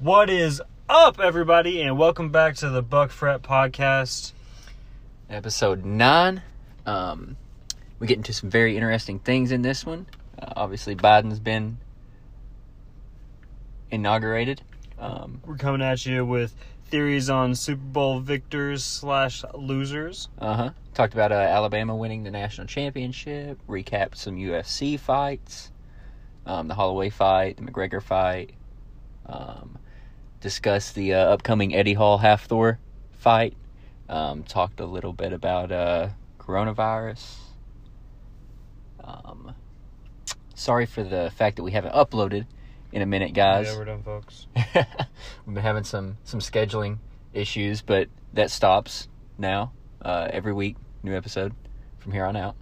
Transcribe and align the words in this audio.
What 0.00 0.30
is 0.30 0.62
up, 0.88 1.20
everybody, 1.20 1.82
and 1.82 1.98
welcome 1.98 2.30
back 2.30 2.56
to 2.56 2.70
the 2.70 2.82
Buck 2.82 3.10
Fret 3.10 3.42
Podcast. 3.42 4.32
episode 5.28 5.84
nine. 5.84 6.42
Um, 6.86 7.36
we 7.98 8.06
get 8.06 8.16
into 8.16 8.32
some 8.32 8.48
very 8.50 8.76
interesting 8.76 9.18
things 9.18 9.52
in 9.52 9.60
this 9.62 9.84
one. 9.84 10.06
Uh, 10.38 10.54
obviously, 10.56 10.96
Biden's 10.96 11.38
been 11.38 11.76
inaugurated. 13.90 14.62
Um, 14.98 15.42
We're 15.44 15.56
coming 15.56 15.82
at 15.82 16.06
you 16.06 16.24
with 16.24 16.54
theories 16.86 17.28
on 17.28 17.54
Super 17.54 17.82
Bowl 17.82 18.20
victors 18.20 18.82
slash 18.82 19.44
losers. 19.54 20.28
uh 20.38 20.54
huh. 20.56 20.70
Talked 20.94 21.12
about 21.12 21.30
uh, 21.30 21.34
Alabama 21.36 21.94
winning 21.94 22.24
the 22.24 22.30
national 22.30 22.66
championship. 22.66 23.58
Recapped 23.68 24.16
some 24.16 24.36
UFC 24.36 24.98
fights. 24.98 25.70
Um, 26.46 26.68
the 26.68 26.74
Holloway 26.74 27.10
fight, 27.10 27.58
the 27.58 27.62
McGregor 27.62 28.02
fight. 28.02 28.54
Um, 29.26 29.78
discussed 30.40 30.94
the 30.94 31.14
uh, 31.14 31.18
upcoming 31.18 31.74
Eddie 31.74 31.94
Hall 31.94 32.18
Hafthor 32.18 32.78
fight. 33.12 33.54
Um, 34.08 34.42
talked 34.42 34.80
a 34.80 34.86
little 34.86 35.12
bit 35.12 35.32
about 35.32 35.70
uh, 35.70 36.08
coronavirus. 36.38 37.36
Um, 39.04 39.54
sorry 40.54 40.86
for 40.86 41.04
the 41.04 41.30
fact 41.36 41.56
that 41.56 41.62
we 41.62 41.70
haven't 41.72 41.94
uploaded 41.94 42.46
in 42.92 43.02
a 43.02 43.06
minute, 43.06 43.34
guys. 43.34 43.66
Yeah, 43.66 43.76
we're 43.78 43.84
done, 43.84 44.02
folks. 44.02 44.46
We've 44.74 45.54
been 45.54 45.56
having 45.56 45.84
some 45.84 46.16
some 46.24 46.40
scheduling 46.40 46.98
issues, 47.32 47.82
but 47.82 48.08
that 48.34 48.50
stops 48.50 49.08
now. 49.38 49.72
Uh, 50.02 50.28
every 50.32 50.52
week, 50.52 50.76
new 51.02 51.14
episode 51.14 51.54
from 51.98 52.12
here 52.12 52.24
on 52.24 52.34
out. 52.34 52.56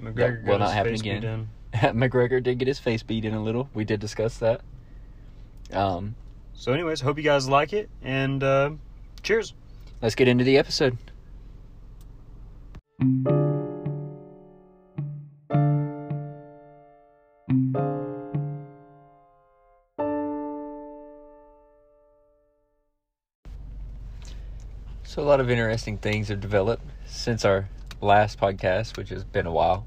McGregor 0.00 0.42
will 0.42 0.58
got 0.58 0.60
not 0.60 0.66
his 0.66 0.74
happen 0.74 0.92
face 0.92 1.00
again. 1.00 1.24
in. 1.24 1.48
McGregor 1.98 2.42
did 2.42 2.58
get 2.58 2.68
his 2.68 2.78
face 2.78 3.02
beat 3.02 3.24
in 3.24 3.34
a 3.34 3.42
little. 3.42 3.68
We 3.74 3.84
did 3.84 4.00
discuss 4.00 4.38
that. 4.38 4.60
Um, 5.72 6.14
So, 6.58 6.72
anyways, 6.72 7.02
hope 7.02 7.18
you 7.18 7.22
guys 7.22 7.48
like 7.48 7.74
it, 7.74 7.90
and 8.02 8.42
uh, 8.42 8.70
cheers. 9.22 9.52
let's 10.00 10.14
get 10.14 10.26
into 10.26 10.42
the 10.42 10.56
episode. 10.56 10.96
So, 25.04 25.22
a 25.22 25.24
lot 25.24 25.40
of 25.40 25.50
interesting 25.50 25.98
things 25.98 26.28
have 26.28 26.40
developed 26.40 26.84
since 27.04 27.44
our 27.44 27.68
last 28.00 28.40
podcast, 28.40 28.96
which 28.96 29.10
has 29.10 29.24
been 29.24 29.46
a 29.46 29.52
while. 29.52 29.86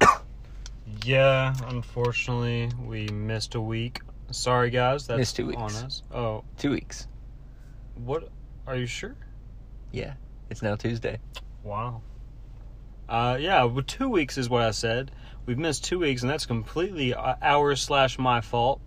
Yeah, 1.04 1.54
unfortunately, 1.66 2.70
we 2.82 3.08
missed 3.08 3.54
a 3.54 3.60
week. 3.60 4.00
Sorry, 4.30 4.70
guys. 4.70 5.06
That's 5.06 5.18
Missed 5.18 5.36
two 5.36 5.46
weeks. 5.46 5.60
on 5.60 5.84
us. 5.84 6.02
Oh, 6.12 6.44
Two 6.58 6.70
weeks. 6.70 7.06
what? 7.96 8.28
Are 8.66 8.76
you 8.76 8.86
sure? 8.86 9.16
Yeah, 9.92 10.14
it's 10.50 10.60
now 10.62 10.76
Tuesday. 10.76 11.18
Wow. 11.64 12.02
Uh, 13.08 13.38
yeah, 13.40 13.64
well, 13.64 13.82
two 13.82 14.08
weeks 14.10 14.36
is 14.36 14.50
what 14.50 14.62
I 14.62 14.70
said. 14.72 15.10
We've 15.46 15.56
missed 15.58 15.84
two 15.84 15.98
weeks, 16.00 16.20
and 16.20 16.30
that's 16.30 16.44
completely 16.44 17.14
uh, 17.14 17.36
our 17.40 17.74
slash 17.74 18.18
my 18.18 18.42
fault. 18.42 18.80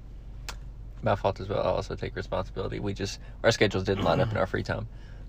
My 1.01 1.15
fault 1.15 1.39
as 1.39 1.49
well. 1.49 1.61
I 1.61 1.63
also 1.69 1.95
take 1.95 2.15
responsibility. 2.15 2.79
We 2.79 2.93
just, 2.93 3.19
our 3.43 3.51
schedules 3.51 3.83
didn't 3.83 4.03
line 4.03 4.19
up 4.19 4.29
in 4.29 4.37
our 4.37 4.45
free 4.45 4.61
time. 4.61 4.87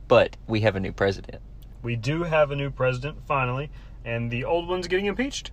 But 0.09 0.37
we 0.47 0.61
have 0.61 0.77
a 0.77 0.81
new 0.81 0.93
president. 0.93 1.41
We 1.83 1.97
do 1.97 2.23
have 2.23 2.51
a 2.51 2.57
new 2.57 2.71
president 2.71 3.17
finally, 3.27 3.71
and 4.05 4.31
the 4.31 4.45
old 4.45 4.69
one's 4.69 4.87
getting 4.89 5.07
impeached. 5.07 5.53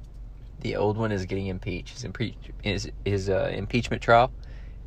The 0.60 0.76
old 0.76 0.98
one 0.98 1.14
is 1.14 1.26
getting 1.26 1.48
impeached. 1.48 1.94
His, 1.94 2.04
impeach, 2.04 2.36
his, 2.62 2.92
his 3.06 3.30
uh, 3.30 3.50
impeachment 3.54 4.02
trial 4.02 4.34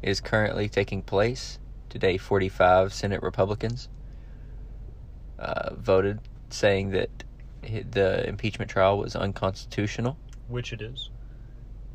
is 0.03 0.21
currently 0.21 0.69
taking 0.69 1.03
place. 1.03 1.59
Today, 1.89 2.17
45 2.17 2.93
Senate 2.93 3.23
Republicans 3.23 3.89
uh, 5.39 5.75
voted 5.75 6.21
saying 6.51 6.91
that 6.91 7.11
the 7.63 8.27
impeachment 8.29 8.71
trial 8.71 8.99
was 8.99 9.15
unconstitutional. 9.15 10.17
Which 10.49 10.73
it 10.73 10.83
is. 10.83 11.11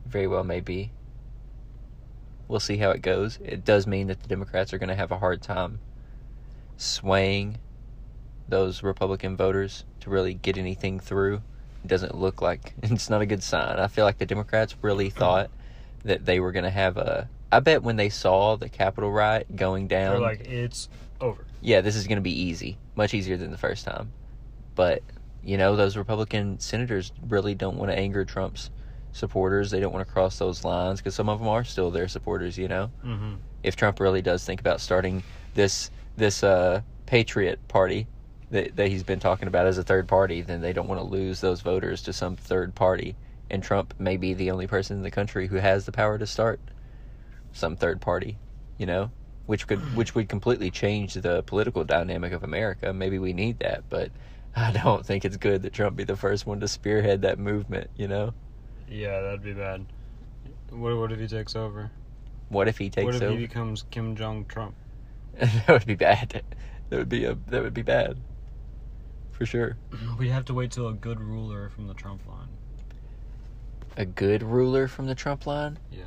Very 0.06 0.28
well 0.28 0.44
may 0.44 0.62
be. 0.62 0.92
We'll 2.48 2.62
see 2.62 2.78
how 2.78 2.92
it 2.92 3.02
goes. 3.02 3.40
It 3.44 3.66
does 3.66 3.86
mean 3.86 4.08
that 4.08 4.22
the 4.22 4.28
Democrats 4.28 4.74
are 4.74 4.78
going 4.78 4.90
to 4.90 4.96
have 4.96 5.12
a 5.12 5.18
hard 5.18 5.42
time 5.42 5.80
swaying 6.78 7.58
those 8.48 8.84
Republican 8.84 9.36
voters 9.36 9.84
to 10.00 10.10
really 10.10 10.34
get 10.34 10.58
anything 10.58 11.00
through. 11.00 11.42
It 11.84 11.88
doesn't 11.88 12.16
look 12.16 12.42
like 12.42 12.74
it's 12.84 13.10
not 13.10 13.22
a 13.22 13.26
good 13.26 13.44
sign. 13.44 13.80
I 13.80 13.88
feel 13.88 14.06
like 14.06 14.18
the 14.18 14.26
Democrats 14.26 14.76
really 14.82 15.10
thought 15.10 15.50
that 16.04 16.26
they 16.26 16.40
were 16.40 16.52
going 16.52 16.66
to 16.66 16.72
have 16.72 16.98
a. 16.98 17.30
I 17.52 17.60
bet 17.60 17.84
when 17.84 17.96
they 17.96 18.10
saw 18.10 18.56
the 18.58 18.70
Capitol 18.70 19.12
riot 19.12 19.56
going 19.56 19.88
They're 19.88 20.12
down, 20.12 20.22
like, 20.22 20.42
it's 20.42 20.90
over. 21.22 21.46
yeah, 21.62 21.82
this 21.82 21.96
is 21.96 22.08
going 22.08 22.18
to 22.18 22.22
be 22.22 22.42
easy, 22.42 22.78
much 22.96 23.14
easier 23.14 23.38
than 23.38 23.52
the 23.52 23.58
first 23.58 23.86
time. 23.86 24.12
But, 24.76 25.02
you 25.44 25.58
know, 25.58 25.76
those 25.76 25.96
Republican 25.96 26.60
senators 26.60 27.12
really 27.28 27.56
don't 27.56 27.78
want 27.78 27.92
to 27.92 27.98
anger 27.98 28.26
Trump's 28.26 28.70
supporters. 29.14 29.72
They 29.72 29.80
don't 29.80 29.94
want 29.94 30.06
to 30.06 30.14
cross 30.14 30.38
those 30.38 30.64
lines 30.64 31.00
because 31.00 31.16
some 31.16 31.30
of 31.30 31.40
them 31.40 31.48
are 31.48 31.64
still 31.64 31.90
their 31.90 32.08
supporters, 32.08 32.58
you 32.58 32.68
know? 32.68 32.92
Mm-hmm. 33.04 33.36
If 33.64 33.76
Trump 33.76 34.00
really 34.00 34.22
does 34.22 34.46
think 34.46 34.60
about 34.60 34.82
starting 34.82 35.24
this 35.54 35.90
this 36.16 36.44
uh, 36.44 36.82
patriot 37.06 37.60
party 37.68 38.08
that, 38.50 38.76
that 38.76 38.88
he's 38.88 39.04
been 39.04 39.20
talking 39.20 39.48
about 39.48 39.68
as 39.68 39.78
a 39.78 39.84
third 39.84 40.08
party, 40.08 40.42
then 40.42 40.62
they 40.62 40.74
don't 40.74 40.88
want 40.88 41.00
to 41.00 41.06
lose 41.06 41.42
those 41.42 41.62
voters 41.62 42.02
to 42.04 42.14
some 42.14 42.36
third 42.36 42.74
party. 42.76 43.16
And 43.50 43.64
Trump 43.64 43.94
may 44.00 44.18
be 44.18 44.34
the 44.34 44.52
only 44.52 44.68
person 44.68 44.98
in 44.98 45.04
the 45.04 45.12
country 45.12 45.48
who 45.48 45.58
has 45.58 45.86
the 45.86 45.92
power 45.92 46.18
to 46.18 46.28
start 46.28 46.60
some 47.58 47.76
third 47.76 48.02
party, 48.02 48.38
you 48.78 48.86
know? 48.86 49.12
which 49.48 49.66
could 49.66 49.80
which 49.96 50.14
would 50.14 50.28
completely 50.30 50.70
change 50.70 51.14
the 51.14 51.42
political 51.44 51.84
dynamic 51.84 52.34
of 52.34 52.44
America. 52.44 52.94
Maybe 52.94 53.18
we 53.18 53.34
need 53.34 53.60
that, 53.60 53.84
but 53.90 54.12
I 54.56 54.72
don't 54.72 55.06
think 55.06 55.26
it's 55.26 55.38
good 55.38 55.62
that 55.64 55.74
Trump 55.74 55.96
be 55.96 56.04
the 56.04 56.18
first 56.18 56.46
one 56.46 56.60
to 56.60 56.68
spearhead 56.68 57.22
that 57.22 57.40
movement. 57.40 57.90
You 57.96 58.08
know, 58.10 58.34
Yeah, 58.90 59.22
that'd 59.22 59.44
be 59.44 59.54
bad. 59.54 59.86
What, 60.70 60.98
what 60.98 61.12
if 61.12 61.20
he 61.20 61.28
takes 61.28 61.56
over? 61.56 61.90
what 62.50 62.68
if 62.68 62.78
he 62.78 62.90
takes 62.90 63.06
what 63.06 63.16
if 63.16 63.22
over? 63.22 63.32
he 63.32 63.38
becomes 63.38 63.84
Kim 63.90 64.16
Jong 64.16 64.46
Trump? 64.46 64.76
that 65.40 65.68
would 65.70 65.86
be 65.86 65.96
bad. 65.96 66.44
That 66.90 66.98
would 66.98 67.10
be 67.10 67.24
a 67.26 67.38
that 67.48 67.64
would 67.64 67.74
be 67.74 67.84
bad, 67.84 68.18
for 69.32 69.46
sure. 69.46 69.78
We'd 70.20 70.30
have 70.30 70.46
to 70.46 70.54
wait 70.54 70.72
till 70.72 70.90
a 70.90 70.94
good 70.94 71.22
ruler 71.22 71.70
from 71.70 71.88
the 71.88 71.94
Trump 71.94 72.22
line. 72.28 72.50
A 73.96 74.06
good 74.06 74.44
ruler 74.44 74.88
from 74.88 75.08
the 75.08 75.16
Trump 75.16 75.46
line. 75.46 75.80
Yeah. 75.92 76.04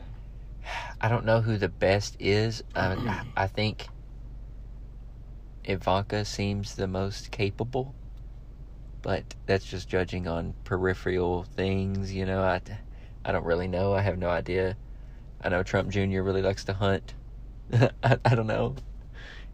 I 1.00 1.08
don't 1.08 1.24
know 1.24 1.40
who 1.40 1.56
the 1.58 1.68
best 1.68 2.16
is. 2.20 2.62
Mm. 2.74 3.26
I, 3.36 3.44
I 3.44 3.46
think 3.46 3.88
Ivanka 5.64 6.24
seems 6.24 6.74
the 6.74 6.86
most 6.86 7.30
capable, 7.30 7.96
but 9.02 9.34
that's 9.46 9.64
just 9.66 9.88
judging 9.88 10.26
on 10.26 10.54
peripheral 10.64 11.44
things. 11.44 12.12
You 12.12 12.26
know, 12.26 12.42
I, 12.42 12.60
I 13.24 13.32
don't 13.32 13.44
really 13.44 13.68
know. 13.68 13.94
I 13.94 14.02
have 14.02 14.18
no 14.18 14.28
idea. 14.30 14.78
I 15.42 15.48
know 15.50 15.62
Trump 15.62 15.90
Jr. 15.90 16.22
really 16.22 16.42
likes 16.42 16.64
to 16.66 16.74
hunt. 16.74 17.14
I, 17.72 18.18
I 18.24 18.34
don't 18.34 18.46
know. 18.46 18.76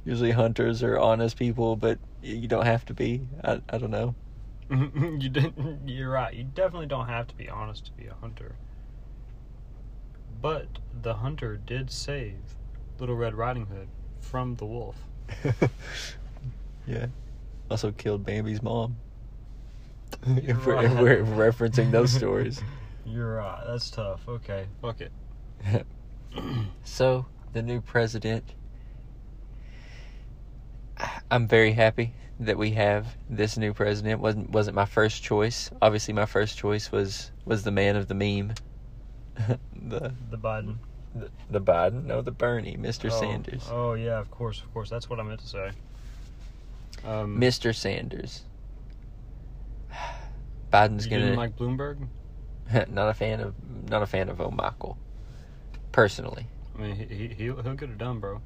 Usually 0.04 0.32
hunters 0.32 0.82
are 0.82 0.98
honest 0.98 1.38
people, 1.38 1.76
but 1.76 2.00
you 2.22 2.48
don't 2.48 2.66
have 2.66 2.84
to 2.86 2.94
be. 2.94 3.28
I, 3.44 3.62
I 3.68 3.78
don't 3.78 3.90
know. 3.90 4.16
you 4.70 5.28
didn't, 5.28 5.88
you're 5.88 6.10
right. 6.10 6.34
You 6.34 6.44
definitely 6.44 6.86
don't 6.86 7.08
have 7.08 7.26
to 7.28 7.36
be 7.36 7.48
honest 7.48 7.86
to 7.86 7.92
be 7.92 8.06
a 8.06 8.14
hunter. 8.14 8.60
But 10.40 10.66
the 11.02 11.14
hunter 11.14 11.56
did 11.56 11.90
save 11.90 12.36
Little 12.98 13.16
Red 13.16 13.34
Riding 13.34 13.66
Hood 13.66 13.88
from 14.20 14.56
the 14.56 14.66
wolf. 14.66 14.96
yeah. 16.86 17.06
Also 17.70 17.92
killed 17.92 18.24
Bambi's 18.24 18.62
mom. 18.62 18.96
If, 20.26 20.66
we're, 20.66 20.84
if 20.84 20.92
we're 20.98 21.24
referencing 21.24 21.90
those 21.90 22.12
stories. 22.12 22.60
You're 23.06 23.36
right. 23.36 23.62
That's 23.66 23.90
tough. 23.90 24.28
Okay. 24.28 24.66
Fuck 24.82 25.00
it. 25.00 25.12
so, 26.84 27.26
the 27.52 27.62
new 27.62 27.80
president. 27.80 28.44
I'm 31.30 31.46
very 31.46 31.72
happy 31.72 32.14
that 32.40 32.58
we 32.58 32.72
have 32.72 33.16
this 33.30 33.56
new 33.56 33.72
president. 33.72 34.20
wasn't 34.20 34.50
wasn't 34.50 34.76
my 34.76 34.84
first 34.84 35.22
choice. 35.22 35.70
Obviously, 35.80 36.14
my 36.14 36.26
first 36.26 36.56
choice 36.58 36.90
was 36.90 37.30
was 37.44 37.62
the 37.64 37.70
man 37.70 37.96
of 37.96 38.08
the 38.08 38.14
meme, 38.14 38.54
the, 39.88 40.12
The 40.30 40.38
Biden. 40.38 40.76
the 41.14 41.30
the 41.50 41.60
Biden, 41.60 42.04
no, 42.04 42.22
the 42.22 42.30
Bernie, 42.30 42.76
Mr. 42.76 43.10
Oh, 43.10 43.20
Sanders, 43.20 43.66
Oh 43.70 43.94
yeah, 43.94 44.18
of 44.18 44.30
course, 44.30 44.60
of 44.60 44.72
course. 44.72 44.90
That's 44.90 45.08
what 45.08 45.20
I 45.20 45.22
meant 45.22 45.40
to 45.40 45.46
say. 45.46 45.70
Um, 47.04 47.38
Mr. 47.38 47.74
Sanders. 47.74 48.42
Biden's 50.72 51.06
gonna 51.06 51.34
like 51.34 51.56
Bloomberg? 51.56 52.06
not 52.88 53.08
a 53.08 53.14
fan 53.14 53.40
of 53.40 53.54
not 53.88 54.02
a 54.02 54.06
fan 54.06 54.28
of 54.28 54.40
O'Michael, 54.40 54.98
personally. 55.92 56.46
I 56.76 56.82
mean, 56.82 56.96
he, 56.96 57.04
he 57.04 57.28
he'll, 57.28 57.62
he'll 57.62 57.74
get 57.74 57.90
it 57.90 57.98
done, 57.98 58.20
bro. 58.20 58.40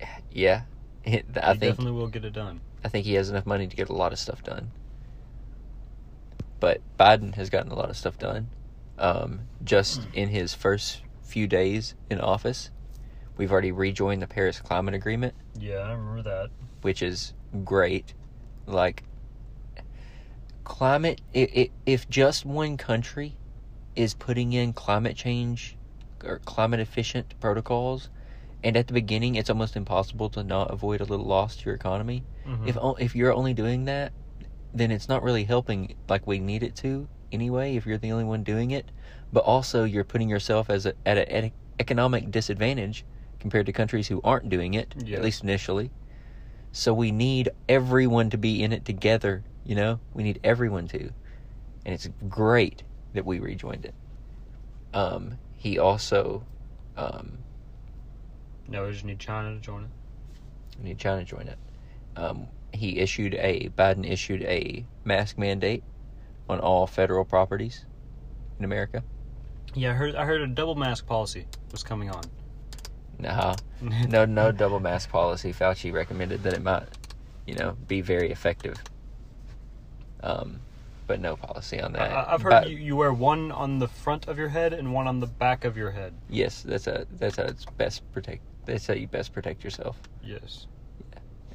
Yeah, 0.30 0.62
I 1.06 1.10
he 1.10 1.20
think 1.20 1.60
definitely 1.60 1.92
will 1.92 2.08
get 2.08 2.24
it 2.24 2.32
done. 2.32 2.60
I 2.84 2.88
think 2.88 3.06
he 3.06 3.14
has 3.14 3.28
enough 3.30 3.46
money 3.46 3.66
to 3.66 3.76
get 3.76 3.88
a 3.88 3.94
lot 3.94 4.12
of 4.12 4.18
stuff 4.18 4.42
done. 4.42 4.70
But 6.60 6.80
Biden 6.98 7.34
has 7.34 7.50
gotten 7.50 7.70
a 7.72 7.74
lot 7.74 7.90
of 7.90 7.96
stuff 7.96 8.18
done. 8.18 8.48
Um, 8.98 9.48
just 9.62 10.06
in 10.12 10.28
his 10.28 10.54
first 10.54 11.02
few 11.22 11.46
days 11.46 11.94
in 12.10 12.20
office, 12.20 12.70
We've 13.36 13.52
already 13.52 13.70
rejoined 13.70 14.20
the 14.20 14.26
Paris 14.26 14.60
Climate 14.60 14.94
Agreement, 14.96 15.32
Yeah, 15.56 15.76
I 15.78 15.92
remember 15.92 16.22
that. 16.24 16.50
which 16.82 17.00
is 17.02 17.32
great. 17.64 18.14
Like, 18.66 19.04
climate, 20.64 21.20
if 21.32 22.08
just 22.08 22.44
one 22.44 22.76
country 22.76 23.36
is 23.94 24.14
putting 24.14 24.52
in 24.52 24.72
climate 24.72 25.16
change 25.16 25.76
or 26.24 26.40
climate 26.40 26.80
efficient 26.80 27.34
protocols, 27.40 28.10
and 28.64 28.76
at 28.76 28.88
the 28.88 28.92
beginning 28.92 29.36
it's 29.36 29.48
almost 29.50 29.76
impossible 29.76 30.28
to 30.30 30.42
not 30.42 30.72
avoid 30.72 31.00
a 31.00 31.04
little 31.04 31.26
loss 31.26 31.56
to 31.58 31.66
your 31.66 31.76
economy. 31.76 32.24
Mhm. 32.44 32.66
If 32.68 32.76
if 33.00 33.14
you're 33.14 33.32
only 33.32 33.54
doing 33.54 33.84
that, 33.84 34.12
then 34.74 34.90
it's 34.90 35.08
not 35.08 35.22
really 35.22 35.44
helping 35.44 35.94
like 36.08 36.26
we 36.26 36.40
need 36.40 36.64
it 36.64 36.74
to 36.76 37.08
anyway. 37.32 37.76
If 37.76 37.86
you're 37.86 37.98
the 37.98 38.12
only 38.12 38.24
one 38.24 38.42
doing 38.42 38.70
it, 38.70 38.90
but 39.32 39.40
also 39.40 39.84
you're 39.84 40.04
putting 40.04 40.28
yourself 40.28 40.70
as 40.70 40.86
a, 40.86 40.94
at 41.06 41.18
an 41.30 41.52
economic 41.78 42.30
disadvantage 42.30 43.04
compared 43.40 43.66
to 43.66 43.72
countries 43.72 44.08
who 44.08 44.20
aren't 44.24 44.48
doing 44.48 44.74
it 44.74 44.94
at 45.12 45.22
least 45.22 45.42
initially. 45.42 45.90
So 46.72 46.92
we 46.92 47.12
need 47.12 47.50
everyone 47.68 48.30
to 48.30 48.38
be 48.38 48.62
in 48.62 48.72
it 48.72 48.84
together. 48.84 49.44
You 49.64 49.74
know, 49.74 50.00
we 50.14 50.22
need 50.22 50.40
everyone 50.44 50.88
to, 50.88 51.00
and 51.84 51.94
it's 51.94 52.08
great 52.28 52.82
that 53.14 53.24
we 53.24 53.38
rejoined 53.38 53.84
it. 53.84 53.94
Um, 54.94 55.38
he 55.56 55.78
also, 55.78 56.44
um, 56.96 57.38
no, 58.68 58.86
we 58.86 58.92
just 58.92 59.04
need 59.04 59.18
China 59.18 59.54
to 59.54 59.60
join 59.60 59.84
it. 59.84 59.90
we 60.78 60.88
need 60.90 60.98
China 60.98 61.20
to 61.20 61.24
join 61.24 61.48
it. 61.48 61.58
Um, 62.16 62.48
he 62.72 62.98
issued 62.98 63.34
a 63.34 63.70
Biden 63.76 64.08
issued 64.08 64.42
a 64.42 64.84
mask 65.04 65.38
mandate 65.38 65.82
on 66.48 66.60
all 66.60 66.86
federal 66.86 67.24
properties 67.24 67.84
in 68.58 68.64
America. 68.64 69.02
Yeah, 69.74 69.90
I 69.90 69.94
heard. 69.94 70.14
I 70.16 70.24
heard 70.24 70.40
a 70.40 70.46
double 70.46 70.74
mask 70.74 71.06
policy 71.06 71.46
was 71.72 71.82
coming 71.82 72.10
on. 72.10 72.22
Nah, 73.18 73.56
no, 74.08 74.24
no 74.24 74.52
double 74.52 74.80
mask 74.80 75.10
policy. 75.10 75.52
Fauci 75.52 75.92
recommended 75.92 76.42
that 76.44 76.54
it 76.54 76.62
might, 76.62 76.84
you 77.46 77.54
know, 77.54 77.76
be 77.86 78.00
very 78.00 78.30
effective. 78.30 78.82
Um, 80.22 80.60
but 81.06 81.20
no 81.20 81.36
policy 81.36 81.80
on 81.80 81.92
that. 81.92 82.12
I, 82.12 82.34
I've 82.34 82.42
heard 82.42 82.50
But- 82.50 82.70
you, 82.70 82.76
you 82.76 82.96
wear 82.96 83.12
one 83.12 83.50
on 83.52 83.78
the 83.78 83.88
front 83.88 84.28
of 84.28 84.38
your 84.38 84.48
head 84.48 84.72
and 84.72 84.92
one 84.92 85.06
on 85.06 85.20
the 85.20 85.26
back 85.26 85.64
of 85.64 85.76
your 85.76 85.90
head. 85.90 86.14
Yes, 86.28 86.62
that's 86.62 86.86
a 86.86 87.06
that's 87.18 87.36
how 87.36 87.44
it's 87.44 87.64
best 87.64 88.02
protect. 88.12 88.42
That's 88.66 88.86
how 88.86 88.94
you 88.94 89.06
best 89.06 89.32
protect 89.32 89.64
yourself. 89.64 89.96
Yes. 90.22 90.66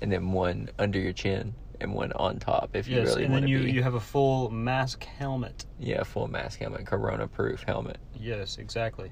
And 0.01 0.12
then 0.12 0.31
one 0.31 0.69
under 0.80 1.00
your 1.00 1.13
chin 1.13 1.54
and 1.81 1.93
one 1.93 2.11
on 2.13 2.39
top 2.39 2.69
if 2.73 2.87
you 2.87 2.97
yes, 2.97 3.07
really 3.07 3.23
and 3.25 3.33
want 3.33 3.41
then 3.43 3.49
to 3.51 3.57
you 3.57 3.63
be. 3.65 3.71
you 3.71 3.83
have 3.83 3.93
a 3.95 3.99
full 3.99 4.49
mask 4.49 5.03
helmet. 5.03 5.65
Yeah, 5.79 6.03
full 6.03 6.27
mask 6.27 6.59
helmet, 6.59 6.85
corona 6.85 7.27
proof 7.27 7.63
helmet. 7.63 7.97
Yes, 8.19 8.57
exactly. 8.57 9.11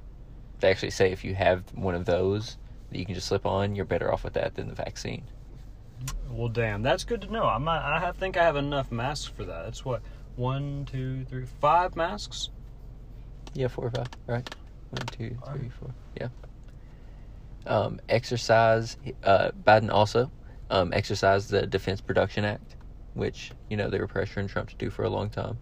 They 0.60 0.70
actually 0.70 0.92
say 0.92 1.12
if 1.12 1.24
you 1.24 1.34
have 1.36 1.64
one 1.74 1.96
of 1.96 2.06
those 2.06 2.58
that 2.92 3.00
you 3.00 3.06
can 3.06 3.16
just 3.16 3.28
slip 3.28 3.46
on, 3.46 3.76
you're 3.76 3.86
better 3.86 4.12
off 4.14 4.24
with 4.24 4.34
that 4.34 4.56
than 4.56 4.68
the 4.68 4.76
vaccine. 4.76 5.24
Well, 6.30 6.50
damn, 6.50 6.82
that's 6.82 7.04
good 7.04 7.22
to 7.22 7.32
know. 7.32 7.44
I 7.46 7.58
might, 7.58 7.80
I 7.82 8.00
have- 8.00 8.18
think 8.18 8.38
I 8.38 8.44
have 8.44 8.56
enough 8.56 8.92
masks 8.92 9.26
for 9.28 9.44
that. 9.44 9.66
That's 9.66 9.84
what 9.86 10.02
one, 10.36 10.86
two, 10.92 11.26
three, 11.26 11.46
five 11.60 11.96
masks. 11.96 12.50
Yeah, 13.54 13.68
four 13.68 13.88
or 13.88 13.92
five, 13.92 14.08
right? 14.28 14.56
One, 14.92 15.06
two, 15.08 15.38
three, 15.52 15.70
four. 15.80 15.94
Yeah. 16.20 16.28
Um, 17.66 18.00
exercise. 18.10 18.98
Uh, 19.24 19.52
Biden 19.66 19.92
also 19.92 20.32
um, 20.72 20.94
exercised 20.94 21.52
the 21.52 21.68
Defense 21.68 22.02
Production 22.02 22.46
Act, 22.46 22.78
which 23.14 23.52
you 23.70 23.78
know 23.78 23.90
they 23.90 24.00
were 24.00 24.08
pressuring 24.08 24.50
Trump 24.50 24.70
to 24.70 24.76
do 24.76 24.90
for 24.90 25.04
a 25.04 25.10
long 25.10 25.30
time. 25.30 25.60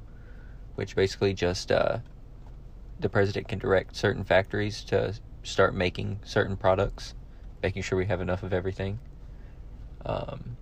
Which 0.76 0.96
basically 0.96 1.34
just 1.34 1.74
uh, 1.74 1.98
the 3.00 3.10
president 3.10 3.50
can 3.50 3.60
direct 3.60 3.96
certain 3.98 4.24
factories 4.24 4.84
to 4.86 5.16
start 5.44 5.74
making 5.74 6.20
certain 6.24 6.56
products, 6.56 7.16
making 7.62 7.82
sure 7.82 7.98
we 7.98 8.06
have 8.06 8.22
enough 8.22 8.44
of 8.44 8.54
everything. 8.54 9.00
Um, 10.06 10.56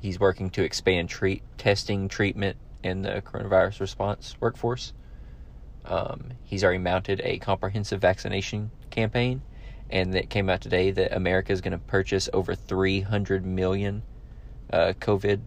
he's 0.00 0.20
working 0.20 0.50
to 0.50 0.62
expand 0.62 1.08
treat 1.08 1.42
testing, 1.56 2.08
treatment, 2.08 2.56
and 2.84 3.04
the 3.04 3.22
coronavirus 3.22 3.80
response 3.80 4.36
workforce. 4.38 4.92
Um, 5.84 6.32
he's 6.44 6.62
already 6.62 6.78
mounted 6.78 7.20
a 7.24 7.38
comprehensive 7.38 8.00
vaccination 8.00 8.70
campaign, 8.90 9.42
and 9.90 10.14
that 10.14 10.30
came 10.30 10.48
out 10.48 10.60
today 10.60 10.90
that 10.90 11.14
America 11.14 11.52
is 11.52 11.60
going 11.60 11.72
to 11.72 11.78
purchase 11.78 12.28
over 12.32 12.54
300 12.54 13.44
million 13.44 14.02
uh, 14.72 14.92
COVID 15.00 15.40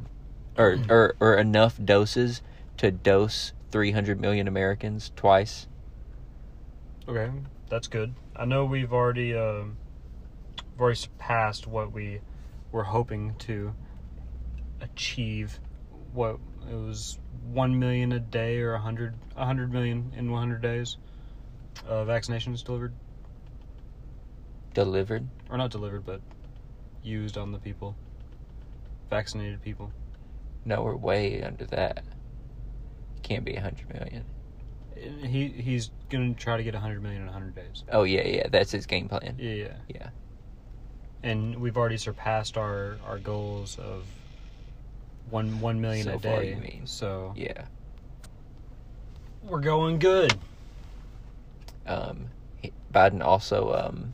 or, 0.58 0.78
or 0.90 1.16
or 1.20 1.38
enough 1.38 1.80
doses 1.84 2.42
to 2.78 2.92
dose 2.92 3.54
300 3.72 4.20
million 4.20 4.48
Americans 4.48 5.12
twice. 5.16 5.68
Okay, 7.08 7.32
that's 7.70 7.88
good. 7.88 8.14
I 8.36 8.46
know 8.46 8.66
we've 8.66 8.94
already 8.94 9.36
um, 9.36 9.78
we've 10.74 10.82
already 10.82 10.98
surpassed 10.98 11.68
what 11.68 11.92
we 11.92 12.22
were 12.72 12.84
hoping 12.84 13.36
to 13.40 13.74
achieve. 14.82 15.60
What 16.14 16.40
it 16.70 16.76
was 16.76 17.20
one 17.52 17.80
million 17.80 18.12
a 18.12 18.20
day 18.20 18.60
or 18.60 18.74
a 18.74 18.80
hundred 18.80 19.16
a 19.36 19.46
hundred 19.46 19.72
million 19.72 20.12
in 20.18 20.32
one 20.32 20.42
hundred 20.42 20.62
days. 20.62 20.98
Uh, 21.88 22.04
vaccinations 22.04 22.64
delivered 22.64 22.94
Delivered. 24.74 25.28
or 25.50 25.58
not 25.58 25.70
delivered, 25.72 26.06
but 26.06 26.22
used 27.04 27.38
on 27.38 27.52
the 27.52 27.60
people. 27.60 27.96
Vaccinated 29.10 29.62
people. 29.62 29.92
No, 30.64 30.84
we're 30.84 30.96
way 30.96 31.42
under 31.44 31.66
that. 31.66 32.04
Can't 33.24 33.44
be 33.44 33.54
100 33.54 33.94
million. 33.94 34.26
He 34.96 35.48
he's 35.48 35.90
gonna 36.10 36.34
try 36.36 36.58
to 36.58 36.64
get 36.64 36.76
a 36.76 36.80
hundred 36.80 37.02
million 37.02 37.24
in 37.24 37.28
a 37.28 37.32
hundred 37.32 37.56
days. 37.56 37.84
Oh 37.92 38.04
yeah, 38.04 38.26
yeah, 38.28 38.48
that's 38.52 38.72
his 38.72 38.86
game 38.86 39.10
plan. 39.10 39.36
Yeah, 39.40 39.54
yeah. 39.54 39.74
Yeah. 39.88 40.10
and 41.24 41.60
we've 41.60 41.76
already 41.76 41.98
surpassed 41.98 42.56
our 42.56 42.98
our 43.08 43.18
goals 43.18 43.80
of 43.80 44.04
one 45.32 45.60
one 45.60 45.82
million 45.82 46.06
So 46.06 46.14
a 46.16 46.20
far, 46.20 46.42
day. 46.42 46.50
you 46.52 46.58
mean. 46.58 46.84
So 46.86 47.34
Yeah. 47.36 47.66
we're 49.42 49.60
going 49.62 49.98
good. 49.98 50.38
Um, 51.88 52.28
Biden 52.94 53.24
also 53.24 53.74
um, 53.74 54.14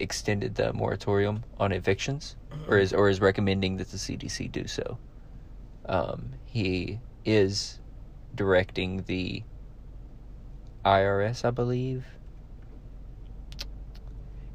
extended 0.00 0.54
the 0.54 0.72
moratorium 0.72 1.44
on 1.58 1.72
evictions, 1.72 2.36
or 2.68 2.78
is 2.78 2.92
or 2.92 3.08
is 3.08 3.20
recommending 3.20 3.76
that 3.76 3.90
the 3.90 3.96
CDC 3.96 4.50
do 4.50 4.66
so. 4.66 4.98
Um, 5.86 6.30
he 6.44 7.00
is 7.24 7.80
directing 8.34 9.02
the 9.04 9.42
IRS, 10.84 11.44
I 11.44 11.50
believe. 11.50 12.06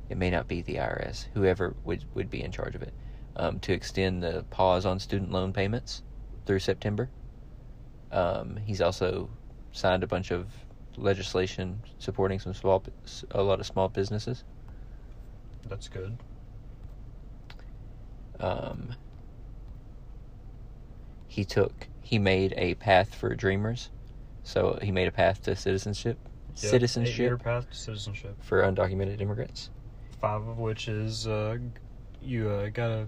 It 0.10 0.18
may 0.18 0.30
not 0.30 0.48
be 0.48 0.62
the 0.62 0.76
IRS, 0.76 1.28
whoever 1.34 1.76
would 1.84 2.04
would 2.14 2.30
be 2.30 2.44
in 2.44 2.52
charge 2.52 2.76
of 2.76 2.82
it, 2.82 2.94
um, 3.36 3.60
to 3.62 3.74
extend 3.74 4.24
the 4.24 4.46
pause 4.50 4.86
on 4.86 5.00
student 5.00 5.32
loan 5.32 5.54
payments 5.54 6.04
through 6.46 6.60
September. 6.60 7.10
Um, 8.12 8.58
he's 8.66 8.82
also 8.82 9.30
signed 9.72 10.04
a 10.04 10.08
bunch 10.08 10.32
of 10.32 10.48
legislation 10.98 11.82
supporting 12.00 12.40
some 12.40 12.54
small, 12.54 12.84
a 13.32 13.44
lot 13.44 13.60
of 13.60 13.66
small 13.66 13.90
businesses. 13.90 14.44
That's 15.68 15.88
good. 15.88 16.18
Um, 18.40 18.96
he 21.28 21.44
took, 21.44 21.88
he 22.02 22.20
made 22.20 22.54
a 22.58 22.76
path 22.76 23.14
for 23.16 23.34
dreamers, 23.36 23.90
so 24.44 24.78
he 24.82 24.92
made 24.92 25.08
a 25.08 25.12
path 25.12 25.42
to 25.44 25.56
citizenship, 25.56 26.18
Yep, 26.48 26.56
citizenship 26.56 27.44
path 27.44 27.70
to 27.70 27.76
citizenship. 27.78 28.36
for 28.40 28.62
undocumented 28.62 29.20
immigrants. 29.20 29.70
Five 30.22 30.48
of 30.48 30.58
which 30.58 30.88
is 30.88 31.28
uh, 31.28 31.58
you 32.22 32.50
uh, 32.50 32.70
gotta 32.70 33.08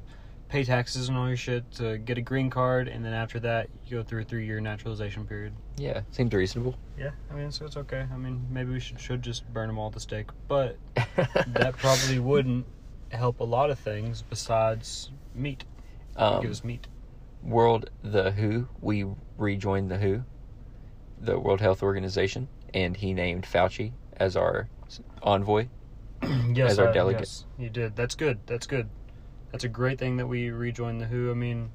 pay 0.50 0.64
taxes 0.64 1.08
and 1.10 1.18
all 1.18 1.28
your 1.28 1.38
shit 1.38 1.70
to 1.76 1.98
get 1.98 2.18
a 2.18 2.22
green 2.22 2.50
card, 2.50 2.88
and 2.88 3.06
then 3.06 3.14
after 3.14 3.40
that 3.40 3.70
you 3.86 3.98
go 3.98 4.04
through 4.04 4.22
a 4.22 4.26
three-year 4.26 4.60
naturalization 4.60 5.26
period. 5.26 5.54
Yeah, 5.78 6.02
seems 6.12 6.34
reasonable. 6.34 6.76
Yeah, 6.98 7.12
I 7.32 7.36
mean, 7.36 7.52
so 7.52 7.66
it's 7.66 7.78
okay. 7.78 8.06
I 8.12 8.18
mean, 8.18 8.46
maybe 8.50 8.72
we 8.74 8.80
should 8.80 9.00
should 9.00 9.22
just 9.22 9.48
burn 9.54 9.68
them 9.68 9.78
all 9.78 9.88
at 9.88 9.94
the 9.94 10.00
stake, 10.00 10.30
but 10.48 10.78
that 10.96 11.76
probably 11.78 12.18
wouldn't 12.20 12.66
help 13.12 13.40
a 13.40 13.44
lot 13.44 13.70
of 13.70 13.78
things 13.80 14.24
besides 14.28 15.12
meat. 15.36 15.64
um, 16.16 16.42
Give 16.42 16.50
us 16.52 16.64
meat. 16.64 16.88
World 17.44 17.90
the 18.04 18.32
WHO. 18.32 18.68
We 18.82 19.06
rejoined 19.38 19.92
the 19.92 19.98
WHO, 20.00 20.24
the 21.22 21.40
World 21.40 21.62
Health 21.62 21.84
Organization, 21.84 22.48
and 22.74 22.98
he 22.98 23.14
named 23.14 23.44
Fauci 23.46 23.92
as 24.18 24.36
our 24.36 24.68
envoy. 25.22 25.68
yes, 26.54 26.72
as 26.72 26.80
our 26.80 26.90
I- 26.90 26.94
delegate. 26.94 27.22
yes, 27.22 27.46
you 27.60 27.70
did. 27.70 27.96
That's 27.96 28.16
good. 28.16 28.40
That's 28.48 28.66
good. 28.66 28.90
That's 29.52 29.64
a 29.64 29.70
great 29.70 30.00
thing 30.00 30.18
that 30.18 30.26
we 30.28 30.50
rejoined 30.50 31.00
the 31.00 31.06
WHO. 31.06 31.30
I 31.30 31.36
mean, 31.36 31.70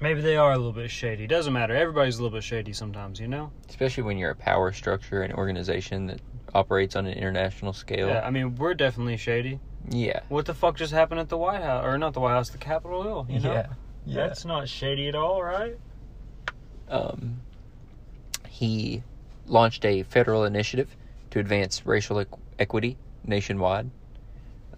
maybe 0.00 0.20
they 0.20 0.36
are 0.36 0.52
a 0.52 0.56
little 0.56 0.72
bit 0.72 0.90
shady. 0.90 1.26
Doesn't 1.26 1.52
matter. 1.52 1.74
Everybody's 1.74 2.18
a 2.18 2.22
little 2.22 2.36
bit 2.36 2.44
shady 2.44 2.72
sometimes, 2.72 3.18
you 3.20 3.28
know. 3.28 3.50
Especially 3.68 4.02
when 4.02 4.18
you're 4.18 4.30
a 4.30 4.36
power 4.36 4.72
structure 4.72 5.22
and 5.22 5.32
organization 5.34 6.06
that 6.06 6.20
operates 6.54 6.96
on 6.96 7.06
an 7.06 7.14
international 7.14 7.72
scale. 7.72 8.08
Yeah, 8.08 8.20
I 8.24 8.30
mean, 8.30 8.54
we're 8.56 8.74
definitely 8.74 9.16
shady. 9.16 9.60
Yeah. 9.88 10.20
What 10.28 10.46
the 10.46 10.54
fuck 10.54 10.76
just 10.76 10.92
happened 10.92 11.20
at 11.20 11.28
the 11.28 11.36
White 11.36 11.62
House, 11.62 11.84
or 11.84 11.96
not 11.98 12.12
the 12.14 12.20
White 12.20 12.32
House, 12.32 12.50
the 12.50 12.58
Capitol 12.58 13.02
Hill? 13.02 13.26
You 13.28 13.40
know, 13.40 13.52
Yeah. 13.52 13.66
Yeah. 14.06 14.26
that's 14.28 14.44
not 14.44 14.68
shady 14.68 15.08
at 15.08 15.14
all, 15.14 15.42
right? 15.42 15.76
um, 16.88 17.40
he 18.48 19.02
launched 19.46 19.84
a 19.84 20.02
federal 20.04 20.44
initiative 20.44 20.90
to 20.90 20.96
to 21.28 21.40
advance 21.40 21.84
racial 21.84 22.16
equ- 22.24 22.38
equity 22.60 22.96
nationwide. 23.24 23.90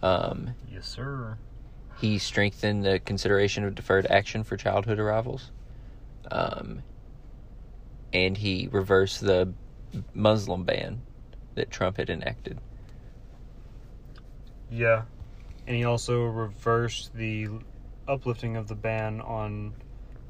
Um, 0.02 0.54
Yes, 0.72 0.88
sir. 0.88 1.36
He 2.00 2.18
strengthened 2.18 2.84
the 2.84 3.00
consideration 3.00 3.64
of 3.64 3.74
deferred 3.74 4.06
action 4.06 4.44
for 4.44 4.56
childhood 4.56 4.98
arrivals. 4.98 5.50
Um, 6.30 6.82
and 8.12 8.36
he 8.36 8.68
reversed 8.70 9.20
the 9.20 9.52
Muslim 10.14 10.64
ban 10.64 11.02
that 11.54 11.70
Trump 11.70 11.96
had 11.96 12.08
enacted. 12.08 12.58
Yeah. 14.70 15.02
And 15.66 15.76
he 15.76 15.84
also 15.84 16.24
reversed 16.24 17.14
the 17.14 17.48
uplifting 18.06 18.56
of 18.56 18.68
the 18.68 18.74
ban 18.74 19.20
on 19.20 19.74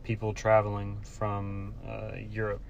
people 0.04 0.32
traveling 0.32 0.98
from 1.02 1.74
uh, 1.86 2.12
Europe 2.30 2.62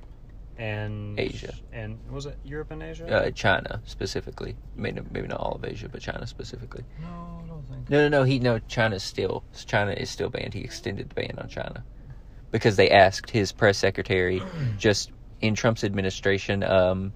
and 0.58 1.18
Asia. 1.18 1.54
And 1.72 1.98
was 2.10 2.26
it 2.26 2.36
Europe 2.44 2.72
and 2.72 2.82
Asia? 2.82 3.26
Uh, 3.26 3.30
China 3.30 3.80
specifically, 3.86 4.56
maybe 4.76 5.00
maybe 5.10 5.28
not 5.28 5.40
all 5.40 5.52
of 5.52 5.64
Asia, 5.64 5.88
but 5.88 6.00
China 6.00 6.26
specifically. 6.26 6.84
no, 7.00 7.42
I 7.44 7.46
don't 7.46 7.62
think. 7.68 7.88
No, 7.88 8.08
no, 8.08 8.08
no. 8.08 8.24
He 8.24 8.38
no. 8.38 8.58
China's 8.68 9.04
still 9.04 9.44
China 9.66 9.92
is 9.92 10.10
still 10.10 10.28
banned. 10.28 10.54
He 10.54 10.60
extended 10.60 11.10
the 11.10 11.14
ban 11.14 11.38
on 11.38 11.48
China 11.48 11.84
because 12.50 12.76
they 12.76 12.90
asked 12.90 13.30
his 13.30 13.52
press 13.52 13.78
secretary 13.78 14.42
just 14.78 15.12
in 15.40 15.54
Trump's 15.54 15.84
administration. 15.84 16.64
Um, 16.64 17.12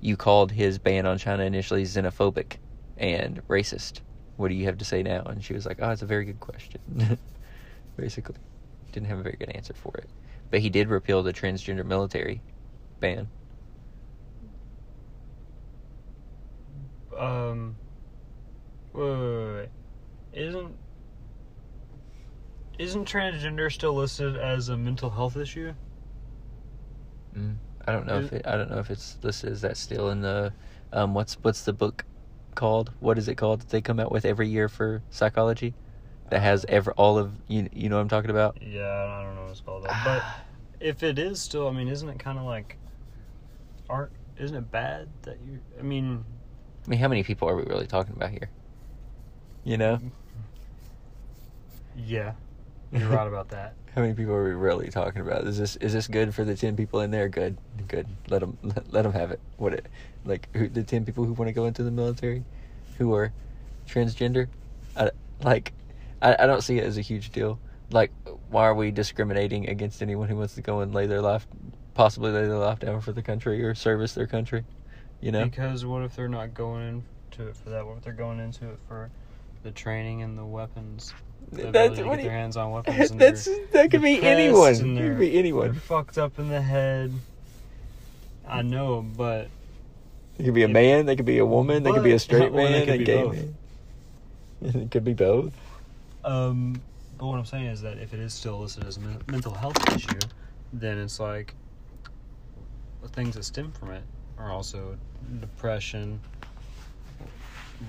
you 0.00 0.16
called 0.16 0.52
his 0.52 0.78
ban 0.78 1.06
on 1.06 1.18
China 1.18 1.42
initially 1.44 1.84
xenophobic 1.84 2.56
and 2.96 3.46
racist. 3.48 4.00
What 4.36 4.48
do 4.48 4.54
you 4.54 4.64
have 4.66 4.78
to 4.78 4.84
say 4.84 5.02
now? 5.02 5.22
And 5.22 5.44
she 5.44 5.52
was 5.54 5.66
like, 5.66 5.78
"Oh, 5.80 5.90
it's 5.90 6.02
a 6.02 6.06
very 6.06 6.24
good 6.24 6.40
question." 6.40 7.18
Basically, 7.96 8.36
didn't 8.92 9.08
have 9.08 9.18
a 9.18 9.22
very 9.22 9.36
good 9.38 9.50
answer 9.50 9.74
for 9.74 9.94
it. 9.96 10.08
But 10.50 10.60
he 10.60 10.70
did 10.70 10.88
repeal 10.88 11.22
the 11.22 11.32
transgender 11.32 11.84
military 11.86 12.44
ban. 13.00 13.32
Um. 17.16 17.80
Wait, 18.92 19.02
wait, 19.04 19.54
wait. 19.54 19.70
Isn't 20.32 20.80
isn't 22.78 23.06
transgender 23.06 23.70
still 23.70 23.92
listed 23.94 24.34
as 24.34 24.70
a 24.70 24.78
mental 24.78 25.10
health 25.10 25.36
issue? 25.36 25.74
Mm. 27.34 27.60
I 27.86 27.92
don't 27.92 28.06
know 28.06 28.18
if 28.18 28.32
it, 28.32 28.46
I 28.46 28.56
don't 28.56 28.70
know 28.70 28.78
if 28.78 28.90
it's 28.90 29.18
listed 29.22 29.52
as 29.52 29.60
that 29.62 29.76
still 29.76 30.10
in 30.10 30.20
the 30.22 30.54
um 30.92 31.14
what's 31.14 31.34
what's 31.42 31.64
the 31.64 31.72
book 31.72 32.06
called? 32.54 32.94
What 33.00 33.18
is 33.18 33.28
it 33.28 33.36
called 33.36 33.60
that 33.62 33.68
they 33.68 33.82
come 33.82 34.00
out 34.00 34.12
with 34.12 34.24
every 34.24 34.48
year 34.48 34.68
for 34.68 35.04
psychology? 35.10 35.76
That 36.30 36.40
has 36.40 36.66
ever 36.68 36.92
all 36.92 37.18
of 37.18 37.32
you 37.46 37.68
you 37.72 37.88
know 37.88 37.96
what 37.96 38.02
I'm 38.02 38.08
talking 38.08 38.30
about? 38.30 38.58
Yeah, 38.60 38.82
I 38.82 39.22
don't 39.22 39.36
know 39.36 39.42
what 39.42 39.50
it's 39.52 39.60
called. 39.60 39.84
Though. 39.84 39.88
But 40.04 40.22
ah. 40.22 40.40
if 40.80 41.02
it 41.02 41.18
is 41.18 41.40
still, 41.40 41.68
I 41.68 41.72
mean, 41.72 41.88
isn't 41.88 42.08
it 42.08 42.18
kind 42.18 42.38
of 42.38 42.44
like, 42.44 42.76
aren't? 43.88 44.12
Isn't 44.38 44.56
it 44.56 44.70
bad 44.70 45.08
that 45.22 45.38
you? 45.46 45.60
I 45.78 45.82
mean, 45.82 46.24
I 46.84 46.90
mean, 46.90 46.98
how 46.98 47.08
many 47.08 47.22
people 47.22 47.48
are 47.48 47.56
we 47.56 47.62
really 47.62 47.86
talking 47.86 48.14
about 48.14 48.30
here? 48.30 48.50
You 49.64 49.76
know, 49.76 50.00
yeah, 51.96 52.32
you're 52.92 53.08
right 53.08 53.26
about 53.26 53.48
that. 53.50 53.74
how 53.96 54.02
many 54.02 54.12
people 54.12 54.34
are 54.34 54.44
we 54.44 54.50
really 54.50 54.88
talking 54.88 55.22
about? 55.22 55.46
Is 55.46 55.56
this 55.56 55.76
is 55.76 55.94
this 55.94 56.06
good 56.06 56.34
for 56.34 56.44
the 56.44 56.54
ten 56.54 56.76
people 56.76 57.00
in 57.00 57.10
there? 57.10 57.30
Good, 57.30 57.56
good. 57.88 58.06
Let 58.28 58.40
them 58.40 58.58
let, 58.62 58.92
let 58.92 59.02
them 59.02 59.12
have 59.14 59.30
it. 59.30 59.40
What 59.56 59.72
it 59.72 59.86
like? 60.24 60.48
Who, 60.54 60.68
the 60.68 60.82
ten 60.82 61.06
people 61.06 61.24
who 61.24 61.32
want 61.32 61.48
to 61.48 61.54
go 61.54 61.64
into 61.64 61.82
the 61.82 61.90
military, 61.90 62.44
who 62.98 63.14
are 63.14 63.32
transgender, 63.88 64.48
I, 64.94 65.10
like, 65.42 65.72
I, 66.26 66.36
I 66.44 66.46
don't 66.46 66.62
see 66.62 66.78
it 66.78 66.84
as 66.84 66.98
a 66.98 67.02
huge 67.02 67.30
deal. 67.30 67.58
Like, 67.90 68.10
why 68.50 68.64
are 68.64 68.74
we 68.74 68.90
discriminating 68.90 69.68
against 69.68 70.02
anyone 70.02 70.28
who 70.28 70.36
wants 70.36 70.54
to 70.56 70.60
go 70.62 70.80
and 70.80 70.92
lay 70.92 71.06
their 71.06 71.20
life, 71.20 71.46
possibly 71.94 72.32
lay 72.32 72.42
their 72.46 72.58
life 72.58 72.80
down 72.80 73.00
for 73.00 73.12
the 73.12 73.22
country 73.22 73.62
or 73.64 73.74
service 73.74 74.12
their 74.14 74.26
country? 74.26 74.64
You 75.20 75.32
know, 75.32 75.44
Because 75.44 75.84
what 75.86 76.02
if 76.02 76.16
they're 76.16 76.28
not 76.28 76.52
going 76.52 77.04
into 77.30 77.48
it 77.48 77.56
for 77.56 77.70
that? 77.70 77.86
What 77.86 77.98
if 77.98 78.02
they're 78.04 78.12
going 78.12 78.40
into 78.40 78.68
it 78.68 78.78
for 78.88 79.08
the 79.62 79.70
training 79.70 80.22
and 80.22 80.36
the 80.36 80.44
weapons? 80.44 81.14
The 81.52 81.70
That's- 81.70 81.90
what 81.90 81.96
get 81.96 82.02
do 82.04 82.22
their 82.22 82.24
you- 82.24 82.30
hands 82.30 82.56
on 82.56 82.70
weapons. 82.72 83.10
That's 83.12 83.48
that 83.72 83.90
could 83.92 84.02
be 84.02 84.20
anyone. 84.20 84.72
It 84.74 85.08
could 85.08 85.18
be 85.20 85.38
anyone. 85.38 85.74
fucked 85.74 86.18
up 86.18 86.38
in 86.40 86.48
the 86.48 86.60
head. 86.60 87.12
I 88.48 88.62
know, 88.62 89.02
but 89.16 89.48
It 90.38 90.44
could 90.44 90.54
be 90.54 90.64
a 90.64 90.68
man. 90.68 91.06
They 91.06 91.14
could 91.16 91.24
be 91.24 91.38
a 91.38 91.46
woman. 91.46 91.82
They 91.84 91.92
could 91.92 92.02
be 92.04 92.12
a 92.12 92.18
straight 92.28 92.52
well, 92.52 92.70
they 92.70 92.84
could 92.84 92.98
be 92.98 93.04
both. 93.04 93.32
man. 93.34 93.54
It 94.82 94.90
could 94.90 95.04
be 95.04 95.14
both. 95.14 95.52
Um, 96.26 96.82
but 97.16 97.26
what 97.26 97.38
I'm 97.38 97.44
saying 97.44 97.66
is 97.66 97.80
that 97.82 97.98
if 97.98 98.12
it 98.12 98.18
is 98.20 98.34
still 98.34 98.58
listed 98.58 98.84
as 98.84 98.96
a 98.96 99.00
men- 99.00 99.22
mental 99.28 99.54
health 99.54 99.76
issue, 99.94 100.18
then 100.72 100.98
it's 100.98 101.20
like 101.20 101.54
the 103.00 103.08
things 103.08 103.36
that 103.36 103.44
stem 103.44 103.70
from 103.72 103.92
it 103.92 104.02
are 104.36 104.50
also 104.50 104.98
depression, 105.40 106.20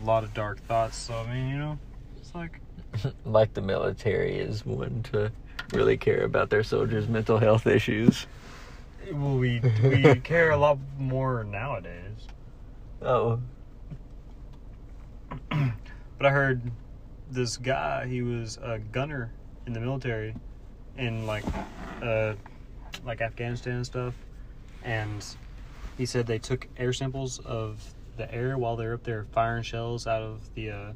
a 0.01 0.06
lot 0.06 0.24
of 0.24 0.34
dark 0.36 0.60
thoughts. 0.65 0.96
So 0.96 1.15
I 1.15 1.34
mean, 1.34 1.50
you 1.50 1.58
know, 1.58 1.79
it's 2.17 2.34
like 2.36 2.60
like 3.25 3.53
the 3.56 3.62
military 3.62 4.38
is 4.38 4.65
one 4.65 5.01
to 5.12 5.32
really 5.74 5.98
care 5.98 6.24
about 6.24 6.50
their 6.51 6.63
soldiers' 6.63 7.08
mental 7.08 7.39
health 7.39 7.65
issues. 7.67 8.27
well, 9.12 9.38
we 9.38 9.62
we 9.82 10.15
care 10.24 10.51
a 10.51 10.58
lot 10.58 10.77
more 11.00 11.44
nowadays. 11.44 12.27
Oh, 13.01 13.39
But 15.51 16.25
I 16.25 16.29
heard 16.32 16.62
this 17.31 17.57
guy, 17.57 18.07
he 18.07 18.22
was 18.22 18.57
a 18.62 18.79
gunner 18.79 19.31
in 19.65 19.74
the 19.74 19.79
military 19.79 20.36
in 20.98 21.25
like 21.27 21.43
uh 22.01 22.34
like 23.05 23.22
Afghanistan 23.22 23.77
and 23.77 23.86
stuff. 23.86 24.13
And 24.84 25.24
he 25.98 26.05
said 26.05 26.27
they 26.27 26.39
took 26.39 26.67
air 26.77 26.93
samples 26.93 27.39
of 27.39 27.93
the 28.15 28.34
air 28.34 28.57
while 28.57 28.75
they're 28.75 28.93
up 28.93 29.03
there 29.03 29.25
firing 29.31 29.63
shells 29.63 30.07
out 30.07 30.22
of 30.22 30.53
the 30.55 30.72
uh 30.72 30.93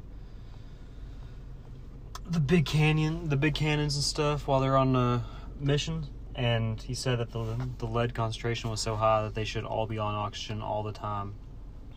the 2.26 2.40
big 2.40 2.64
canyon, 2.64 3.28
the 3.28 3.36
big 3.36 3.54
cannons 3.54 3.94
and 3.96 4.04
stuff 4.04 4.46
while 4.46 4.60
they're 4.60 4.76
on 4.76 4.96
a 4.96 5.24
mission. 5.60 6.06
And 6.34 6.80
he 6.80 6.94
said 6.94 7.18
that 7.18 7.30
the 7.30 7.68
the 7.78 7.86
lead 7.86 8.14
concentration 8.14 8.70
was 8.70 8.80
so 8.80 8.96
high 8.96 9.22
that 9.22 9.34
they 9.34 9.44
should 9.44 9.64
all 9.64 9.86
be 9.86 9.98
on 9.98 10.14
oxygen 10.14 10.62
all 10.62 10.82
the 10.82 10.92
time, 10.92 11.34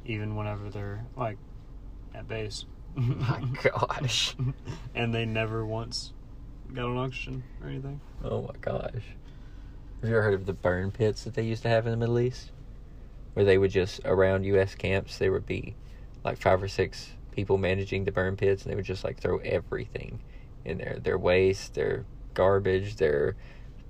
even 0.06 0.36
whenever 0.36 0.70
they're 0.70 1.06
like 1.16 1.38
at 2.14 2.28
base. 2.28 2.66
my 2.96 3.42
gosh. 3.64 4.36
and 4.94 5.14
they 5.14 5.26
never 5.26 5.66
once 5.66 6.14
got 6.74 6.86
on 6.86 6.98
oxygen 6.98 7.44
or 7.62 7.70
anything. 7.70 8.00
Oh 8.24 8.44
my 8.44 8.56
gosh. 8.62 9.04
Have 10.02 10.10
you 10.10 10.16
ever 10.16 10.22
heard 10.22 10.34
of 10.34 10.46
the 10.46 10.54
burn 10.54 10.92
pits 10.92 11.24
that 11.24 11.34
they 11.34 11.44
used 11.44 11.64
to 11.64 11.70
have 11.70 11.86
in 11.86 11.92
the 11.92 11.98
Middle 11.98 12.20
East? 12.20 12.52
Where 13.34 13.46
they 13.46 13.58
would 13.58 13.72
just, 13.72 14.02
around 14.06 14.46
U.S. 14.46 14.76
camps, 14.76 15.18
there 15.18 15.32
would 15.32 15.46
be 15.46 15.76
like 16.24 16.38
five 16.38 16.62
or 16.64 16.68
six 16.68 17.12
people 17.32 17.58
managing 17.58 18.06
the 18.06 18.12
burn 18.12 18.38
pits, 18.38 18.64
and 18.64 18.72
they 18.72 18.76
would 18.76 18.86
just 18.86 19.04
like 19.04 19.20
throw 19.20 19.38
everything 19.40 20.20
in 20.64 20.78
there 20.78 20.98
their 21.04 21.18
waste, 21.18 21.74
their 21.74 22.06
garbage, 22.34 22.96
their 22.96 23.36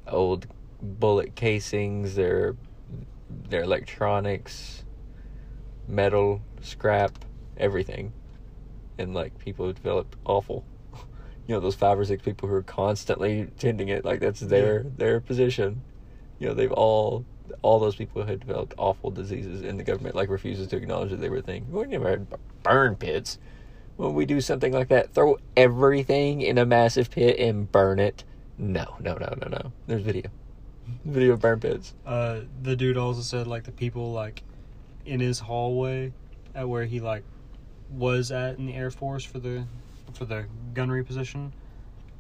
old 0.08 0.48
bullet 0.82 1.36
casings, 1.36 2.16
their 2.16 2.56
their 3.50 3.64
electronics, 3.64 4.84
metal, 5.88 6.42
scrap, 6.62 7.24
everything. 7.58 8.12
And 8.98 9.14
like 9.14 9.38
people 9.40 9.66
who 9.66 9.74
developed 9.74 10.16
awful 10.26 10.64
you 11.48 11.54
know 11.54 11.60
those 11.60 11.76
five 11.76 12.00
or 12.00 12.06
six 12.06 12.24
people 12.24 12.50
who 12.50 12.56
are 12.56 12.64
constantly 12.64 13.48
tending 13.60 13.90
it 13.90 14.04
like 14.04 14.20
that's 14.20 14.40
their 14.40 14.82
Yeah. 14.84 14.90
their 14.98 15.20
position. 15.20 15.82
You 16.40 16.48
know 16.48 16.54
they've 16.54 16.72
all 16.72 17.24
all 17.62 17.80
those 17.80 17.96
people 17.96 18.24
had 18.26 18.40
developed 18.40 18.74
awful 18.78 19.12
diseases 19.12 19.62
and 19.62 19.80
the 19.80 19.84
government 19.84 20.16
like 20.16 20.30
refuses 20.30 20.68
to 20.70 20.78
acknowledge 20.78 21.12
that 21.12 21.18
they 21.22 21.30
were 21.30 21.38
a 21.38 21.42
thing. 21.42 21.68
We 21.72 21.86
never 21.86 22.10
had 22.10 22.28
burn 22.64 22.96
pits. 22.96 23.38
When 23.98 24.14
we 24.14 24.26
do 24.26 24.42
something 24.42 24.74
like 24.74 24.88
that 24.90 25.14
throw 25.14 25.38
everything 25.56 26.42
in 26.42 26.58
a 26.58 26.66
massive 26.66 27.12
pit 27.12 27.40
and 27.40 27.72
burn 27.72 28.00
it. 28.00 28.24
No 28.58 28.96
no 29.00 29.14
no 29.14 29.36
no 29.42 29.48
no. 29.48 29.72
There's 29.86 30.02
video. 30.02 30.32
Video 31.06 31.34
of 31.34 31.42
burn 31.42 31.60
pits. 31.60 31.94
Uh, 32.06 32.40
the 32.64 32.76
dude 32.76 32.98
also 32.98 33.22
said 33.22 33.46
like 33.48 33.64
the 33.66 33.72
people 33.72 34.12
like 34.12 34.42
in 35.06 35.20
his 35.20 35.40
hallway 35.40 36.12
at 36.56 36.68
where 36.68 36.86
he 36.86 37.00
like 37.00 37.24
was 37.90 38.32
at 38.32 38.58
in 38.58 38.66
the 38.66 38.74
Air 38.74 38.92
Force 38.92 39.24
for 39.24 39.40
the 39.40 39.66
for 40.14 40.26
the 40.26 40.46
gunnery 40.74 41.04
position. 41.04 41.54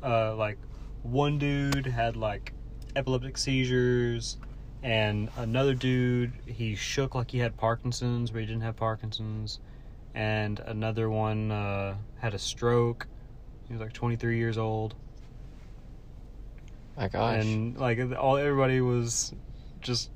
Uh, 0.04 0.36
like 0.36 0.58
one 1.04 1.38
dude 1.38 1.86
had 1.86 2.16
like 2.16 2.54
epileptic 2.96 3.38
seizures, 3.38 4.38
and 4.84 5.30
another 5.38 5.74
dude 5.74 6.34
he 6.46 6.76
shook 6.76 7.16
like 7.16 7.32
he 7.32 7.40
had 7.40 7.56
Parkinson's, 7.58 8.32
but 8.32 8.40
he 8.40 8.46
didn't 8.46 8.62
have 8.62 8.76
Parkinson's, 8.76 9.60
and 10.14 10.60
another 10.62 11.10
one 11.10 11.52
uh, 11.52 11.96
had 12.20 12.34
a 12.34 12.40
stroke. 12.40 13.08
He 13.68 13.74
was 13.74 13.82
like 13.82 13.94
23 13.94 14.38
years 14.38 14.58
old. 14.58 14.96
my 16.96 17.08
gosh 17.08 17.44
and 17.44 17.78
like 17.78 18.00
all 18.18 18.38
everybody 18.38 18.80
was 18.80 19.34
just 19.82 20.12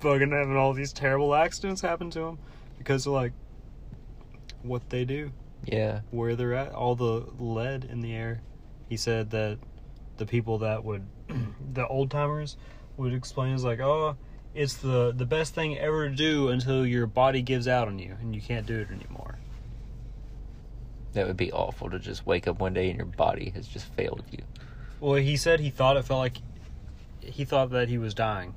fucking 0.00 0.30
having 0.30 0.56
all 0.56 0.72
these 0.72 0.92
terrible 0.92 1.34
accidents 1.34 1.80
happen 1.80 2.10
to 2.10 2.20
them 2.20 2.38
because 2.78 3.06
of 3.06 3.14
like 3.14 3.32
what 4.66 4.88
they 4.90 5.04
do, 5.04 5.32
yeah 5.64 6.00
where 6.10 6.36
they're 6.36 6.54
at, 6.54 6.72
all 6.72 6.94
the 6.94 7.26
lead 7.38 7.84
in 7.84 8.00
the 8.00 8.14
air. 8.14 8.40
He 8.88 8.96
said 8.96 9.30
that 9.30 9.58
the 10.16 10.26
people 10.26 10.58
that 10.58 10.84
would, 10.84 11.06
the 11.74 11.86
old 11.86 12.10
timers 12.10 12.56
would 12.96 13.12
explain 13.12 13.54
is 13.54 13.64
like, 13.64 13.80
oh, 13.80 14.16
it's 14.54 14.74
the 14.76 15.12
the 15.14 15.26
best 15.26 15.54
thing 15.54 15.76
ever 15.76 16.08
to 16.08 16.14
do 16.14 16.48
until 16.48 16.86
your 16.86 17.06
body 17.06 17.42
gives 17.42 17.68
out 17.68 17.88
on 17.88 17.98
you 17.98 18.16
and 18.20 18.34
you 18.34 18.40
can't 18.40 18.66
do 18.66 18.78
it 18.78 18.90
anymore. 18.90 19.38
That 21.12 21.26
would 21.26 21.36
be 21.36 21.52
awful 21.52 21.90
to 21.90 21.98
just 21.98 22.26
wake 22.26 22.48
up 22.48 22.58
one 22.58 22.74
day 22.74 22.88
and 22.88 22.96
your 22.96 23.06
body 23.06 23.50
has 23.54 23.66
just 23.66 23.86
failed 23.94 24.24
you. 24.30 24.42
Well, 25.00 25.14
he 25.14 25.36
said 25.36 25.60
he 25.60 25.70
thought 25.70 25.96
it 25.96 26.04
felt 26.04 26.20
like 26.20 26.38
he 27.20 27.44
thought 27.44 27.70
that 27.70 27.88
he 27.88 27.98
was 27.98 28.14
dying. 28.14 28.54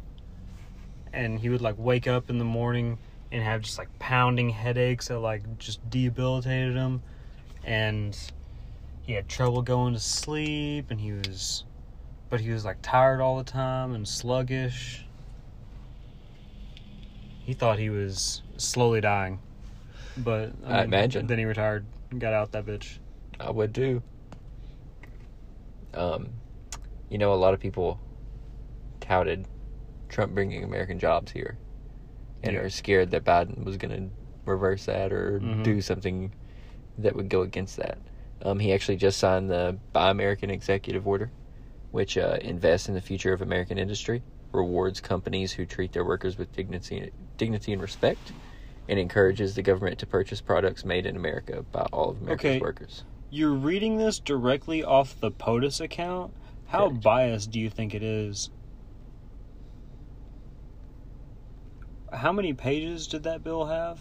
And 1.12 1.40
he 1.40 1.50
would 1.50 1.62
like 1.62 1.76
wake 1.78 2.08
up 2.08 2.30
in 2.30 2.38
the 2.38 2.46
morning 2.46 2.98
and 3.32 3.44
have 3.44 3.62
just 3.62 3.78
like 3.78 3.88
pounding 4.00 4.50
headaches 4.50 5.08
that 5.10 5.20
like 5.20 5.58
just 5.60 5.88
debilitated 5.90 6.76
him 6.76 7.02
and 7.64 8.18
he 9.02 9.14
had 9.14 9.28
trouble 9.28 9.62
going 9.62 9.94
to 9.94 10.00
sleep 10.00 10.90
and 10.90 11.00
he 11.00 11.12
was 11.12 11.64
but 12.30 12.40
he 12.40 12.52
was 12.52 12.64
like 12.64 12.78
tired 12.82 13.22
all 13.22 13.38
the 13.38 13.44
time 13.44 13.94
and 13.94 14.08
sluggish. 14.08 15.06
He 17.44 17.54
thought 17.54 17.80
he 17.80 17.90
was 17.90 18.44
slowly 18.58 19.02
dying. 19.02 19.40
But 20.16 20.52
I 20.66 20.84
imagine. 20.84 21.28
then 21.28 21.40
he 21.40 21.46
retired 21.46 21.86
and 22.12 22.22
got 22.22 22.34
out 22.34 22.52
that 22.52 22.66
bitch. 22.66 23.00
I 23.40 23.50
would 23.50 23.74
do. 23.74 24.04
Um, 25.94 26.30
you 27.10 27.18
know, 27.18 27.34
a 27.34 27.36
lot 27.36 27.54
of 27.54 27.60
people 27.60 28.00
touted 29.00 29.48
Trump 30.10 30.34
bringing 30.36 30.64
American 30.64 31.00
jobs 31.00 31.32
here, 31.32 31.58
and 32.44 32.56
Yeah. 32.56 32.62
are 32.62 32.70
scared 32.70 33.12
that 33.12 33.26
Biden 33.26 33.66
was 33.66 33.78
going 33.78 33.92
to 33.96 34.14
reverse 34.46 34.86
that 34.86 35.12
or 35.14 35.40
Mhm. 35.42 35.64
do 35.64 35.82
something 35.82 36.34
that 36.98 37.16
would 37.16 37.30
go 37.30 37.42
against 37.42 37.78
that. 37.78 38.00
Um, 38.44 38.60
he 38.60 38.74
actually 38.74 38.98
just 38.98 39.20
signed 39.20 39.50
the 39.50 39.82
Buy 39.94 40.10
American 40.12 40.50
Executive 40.50 41.08
Order, 41.08 41.34
which 41.92 42.18
uh, 42.18 42.38
invests 42.42 42.88
in 42.90 42.96
the 42.96 43.02
future 43.02 43.34
of 43.34 43.42
American 43.42 43.78
industry, 43.78 44.26
rewards 44.54 45.02
companies 45.02 45.54
who 45.54 45.66
treat 45.66 45.94
their 45.94 46.06
workers 46.06 46.38
with 46.38 46.52
dignity, 46.52 47.12
dignity 47.38 47.74
and 47.74 47.82
respect, 47.82 48.34
and 48.88 49.00
encourages 49.00 49.56
the 49.56 49.64
government 49.64 50.00
to 50.00 50.08
purchase 50.08 50.42
products 50.42 50.86
made 50.86 51.06
in 51.06 51.16
America 51.16 51.66
by 51.72 51.84
all 51.94 52.10
of 52.12 52.22
America's 52.22 52.58
Okay. 52.58 52.60
workers. 52.60 53.06
You're 53.30 53.54
reading 53.56 53.98
this 53.98 54.20
directly 54.20 54.84
off 54.84 55.20
the 55.20 55.32
POTUS 55.32 55.80
account. 55.82 56.36
How 56.66 56.90
Correct. 56.90 56.92
biased 56.92 57.52
do 57.52 57.60
you 57.60 57.70
think 57.70 57.94
it 57.96 58.04
is? 58.04 58.52
How 62.12 62.32
many 62.32 62.54
pages 62.54 63.08
did 63.08 63.24
that 63.24 63.44
bill 63.44 63.66
have? 63.66 64.00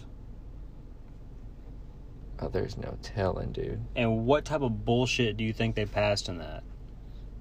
Oh, 2.41 2.49
there's 2.49 2.77
no 2.77 2.97
telling, 3.03 3.53
dude. 3.53 3.85
And 3.97 4.25
what 4.25 4.45
type 4.45 4.63
of 4.63 4.85
bullshit 4.85 5.37
do 5.37 5.45
you 5.45 5.53
think 5.53 5.75
they 5.75 5.87
passed 5.87 6.29
in 6.29 6.39
that? 6.39 6.63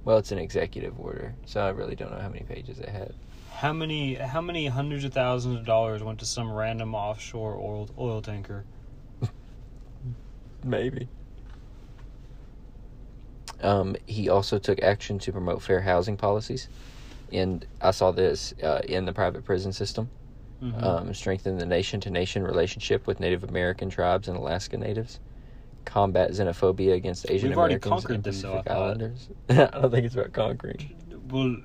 Well, 0.04 0.18
it's 0.18 0.32
an 0.32 0.40
executive 0.40 1.00
order, 1.00 1.36
so 1.46 1.62
I 1.62 1.70
really 1.70 1.96
don't 1.96 2.12
know 2.12 2.20
how 2.20 2.30
many 2.30 2.44
pages 2.44 2.80
it 2.80 2.90
had. 2.90 3.14
How 3.52 3.74
many 3.74 4.16
how 4.16 4.42
many 4.42 4.68
hundreds 4.68 5.04
of 5.04 5.14
thousands 5.14 5.58
of 5.60 5.66
dollars 5.66 6.04
went 6.04 6.20
to 6.20 6.26
some 6.26 6.52
random 6.52 6.96
offshore 6.96 7.56
oil 7.56 7.90
oil 7.98 8.22
tanker? 8.22 8.66
Maybe. 10.64 11.10
Um, 13.62 13.96
he 14.06 14.30
also 14.30 14.60
took 14.60 14.82
action 14.82 15.20
to 15.20 15.32
promote 15.32 15.62
fair 15.62 15.82
housing 15.82 16.18
policies, 16.18 16.70
and 17.32 17.66
I 17.82 17.92
saw 17.92 18.12
this 18.12 18.54
uh, 18.64 18.82
in 18.88 19.06
the 19.06 19.14
private 19.14 19.44
prison 19.44 19.74
system. 19.74 20.10
Mhm. 20.62 20.84
Um, 20.84 21.14
strengthen 21.14 21.58
the 21.58 21.66
nation-to-nation 21.66 22.44
relationship 22.44 23.06
with 23.06 23.20
Native 23.20 23.44
American 23.44 23.90
tribes 23.90 24.28
and 24.28 24.36
Alaska 24.38 24.78
Natives. 24.78 25.20
Combat 25.86 26.32
xenophobia 26.32 26.94
against 26.94 27.30
Asian 27.30 27.50
We've 27.50 27.58
already 27.58 27.76
Americans 27.76 27.92
conquered 27.92 28.16
and 28.16 28.24
this, 28.24 28.42
Pacific 28.42 28.66
thought. 28.66 28.78
Islanders. 28.78 29.30
I 29.50 29.54
don't 29.68 29.92
think 29.92 30.06
it's 30.06 30.16
about 30.16 30.34
conquering. 30.34 30.96
Well, 31.30 31.58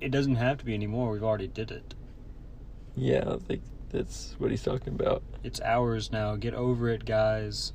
it 0.00 0.10
doesn't 0.10 0.36
have 0.36 0.58
to 0.58 0.64
be 0.64 0.74
anymore. 0.74 1.12
We've 1.12 1.22
already 1.22 1.46
did 1.46 1.70
it. 1.70 1.94
Yeah, 2.96 3.18
I 3.18 3.24
don't 3.24 3.42
think 3.42 3.62
that's 3.90 4.34
what 4.38 4.50
he's 4.50 4.62
talking 4.62 4.94
about. 4.94 5.22
It's 5.44 5.60
ours 5.60 6.10
now. 6.12 6.36
Get 6.36 6.54
over 6.54 6.88
it, 6.88 7.04
guys. 7.04 7.72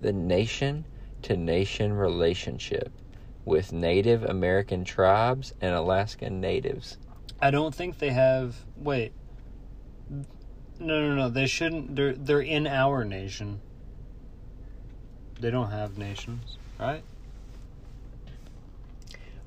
the 0.00 0.12
nation 0.14 0.86
to 1.22 1.36
nation 1.36 1.92
relationship 1.92 2.90
with 3.44 3.70
Native 3.72 4.24
American 4.24 4.82
tribes 4.84 5.52
and 5.60 5.74
Alaskan 5.74 6.40
natives. 6.40 6.96
I 7.40 7.50
don't 7.50 7.74
think 7.74 7.98
they 7.98 8.08
have. 8.10 8.56
Wait. 8.76 9.12
No, 10.80 11.08
no, 11.08 11.14
no. 11.14 11.28
They 11.28 11.46
shouldn't. 11.46 11.94
They're 11.94 12.14
they're 12.14 12.40
in 12.40 12.66
our 12.66 13.04
nation. 13.04 13.60
They 15.38 15.50
don't 15.50 15.70
have 15.70 15.98
nations, 15.98 16.58
right? 16.78 17.02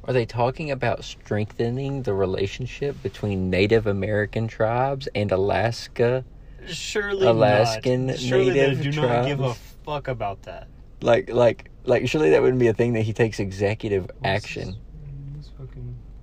Are 0.06 0.13
they 0.13 0.26
talking 0.26 0.69
about 0.69 1.04
strengthening 1.04 2.04
the 2.04 2.13
relationship 2.13 3.02
between 3.02 3.50
Native 3.50 3.88
American 3.88 4.48
tribes 4.48 5.08
and 5.15 5.32
Alaska? 5.32 6.26
Surely 6.67 7.28
Alaskan 7.28 8.08
not. 8.08 8.19
Surely 8.19 8.54
Native 8.54 8.78
they 8.78 8.91
do 8.91 9.02
not 9.02 9.26
give 9.26 9.39
a 9.39 9.54
fuck 9.54 10.08
about 10.08 10.43
that. 10.43 10.67
Like 11.02 11.30
like 11.32 11.69
like 11.86 12.08
surely 12.08 12.30
that 12.32 12.41
wouldn't 12.41 12.60
be 12.60 12.67
a 12.67 12.74
thing 12.74 12.93
that 12.93 13.02
he 13.02 13.13
takes 13.13 13.39
executive 13.39 14.10
action. 14.24 14.76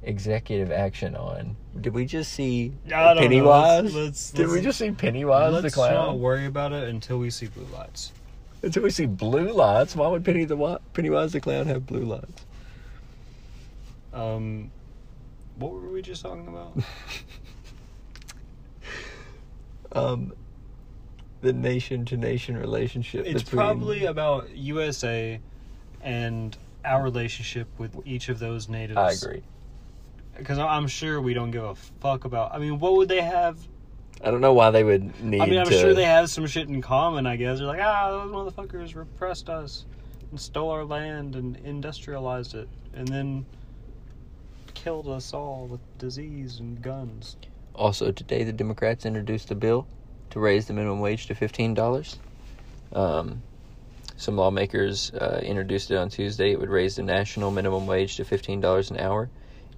Executive 0.02 0.70
action 0.70 1.16
on. 1.16 1.56
Did 1.78 1.92
we 1.94 2.04
just 2.04 2.32
see 2.32 2.72
I 2.86 2.88
don't 2.90 3.16
know. 3.16 3.22
Pennywise? 3.22 3.82
Let's- 3.84 3.94
let's- 3.94 4.30
Did 4.32 4.46
we 4.48 4.54
let's- 4.54 4.64
just 4.64 4.78
see 4.78 4.90
Pennywise 4.90 5.52
the 5.52 5.62
Let's 5.62 5.74
clown? 5.74 5.94
not 5.94 6.18
worry 6.18 6.46
about 6.46 6.72
it 6.72 6.88
until 6.88 7.18
we 7.18 7.30
see 7.30 7.46
blue 7.46 7.66
lights. 7.72 8.12
Until 8.62 8.82
we 8.82 8.90
see 8.90 9.06
blue 9.06 9.52
lights, 9.52 9.94
why 9.96 10.08
would 10.08 10.24
Penny 10.24 10.44
the 10.44 10.56
Wi- 10.56 10.78
Pennywise 10.92 11.32
the 11.32 11.40
clown 11.40 11.66
have 11.66 11.86
blue 11.86 12.04
lights? 12.04 12.44
Um, 14.12 14.70
what 15.56 15.72
were 15.72 15.88
we 15.90 16.02
just 16.02 16.22
talking 16.22 16.48
about? 16.48 16.76
um, 19.92 20.32
the 21.40 21.52
nation 21.52 22.04
to 22.06 22.16
nation 22.16 22.56
relationship. 22.56 23.24
it's 23.26 23.42
between- 23.42 23.58
probably 23.58 24.04
about 24.04 24.50
USA 24.56 25.40
and 26.02 26.56
our 26.84 27.02
relationship 27.02 27.68
with 27.78 27.96
each 28.04 28.28
of 28.28 28.38
those 28.38 28.68
natives. 28.68 28.98
I 28.98 29.12
agree. 29.12 29.42
Because 30.40 30.58
I'm 30.58 30.88
sure 30.88 31.20
we 31.20 31.34
don't 31.34 31.50
give 31.50 31.62
a 31.62 31.74
fuck 31.74 32.24
about. 32.24 32.54
I 32.54 32.58
mean, 32.58 32.78
what 32.80 32.96
would 32.96 33.08
they 33.08 33.20
have? 33.20 33.58
I 34.24 34.30
don't 34.30 34.40
know 34.40 34.54
why 34.54 34.70
they 34.70 34.82
would 34.82 35.22
need 35.22 35.40
I 35.42 35.46
mean, 35.46 35.58
I'm 35.58 35.66
to. 35.66 35.72
sure 35.72 35.92
they 35.92 36.04
have 36.06 36.30
some 36.30 36.46
shit 36.46 36.66
in 36.66 36.80
common. 36.80 37.26
I 37.26 37.36
guess 37.36 37.58
they're 37.58 37.66
like, 37.66 37.80
ah, 37.82 38.10
those 38.10 38.32
motherfuckers 38.32 38.94
repressed 38.94 39.50
us 39.50 39.84
and 40.30 40.40
stole 40.40 40.70
our 40.70 40.84
land 40.84 41.36
and 41.36 41.58
industrialized 41.58 42.54
it, 42.54 42.68
and 42.94 43.06
then 43.06 43.44
killed 44.72 45.08
us 45.08 45.34
all 45.34 45.66
with 45.66 45.80
disease 45.98 46.58
and 46.58 46.80
guns. 46.80 47.36
Also, 47.74 48.10
today 48.10 48.42
the 48.42 48.52
Democrats 48.52 49.04
introduced 49.04 49.50
a 49.50 49.54
bill 49.54 49.86
to 50.30 50.40
raise 50.40 50.66
the 50.66 50.72
minimum 50.72 51.00
wage 51.00 51.26
to 51.26 51.34
fifteen 51.34 51.74
dollars. 51.74 52.18
Um, 52.94 53.42
some 54.16 54.36
lawmakers 54.36 55.12
uh, 55.12 55.40
introduced 55.42 55.90
it 55.90 55.96
on 55.96 56.08
Tuesday. 56.08 56.52
It 56.52 56.60
would 56.60 56.70
raise 56.70 56.96
the 56.96 57.02
national 57.02 57.50
minimum 57.50 57.86
wage 57.86 58.16
to 58.16 58.24
fifteen 58.24 58.60
dollars 58.60 58.90
an 58.90 58.98
hour. 58.98 59.28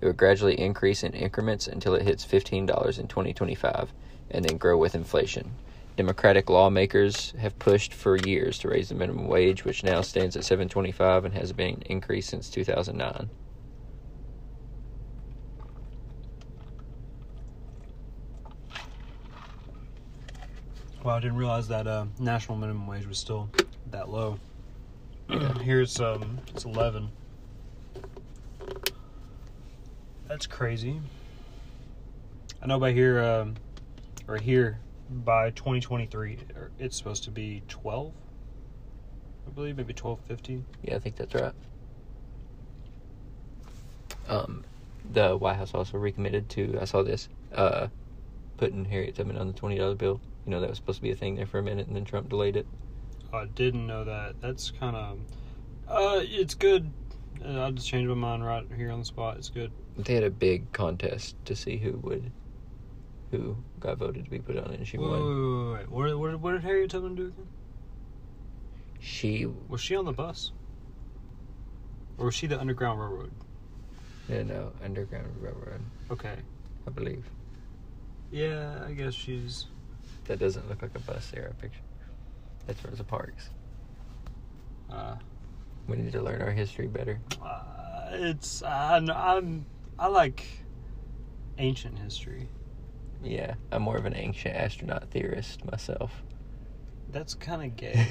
It 0.03 0.07
would 0.07 0.17
gradually 0.17 0.59
increase 0.59 1.05
in 1.05 1.13
increments 1.13 1.69
until 1.69 1.95
it 1.95 2.03
hits 2.03 2.25
fifteen 2.25 2.67
dollars 2.67 2.99
in 2.99 3.07
2025, 3.07 3.93
and 4.33 4.45
then 4.45 4.59
grow 4.59 4.77
with 4.77 4.97
inflation. 4.97 5.53
Democratic 5.97 6.51
lawmakers 6.51 7.33
have 7.39 7.57
pushed 7.61 7.95
for 7.95 8.17
years 8.17 8.59
to 8.59 8.69
raise 8.69 8.89
the 8.89 8.97
minimum 8.97 9.29
wage, 9.29 9.65
which 9.65 9.85
now 9.85 10.01
stands 10.01 10.37
at 10.37 10.43
7.25 10.43 11.27
and 11.27 11.35
has 11.35 11.53
been 11.53 11.83
increased 11.87 12.31
since 12.31 12.51
2009. 12.51 13.31
Well, 21.05 21.15
I 21.15 21.21
didn't 21.21 21.37
realize 21.37 21.69
that 21.69 21.87
uh, 21.87 22.07
national 22.19 22.59
minimum 22.59 22.89
wage 22.89 23.07
was 23.07 23.19
still 23.19 23.51
that 23.91 24.09
low. 24.09 24.41
Yeah. 25.29 25.59
Here's 25.63 26.01
um, 26.01 26.41
it's 26.49 26.65
eleven. 26.65 27.11
That's 30.33 30.47
crazy. 30.47 30.99
I 32.63 32.67
know 32.67 32.79
by 32.79 32.93
here, 32.93 33.21
um, 33.23 33.55
or 34.27 34.39
here 34.39 34.79
by 35.11 35.51
2023, 35.51 36.39
it's 36.79 36.97
supposed 36.97 37.25
to 37.25 37.31
be 37.31 37.63
12. 37.69 38.15
I 39.47 39.51
believe 39.51 39.77
maybe 39.77 39.93
1250. 39.93 40.65
Yeah, 40.85 40.97
I 40.97 41.01
think 41.01 41.17
that's 41.17 41.35
right. 41.35 41.53
Um, 44.27 44.65
the 45.13 45.37
White 45.37 45.57
House 45.57 45.75
also 45.75 45.99
recommitted 45.99 46.49
to. 46.49 46.79
I 46.81 46.87
saw 46.87 47.03
this. 47.03 47.29
Uh, 47.55 47.89
putting 48.57 48.87
Harriet 48.87 49.17
Tubman 49.17 49.37
on 49.37 49.49
the 49.49 49.53
twenty 49.53 49.77
dollar 49.77 49.97
bill. 49.97 50.19
You 50.47 50.53
know 50.53 50.63
that 50.63 50.71
was 50.71 50.79
supposed 50.79 50.97
to 50.97 51.03
be 51.03 51.11
a 51.11 51.15
thing 51.15 51.35
there 51.35 51.45
for 51.45 51.59
a 51.59 51.63
minute, 51.63 51.89
and 51.89 51.95
then 51.95 52.07
Trump 52.07 52.31
delayed 52.31 52.57
it. 52.57 52.67
I 53.35 53.45
didn't 53.55 53.87
know 53.87 54.03
that. 54.05 54.41
That's 54.41 54.71
kind 54.71 54.97
of. 54.97 55.19
Uh, 55.87 56.21
it's 56.23 56.55
good. 56.55 56.91
Uh, 57.45 57.59
I'll 57.61 57.73
just 57.73 57.87
change 57.87 58.09
my 58.09 58.15
mind 58.15 58.47
right 58.47 58.65
here 58.75 58.91
on 58.91 59.01
the 59.01 59.05
spot. 59.05 59.37
It's 59.37 59.51
good. 59.51 59.73
They 59.97 60.15
had 60.15 60.25
a 60.25 60.31
big 60.31 60.73
contest 60.73 61.37
to 61.45 61.55
see 61.55 61.77
who 61.77 61.93
would, 61.99 62.31
who 63.31 63.57
got 63.79 63.99
voted 63.99 64.25
to 64.25 64.31
be 64.31 64.39
put 64.39 64.57
on 64.57 64.73
it, 64.73 64.79
and 64.79 64.87
she 64.89 64.97
Wait, 64.99 65.09
won. 65.09 65.21
wait, 65.21 65.35
wait, 65.35 65.73
wait. 65.81 65.91
What, 65.91 66.07
did- 66.07 66.15
what, 66.17 66.31
did- 66.31 66.43
what 66.43 66.53
did 66.53 66.63
Harriet 66.63 66.91
Tubman 66.91 67.15
do 67.15 67.27
again? 67.27 67.49
She, 69.01 69.47
Was 69.69 69.81
she 69.81 69.97
on 69.97 70.05
the 70.05 70.13
bus? 70.13 70.53
Or 72.19 72.27
was 72.27 72.35
she 72.35 72.47
the 72.47 72.59
Underground 72.61 73.01
Railroad? 73.01 73.33
no, 74.29 74.43
no, 74.45 74.73
Underground 74.85 75.27
Railroad, 75.41 75.81
Okay. 76.11 76.37
I 76.87 76.91
believe. 76.91 77.25
Yeah, 78.31 78.85
I 78.87 78.93
guess 78.93 79.13
she's. 79.15 79.67
That 80.25 80.39
doesn't 80.39 80.69
look 80.69 80.81
like 80.83 80.95
a 80.95 81.01
bus 81.01 81.33
era 81.37 81.53
picture. 81.61 81.81
That's 82.67 82.83
Rosa 82.85 83.05
Parks. 83.05 83.51
Uh, 84.91 85.17
We 85.89 85.97
need 85.97 86.13
to 86.13 86.23
learn 86.23 86.41
our 86.41 86.51
history 86.53 86.87
better. 86.87 87.21
uh, 87.43 88.09
it's 88.13 88.63
I 88.63 88.97
I'm 88.99 89.67
I 89.99 90.07
like 90.09 90.45
ancient 91.59 91.99
history. 91.99 92.49
Yeah, 93.23 93.55
I'm 93.71 93.83
more 93.83 93.97
of 93.97 94.05
an 94.05 94.17
ancient 94.17 94.57
astronaut 94.57 95.11
theorist 95.11 95.65
myself. 95.65 96.23
That's 97.11 97.35
kind 97.35 97.63
of 97.63 97.77
gay. 97.77 98.07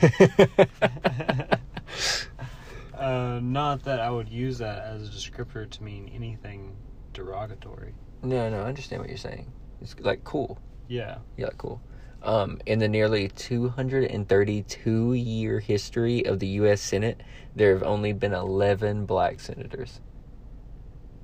uh, 2.98 3.40
not 3.42 3.84
that 3.84 4.00
I 4.00 4.10
would 4.10 4.30
use 4.30 4.60
that 4.60 4.84
as 4.84 5.08
a 5.08 5.12
descriptor 5.12 5.70
to 5.70 5.84
mean 5.84 6.10
anything 6.14 6.76
derogatory. 7.14 7.94
no, 8.24 8.50
no, 8.50 8.62
I 8.62 8.68
understand 8.68 9.02
what 9.02 9.10
you're 9.10 9.18
saying. 9.18 9.52
It's 9.82 9.96
like 10.00 10.24
cool. 10.24 10.60
Yeah. 10.88 11.18
Yeah, 11.36 11.50
cool. 11.58 11.82
Um, 12.24 12.60
in 12.68 12.80
the 12.80 12.88
nearly 12.88 13.30
232 13.30 15.14
year 15.14 15.60
history 15.60 16.24
of 16.26 16.40
the 16.40 16.48
U.S. 16.48 16.80
Senate, 16.82 17.22
there 17.56 17.74
have 17.74 17.84
only 17.84 18.14
been 18.14 18.34
11 18.34 19.06
black 19.06 19.40
senators. 19.40 20.00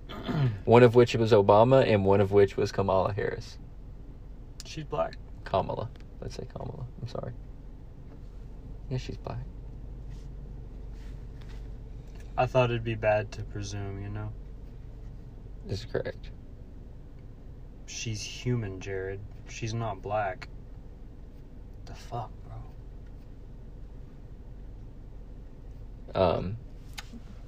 One 0.65 0.83
of 0.83 0.95
which 0.95 1.15
was 1.15 1.31
Obama, 1.31 1.85
and 1.87 2.05
one 2.05 2.21
of 2.21 2.31
which 2.31 2.57
was 2.57 2.71
Kamala 2.71 3.13
Harris. 3.13 3.57
She's 4.65 4.83
black. 4.83 5.15
Kamala. 5.43 5.89
Let's 6.21 6.35
say 6.35 6.45
Kamala. 6.51 6.85
I'm 7.01 7.07
sorry. 7.07 7.33
Yeah, 8.89 8.97
she's 8.97 9.17
black. 9.17 9.39
I 12.37 12.45
thought 12.45 12.69
it'd 12.69 12.83
be 12.83 12.95
bad 12.95 13.31
to 13.33 13.43
presume, 13.43 14.01
you 14.01 14.09
know. 14.09 14.31
This 15.65 15.79
is 15.79 15.85
correct. 15.85 16.29
She's 17.87 18.21
human, 18.21 18.79
Jared. 18.79 19.19
She's 19.49 19.73
not 19.73 20.01
black. 20.01 20.47
The 21.85 21.95
fuck, 21.95 22.31
bro. 26.13 26.21
Um, 26.21 26.57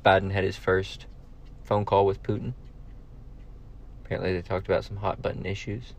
Biden 0.04 0.32
had 0.32 0.44
his 0.44 0.56
first 0.56 1.06
phone 1.70 1.86
call 1.86 2.06
with 2.08 2.22
Putin. 2.24 2.54
Apparently, 4.04 4.34
they 4.34 4.42
talked 4.42 4.68
about 4.68 4.84
some 4.84 4.98
hot 4.98 5.22
button 5.22 5.46
issues. 5.46 5.94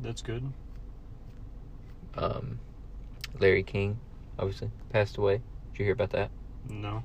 That's 0.00 0.22
good. 0.22 0.50
Um, 2.16 2.58
Larry 3.38 3.62
King, 3.62 3.98
obviously, 4.38 4.70
passed 4.90 5.18
away. 5.18 5.42
Did 5.72 5.78
you 5.78 5.84
hear 5.84 5.92
about 5.92 6.10
that? 6.10 6.30
No, 6.70 7.02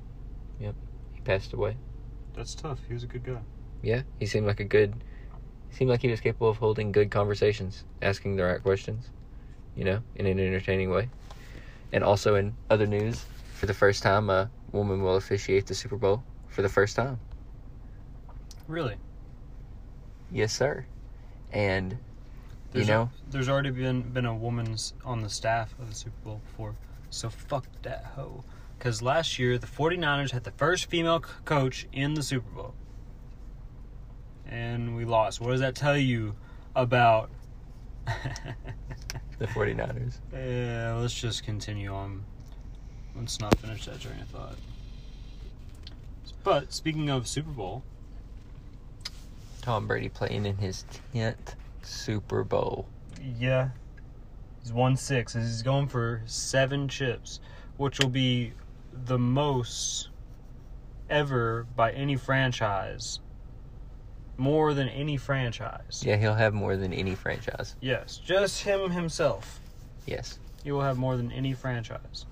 Yep, 0.58 0.74
He 1.14 1.20
passed 1.20 1.52
away. 1.52 1.76
that's 2.34 2.54
tough. 2.54 2.78
He 2.88 2.94
was 2.94 3.04
a 3.04 3.06
good 3.06 3.24
guy. 3.24 3.40
Yeah, 3.82 4.02
he 4.18 4.24
seemed 4.24 4.46
like 4.46 4.60
a 4.60 4.64
good. 4.64 4.94
Seemed 5.70 5.90
like 5.90 6.00
he 6.00 6.08
was 6.10 6.20
capable 6.20 6.48
of 6.48 6.56
holding 6.56 6.90
good 6.90 7.10
conversations, 7.10 7.84
asking 8.00 8.36
the 8.36 8.44
right 8.44 8.62
questions, 8.62 9.10
you 9.76 9.84
know, 9.84 10.02
in 10.14 10.24
an 10.24 10.40
entertaining 10.40 10.88
way. 10.90 11.10
And 11.92 12.02
also 12.04 12.34
in 12.34 12.54
other 12.68 12.86
news, 12.86 13.24
for 13.54 13.66
the 13.66 13.74
first 13.74 14.02
time, 14.02 14.28
a 14.28 14.50
woman 14.72 15.02
will 15.02 15.16
officiate 15.16 15.66
the 15.66 15.74
Super 15.74 15.96
Bowl 15.96 16.22
for 16.48 16.62
the 16.62 16.68
first 16.68 16.96
time. 16.96 17.18
Really? 18.68 18.96
Yes, 20.30 20.52
sir. 20.52 20.84
And 21.52 21.98
There's 22.72 22.86
you 22.88 22.92
know, 22.92 23.10
there's 23.30 23.48
already 23.48 23.70
been 23.70 24.02
been 24.02 24.26
a 24.26 24.34
woman's 24.34 24.92
on 25.04 25.22
the 25.22 25.30
staff 25.30 25.74
of 25.78 25.88
the 25.88 25.94
Super 25.94 26.16
Bowl 26.24 26.40
before. 26.44 26.74
So 27.10 27.30
fuck 27.30 27.66
that 27.82 28.04
hoe. 28.16 28.44
Because 28.78 29.00
last 29.00 29.38
year, 29.38 29.56
the 29.56 29.66
49ers 29.66 30.32
had 30.32 30.44
the 30.44 30.50
first 30.50 30.86
female 30.86 31.22
c- 31.22 31.30
coach 31.44 31.86
in 31.92 32.14
the 32.14 32.22
Super 32.22 32.50
Bowl. 32.50 32.74
And 34.46 34.96
we 34.96 35.04
lost. 35.04 35.40
What 35.40 35.52
does 35.52 35.60
that 35.60 35.74
tell 35.74 35.96
you 35.96 36.34
about. 36.74 37.30
the 39.38 39.46
49ers. 39.46 40.18
Yeah, 40.32 40.94
let's 40.94 41.14
just 41.14 41.44
continue 41.44 41.92
on. 41.92 42.24
Let's 43.14 43.40
not 43.40 43.56
finish 43.58 43.86
that 43.86 44.00
train 44.00 44.20
of 44.20 44.28
thought. 44.28 44.56
But 46.44 46.72
speaking 46.72 47.10
of 47.10 47.26
Super 47.26 47.50
Bowl, 47.50 47.82
Tom 49.62 49.86
Brady 49.86 50.08
playing 50.08 50.46
in 50.46 50.56
his 50.58 50.84
10th 51.14 51.54
Super 51.82 52.44
Bowl. 52.44 52.86
yeah, 53.38 53.70
he's 54.62 54.72
won 54.72 54.96
six. 54.96 55.34
He's 55.34 55.62
going 55.62 55.88
for 55.88 56.22
seven 56.26 56.88
chips, 56.88 57.40
which 57.76 57.98
will 57.98 58.10
be 58.10 58.52
the 58.92 59.18
most 59.18 60.10
ever 61.10 61.66
by 61.74 61.92
any 61.92 62.16
franchise. 62.16 63.20
More 64.38 64.74
than 64.74 64.88
any 64.88 65.16
franchise. 65.16 66.02
Yeah, 66.04 66.16
he'll 66.16 66.34
have 66.34 66.52
more 66.52 66.76
than 66.76 66.92
any 66.92 67.14
franchise. 67.14 67.74
Yes, 67.80 68.18
just 68.18 68.62
him 68.62 68.90
himself. 68.90 69.60
Yes. 70.06 70.38
He 70.62 70.72
will 70.72 70.82
have 70.82 70.98
more 70.98 71.16
than 71.16 71.32
any 71.32 71.54
franchise. 71.54 72.26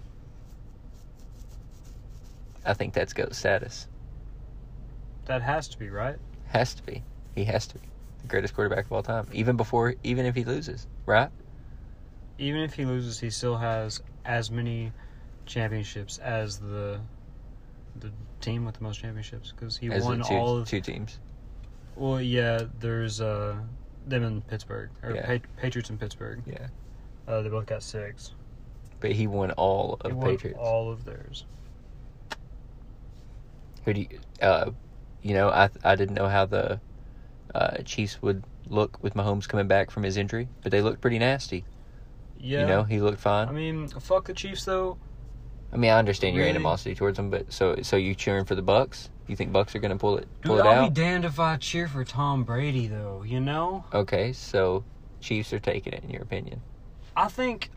I 2.65 2.75
think 2.75 2.95
that's 2.95 3.13
GOAT 3.13 3.35
status. 3.35 3.87
That 5.27 5.43
has 5.43 5.69
to 5.69 5.79
be 5.79 5.89
right. 5.89 6.17
Has 6.49 6.75
to 6.75 6.83
be. 6.83 7.03
He 7.35 7.45
has 7.45 7.67
to 7.69 7.75
be. 7.79 7.87
The 8.23 8.29
greatest 8.29 8.55
quarterback 8.55 8.87
of 8.87 8.93
all 8.93 9.03
time. 9.03 9.27
Even 9.33 9.57
before, 9.57 9.95
even 10.03 10.27
if 10.27 10.35
he 10.35 10.45
loses, 10.45 10.87
right? 11.07 11.31
even 12.37 12.61
if 12.63 12.75
he 12.75 12.85
loses, 12.85 13.21
he 13.21 13.31
still 13.31 13.57
has 13.59 14.03
as 14.25 14.51
many 14.51 14.91
championships 15.47 16.19
as 16.19 16.59
the 16.59 16.99
the 18.01 18.11
team 18.41 18.65
with 18.65 18.75
the 18.77 18.83
most 18.83 18.99
championships 19.01 19.53
because 19.55 19.77
he 19.77 19.89
As 19.89 20.03
won 20.03 20.21
two, 20.21 20.35
all 20.35 20.57
of. 20.59 20.69
two 20.69 20.81
teams. 20.81 21.21
Well, 21.97 22.21
yeah, 22.21 22.65
there's 22.81 23.21
uh 23.21 23.57
them 24.07 24.23
in 24.23 24.43
Pittsburgh 24.43 24.91
or 25.03 25.15
Yeah. 25.15 25.39
Pa- 25.39 25.47
Patriots 25.57 25.91
in 25.91 25.99
Pittsburgh. 25.99 26.43
Yeah. 26.47 26.69
Uh, 27.27 27.41
they 27.43 27.49
both 27.49 27.67
got 27.67 27.83
six. 27.83 28.33
But 29.01 29.13
he 29.13 29.27
won 29.27 29.51
all 29.53 29.99
He 30.05 30.11
of 30.11 30.17
won 30.17 30.31
Patriots. 30.31 30.59
all 30.61 30.91
of 30.91 31.05
theirs. 31.05 31.45
Who 33.85 33.93
do 33.95 34.01
you, 34.03 34.09
uh, 34.41 34.71
you 35.23 35.35
know, 35.35 35.49
I 35.51 35.69
I 35.83 35.95
didn't 35.95 36.15
know 36.15 36.29
how 36.29 36.47
the 36.47 36.81
uh, 37.55 37.79
Chiefs 37.85 38.21
would 38.23 38.45
look 38.69 39.03
with 39.03 39.15
Mahomes 39.15 39.47
coming 39.49 39.69
back 39.69 39.91
from 39.91 40.03
his 40.03 40.17
injury, 40.17 40.49
but 40.63 40.73
they 40.73 40.81
looked 40.81 41.01
pretty 41.01 41.19
nasty. 41.19 41.65
Yeah, 42.39 42.61
You 42.63 42.67
know, 42.67 42.83
he 42.85 43.01
looked 43.01 43.21
fine. 43.21 43.49
I 43.49 43.53
mean, 43.53 43.89
fuck 43.89 44.25
the 44.27 44.33
Chiefs 44.35 44.65
though. 44.65 44.99
I 45.75 45.77
mean, 45.77 45.91
I 45.91 45.99
understand 45.99 46.37
your 46.37 46.45
Really? 46.45 46.55
animosity 46.55 46.95
towards 46.95 47.17
them, 47.17 47.31
but 47.31 47.53
so 47.53 47.75
so 47.83 47.97
you 47.97 48.15
cheering 48.15 48.45
for 48.45 48.55
the 48.55 48.63
Bucks? 48.63 49.11
You 49.27 49.35
think 49.35 49.53
Bucks 49.53 49.75
are 49.75 49.81
going 49.81 49.91
to 49.91 49.97
pull 49.99 50.17
it 50.19 50.29
pull 50.43 50.57
Dude, 50.57 50.65
it 50.65 50.69
I'll 50.69 50.85
out? 50.85 50.95
be 50.95 51.01
damned 51.01 51.25
if 51.25 51.41
I 51.41 51.57
cheer 51.57 51.89
for 51.89 52.05
Tom 52.05 52.45
Brady 52.45 52.87
though. 52.87 53.25
You 53.27 53.41
know, 53.41 53.85
okay, 53.93 54.33
so 54.33 54.85
Chiefs 55.21 55.53
are 55.53 55.59
taking 55.59 55.93
it 55.93 56.05
in 56.05 56.11
your 56.11 56.23
opinion. 56.23 56.63
I 57.17 57.29
think. 57.29 57.71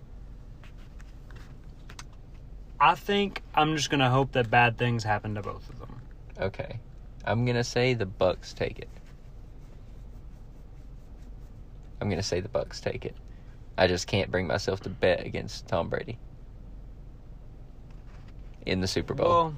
I 2.79 2.93
think 2.93 3.41
I'm 3.55 3.75
just 3.75 3.89
gonna 3.89 4.11
hope 4.11 4.33
that 4.33 4.51
bad 4.51 4.77
things 4.77 5.03
happen 5.03 5.33
to 5.33 5.41
both 5.41 5.67
of 5.67 5.79
them. 5.79 5.99
Okay, 6.39 6.79
I'm 7.25 7.45
gonna 7.45 7.63
say 7.63 7.95
the 7.95 8.05
Bucks 8.05 8.53
take 8.53 8.77
it. 8.77 8.89
I'm 11.99 12.09
gonna 12.09 12.21
say 12.21 12.41
the 12.41 12.49
Bucks 12.49 12.79
take 12.79 13.05
it. 13.05 13.15
I 13.75 13.87
just 13.87 14.05
can't 14.05 14.29
bring 14.29 14.45
myself 14.45 14.81
to 14.81 14.89
bet 14.89 15.25
against 15.25 15.67
Tom 15.67 15.89
Brady 15.89 16.19
in 18.67 18.81
the 18.81 18.87
Super 18.87 19.13
Bowl. 19.13 19.27
Well, 19.29 19.57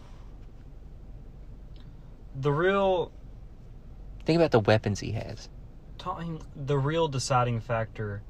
the 2.39 2.52
real 2.52 3.12
Think 4.26 4.38
about 4.38 4.52
the 4.52 4.60
weapons 4.60 5.00
he 5.00 5.12
has. 5.13 5.50
Tom, 5.98 6.39
the 6.56 6.78
real 6.78 7.08
deciding 7.08 7.62
factor 7.62 8.22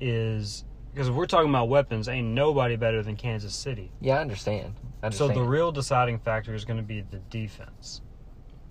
is 0.00 0.64
because 0.92 1.08
if 1.08 1.14
we're 1.14 1.26
talking 1.26 1.48
about 1.48 1.68
weapons, 1.68 2.08
ain't 2.08 2.28
nobody 2.28 2.76
better 2.76 3.02
than 3.02 3.16
Kansas 3.16 3.54
City. 3.54 3.92
Yeah, 4.00 4.18
I 4.18 4.20
understand. 4.20 4.74
I 5.02 5.10
So 5.10 5.28
the 5.28 5.42
real 5.42 5.72
deciding 5.72 6.18
factor 6.18 6.54
is 6.54 6.64
going 6.64 6.76
to 6.76 6.82
be 6.82 7.00
the 7.00 7.18
defense, 7.30 8.02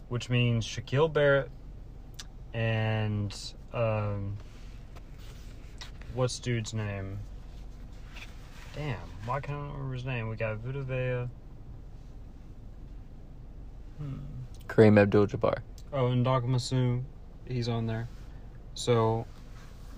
which 0.10 0.30
means 0.30 0.67
Shaquil 0.67 1.12
Barrett 1.12 1.50
and 2.54 3.36
um, 3.74 4.38
what's 6.13 6.38
dude's 6.38 6.74
name? 6.74 7.17
Damn, 8.76 8.98
why 9.25 9.39
can't 9.39 9.57
I 9.57 9.62
remember 9.62 9.93
his 9.93 10.05
name? 10.05 10.29
We 10.29 10.36
got 10.36 10.57
Vita 10.57 10.81
Vea. 10.81 11.29
Hmm. 13.97 14.19
Kareem 14.67 14.99
Abdul-Jabbar. 14.99 15.60
Oh, 15.93 16.07
and 16.07 16.25
Dogmasu, 16.25 17.03
he's 17.47 17.67
on 17.67 17.86
there. 17.86 18.07
So, 18.73 19.25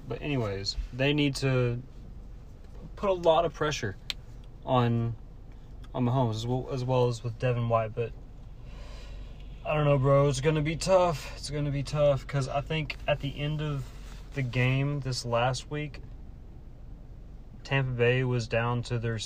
but 0.07 0.21
anyways, 0.21 0.75
they 0.91 1.13
need 1.13 1.35
to 1.37 1.81
put 2.95 3.09
a 3.09 3.13
lot 3.13 3.45
of 3.45 3.53
pressure 3.53 3.95
on 4.65 5.15
on 5.93 6.05
Mahomes 6.05 6.35
as 6.35 6.47
well 6.47 6.67
as 6.71 6.83
well 6.83 7.07
as 7.07 7.23
with 7.23 7.37
Devin 7.37 7.69
White. 7.69 7.93
But 7.93 8.11
I 9.65 9.75
don't 9.75 9.85
know, 9.85 9.97
bro. 9.97 10.27
It's 10.27 10.41
gonna 10.41 10.61
be 10.61 10.75
tough. 10.75 11.31
It's 11.37 11.49
gonna 11.49 11.71
be 11.71 11.83
tough 11.83 12.25
because 12.25 12.47
I 12.47 12.61
think 12.61 12.97
at 13.07 13.19
the 13.19 13.39
end 13.39 13.61
of 13.61 13.83
the 14.33 14.41
game 14.41 14.99
this 15.01 15.25
last 15.25 15.69
week, 15.69 16.01
Tampa 17.63 17.91
Bay 17.91 18.23
was 18.23 18.47
down 18.47 18.81
to 18.83 18.99
their. 18.99 19.19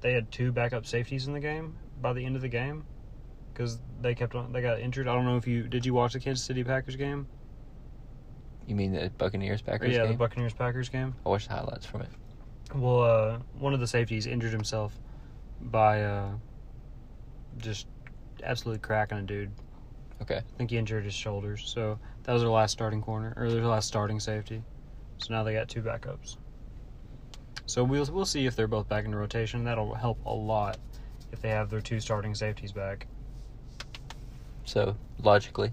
They 0.00 0.12
had 0.12 0.30
two 0.30 0.52
backup 0.52 0.86
safeties 0.86 1.26
in 1.26 1.32
the 1.32 1.40
game 1.40 1.76
by 2.00 2.12
the 2.12 2.24
end 2.24 2.36
of 2.36 2.42
the 2.42 2.48
game. 2.48 2.84
because 3.52 3.78
they 4.00 4.14
kept 4.14 4.34
on. 4.34 4.52
They 4.52 4.62
got 4.62 4.80
injured. 4.80 5.08
I 5.08 5.14
don't 5.14 5.24
know 5.24 5.36
if 5.36 5.46
you 5.46 5.68
did. 5.68 5.84
You 5.86 5.94
watch 5.94 6.12
the 6.14 6.20
Kansas 6.20 6.44
City 6.44 6.64
Packers 6.64 6.96
game? 6.96 7.26
You 8.66 8.74
mean 8.76 8.92
the 8.92 9.10
Buccaneers 9.18 9.62
Packers 9.62 9.94
yeah, 9.94 10.06
the? 10.06 10.14
Buccaneers 10.14 10.54
Packers 10.54 10.88
game. 10.88 11.14
I 11.26 11.28
watched 11.28 11.48
the 11.48 11.54
highlights 11.54 11.86
from 11.86 12.02
it. 12.02 12.08
Well, 12.74 13.02
uh, 13.02 13.38
one 13.58 13.74
of 13.74 13.80
the 13.80 13.86
safeties 13.86 14.26
injured 14.26 14.52
himself 14.52 14.98
by 15.60 16.02
uh, 16.02 16.30
just 17.58 17.86
absolutely 18.42 18.80
cracking 18.80 19.18
a 19.18 19.22
dude. 19.22 19.50
Okay. 20.22 20.36
I 20.36 20.56
think 20.56 20.70
he 20.70 20.78
injured 20.78 21.04
his 21.04 21.14
shoulders. 21.14 21.64
So 21.66 21.98
that 22.22 22.32
was 22.32 22.42
their 22.42 22.50
last 22.50 22.72
starting 22.72 23.02
corner, 23.02 23.34
or 23.36 23.50
their 23.50 23.66
last 23.66 23.88
starting 23.88 24.20
safety. 24.20 24.62
So 25.18 25.34
now 25.34 25.42
they 25.42 25.52
got 25.52 25.68
two 25.68 25.82
backups. 25.82 26.36
So 27.72 27.82
we'll 27.82 28.04
we'll 28.12 28.26
see 28.26 28.44
if 28.44 28.54
they're 28.54 28.68
both 28.68 28.86
back 28.86 29.06
in 29.06 29.14
rotation. 29.14 29.64
That'll 29.64 29.94
help 29.94 30.18
a 30.26 30.34
lot 30.34 30.76
if 31.32 31.40
they 31.40 31.48
have 31.48 31.70
their 31.70 31.80
two 31.80 32.00
starting 32.00 32.34
safeties 32.34 32.70
back. 32.70 33.06
So 34.66 34.94
logically, 35.22 35.72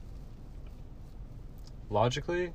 Logically, 1.89 2.53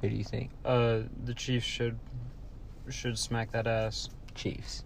who 0.00 0.08
do 0.08 0.16
you 0.16 0.24
think? 0.24 0.50
uh, 0.64 1.00
the 1.26 1.34
Chiefs 1.34 1.66
should 1.66 1.98
should 2.88 3.18
smack 3.18 3.52
that 3.52 3.66
ass. 3.66 4.08
Chiefs. 4.34 4.82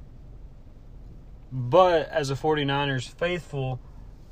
But 1.53 2.09
as 2.09 2.31
a 2.31 2.35
49ers 2.35 3.09
faithful, 3.09 3.79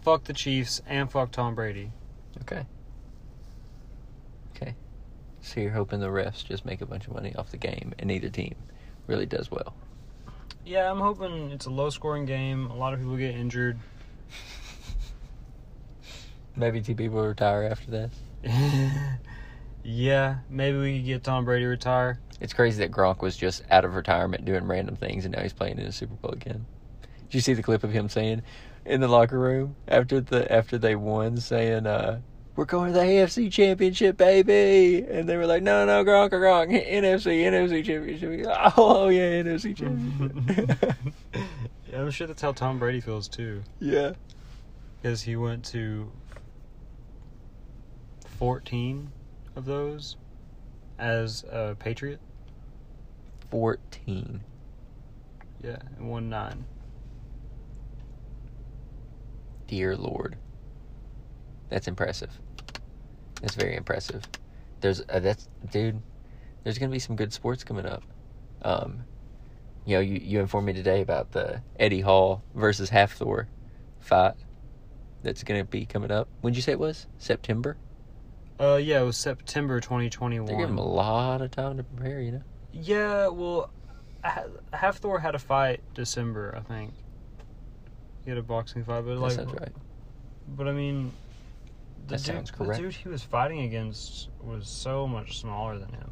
fuck 0.03 0.25
the 0.25 0.33
Chiefs 0.33 0.83
and 0.89 1.09
fuck 1.09 1.31
Tom 1.31 1.55
Brady. 1.55 1.93
Okay. 2.41 2.67
Okay. 4.57 4.75
So 5.41 5.61
you're 5.61 5.71
hoping 5.71 6.01
the 6.01 6.09
refs 6.09 6.45
just 6.45 6.65
make 6.65 6.81
a 6.81 6.87
bunch 6.87 7.07
of 7.07 7.13
money 7.13 7.33
off 7.37 7.53
the 7.53 7.59
game, 7.59 7.95
and 7.97 8.09
neither 8.09 8.29
team 8.29 8.57
really 9.07 9.27
does 9.27 9.51
well. 9.51 9.75
Yeah, 10.65 10.91
I'm 10.91 11.01
hoping 11.01 11.51
it's 11.51 11.67
a 11.67 11.71
low 11.71 11.91
scoring 11.91 12.27
game. 12.27 12.71
A 12.71 12.77
lot 12.77 12.93
of 12.93 13.01
people 13.01 13.17
get 13.17 13.35
injured. 13.35 13.79
Maybe 16.57 16.81
two 16.81 16.95
people 16.95 17.27
retire 17.27 17.65
after 17.65 17.91
this. 17.91 18.13
yeah, 19.85 20.39
maybe 20.49 20.79
we 20.79 20.99
could 20.99 21.07
get 21.07 21.25
Tom 21.25 21.45
Brady 21.45 21.65
retire. 21.65 22.21
It's 22.41 22.53
crazy 22.53 22.79
that 22.83 22.91
Gronk 22.91 23.21
was 23.21 23.37
just 23.37 23.63
out 23.71 23.85
of 23.85 23.95
retirement 23.95 24.45
doing 24.45 24.65
random 24.65 24.97
things, 24.97 25.25
and 25.25 25.35
now 25.35 25.43
he's 25.43 25.53
playing 25.53 25.79
in 25.79 25.87
a 25.87 25.93
Super 25.93 26.15
Bowl 26.15 26.33
again. 26.33 26.67
Did 27.03 27.35
you 27.35 27.41
see 27.41 27.55
the 27.55 27.63
clip 27.63 27.85
of 27.85 27.93
him 27.93 28.09
saying 28.09 28.43
in 28.85 29.01
the 29.01 29.09
locker 29.09 29.39
room 29.39 29.77
after 29.87 30.21
the 30.21 30.51
after 30.51 30.79
they 30.79 30.97
won, 30.97 31.37
saying, 31.37 31.87
uh, 31.87 32.21
"We're 32.61 32.67
going 32.67 32.93
to 32.93 32.99
the 32.99 33.07
AFC 33.07 33.51
Championship, 33.51 34.19
baby," 34.19 35.03
and 35.03 35.27
they 35.27 35.39
were 35.39 35.47
like, 35.47 35.63
"No, 35.63 35.87
no, 35.87 36.05
Gronk, 36.05 36.29
Gronk, 36.33 36.69
NFC, 36.71 37.43
NFC 37.43 37.83
Championship." 37.83 38.47
Oh, 38.77 39.09
yeah, 39.09 39.43
NFC 39.43 39.75
Championship. 39.75 40.95
Yeah, 41.91 42.03
I'm 42.03 42.11
sure 42.11 42.27
that's 42.27 42.43
how 42.43 42.53
Tom 42.53 42.79
Brady 42.79 43.01
feels 43.01 43.29
too. 43.29 43.63
yeah. 43.81 44.13
Because 45.01 45.23
he 45.23 45.37
went 45.37 45.65
to 45.67 46.13
14 48.39 49.11
of 49.57 49.65
those 49.65 50.17
as 50.99 51.45
a 51.51 51.77
Patriot. 51.79 52.21
Fourteen. 53.51 54.43
Yeah, 55.65 55.79
and 55.97 56.11
won 56.11 56.29
nine. 56.29 56.67
Dear 59.67 59.97
Lord. 59.97 60.37
That's 61.71 61.89
impressive. 61.89 62.39
That's 63.41 63.55
very 63.55 63.77
impressive. 63.77 64.23
There's 64.81 65.03
uh, 65.09 65.21
that's 65.21 65.49
dude. 65.71 66.01
There's 66.65 66.79
gonna 66.79 66.93
be 66.93 66.99
some 66.99 67.17
good 67.17 67.33
sports 67.33 67.65
coming 67.65 67.87
up. 67.87 68.03
Um, 68.63 69.05
you 69.87 69.95
know, 69.97 70.01
you 70.01 70.21
you 70.23 70.41
informed 70.41 70.67
me 70.67 70.73
today 70.73 71.01
about 71.01 71.33
the 71.33 71.63
Eddie 71.79 72.01
Hall 72.01 72.43
versus 72.55 72.91
Hafthor 72.91 73.47
fight 74.01 74.35
that's 75.23 75.43
gonna 75.43 75.65
be 75.65 75.87
coming 75.87 76.11
up. 76.11 76.29
When 76.41 76.53
did 76.53 76.57
you 76.59 76.63
say 76.63 76.73
it 76.73 76.79
was? 76.79 77.07
September. 77.19 77.77
Uh, 78.59 78.77
yeah, 78.77 79.01
it 79.01 79.05
was 79.05 79.17
September 79.17 79.81
2021. 79.81 80.47
They 80.47 80.55
give 80.55 80.69
him 80.69 80.77
a 80.77 80.87
lot 80.87 81.41
of 81.41 81.51
time 81.51 81.79
to 81.79 81.83
prepare. 81.83 82.21
You 82.21 82.33
know. 82.33 82.43
Yeah, 82.73 83.29
well, 83.29 83.71
Hafthor 84.73 85.21
had 85.21 85.35
a 85.35 85.39
fight 85.39 85.81
December, 85.95 86.55
I 86.57 86.61
think. 86.61 86.93
He 88.25 88.31
had 88.31 88.39
a 88.39 88.43
boxing 88.43 88.85
fight, 88.85 89.05
but 89.05 89.15
That 89.15 89.21
like, 89.21 89.33
sounds 89.33 89.53
right. 89.55 89.73
but 90.49 90.69
I 90.69 90.73
mean, 90.73 91.11
That 92.11 92.19
dude, 92.19 92.49
sounds 92.49 92.53
the 92.53 92.75
dude 92.75 92.95
he 92.95 93.09
was 93.09 93.23
fighting 93.23 93.61
against 93.61 94.29
was 94.43 94.69
so 94.69 95.07
much 95.07 95.41
smaller 95.41 95.79
than 95.79 95.93
him. 95.93 96.11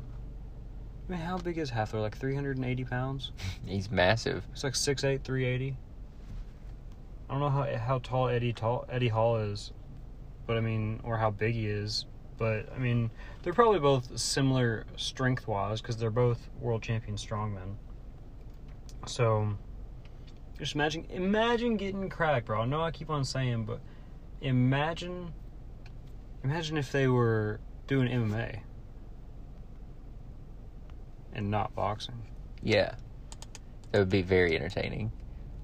I 1.09 1.13
mean, 1.13 1.21
how 1.21 1.39
big 1.39 1.59
is 1.59 1.71
Half 1.71 1.95
Like 1.95 2.17
380 2.17 2.85
pounds? 2.85 3.33
He's 3.67 3.91
massive. 3.91 4.45
It's 4.53 4.63
like 4.63 4.75
6'8", 4.75 5.23
380. 5.23 5.77
I 7.29 7.33
don't 7.33 7.41
know 7.41 7.51
how 7.51 7.77
how 7.77 7.99
tall 7.99 8.29
Eddie 8.29 8.53
tall 8.53 8.87
Eddie 8.89 9.09
Hall 9.09 9.37
is, 9.37 9.73
but 10.47 10.57
I 10.57 10.61
mean, 10.61 11.01
or 11.03 11.19
how 11.19 11.31
big 11.31 11.55
he 11.55 11.67
is. 11.67 12.07
But 12.39 12.73
I 12.75 12.79
mean, 12.79 13.11
they're 13.43 13.53
probably 13.53 13.81
both 13.81 14.19
similar 14.19 14.87
strength 14.97 15.47
wise 15.49 15.81
because 15.81 15.97
they're 15.97 16.11
both 16.11 16.49
world 16.61 16.83
champion 16.83 17.17
strongmen. 17.17 17.75
So, 19.07 19.57
just 20.59 20.75
imagine 20.75 21.07
imagine 21.11 21.77
getting 21.77 22.09
cracked, 22.09 22.47
bro. 22.47 22.63
I 22.63 22.65
know 22.65 22.81
I 22.81 22.93
keep 22.93 23.11
on 23.11 23.25
saying, 23.25 23.65
but 23.65 23.81
imagine 24.41 25.33
imagine 26.49 26.79
if 26.79 26.93
they 26.93 27.07
were 27.07 27.61
doing 27.87 28.09
MMA 28.09 28.61
and 31.35 31.51
not 31.51 31.75
boxing. 31.75 32.23
Yeah. 32.63 32.95
That 33.93 33.99
would 34.01 34.09
be 34.09 34.23
very 34.23 34.57
entertaining. 34.57 35.13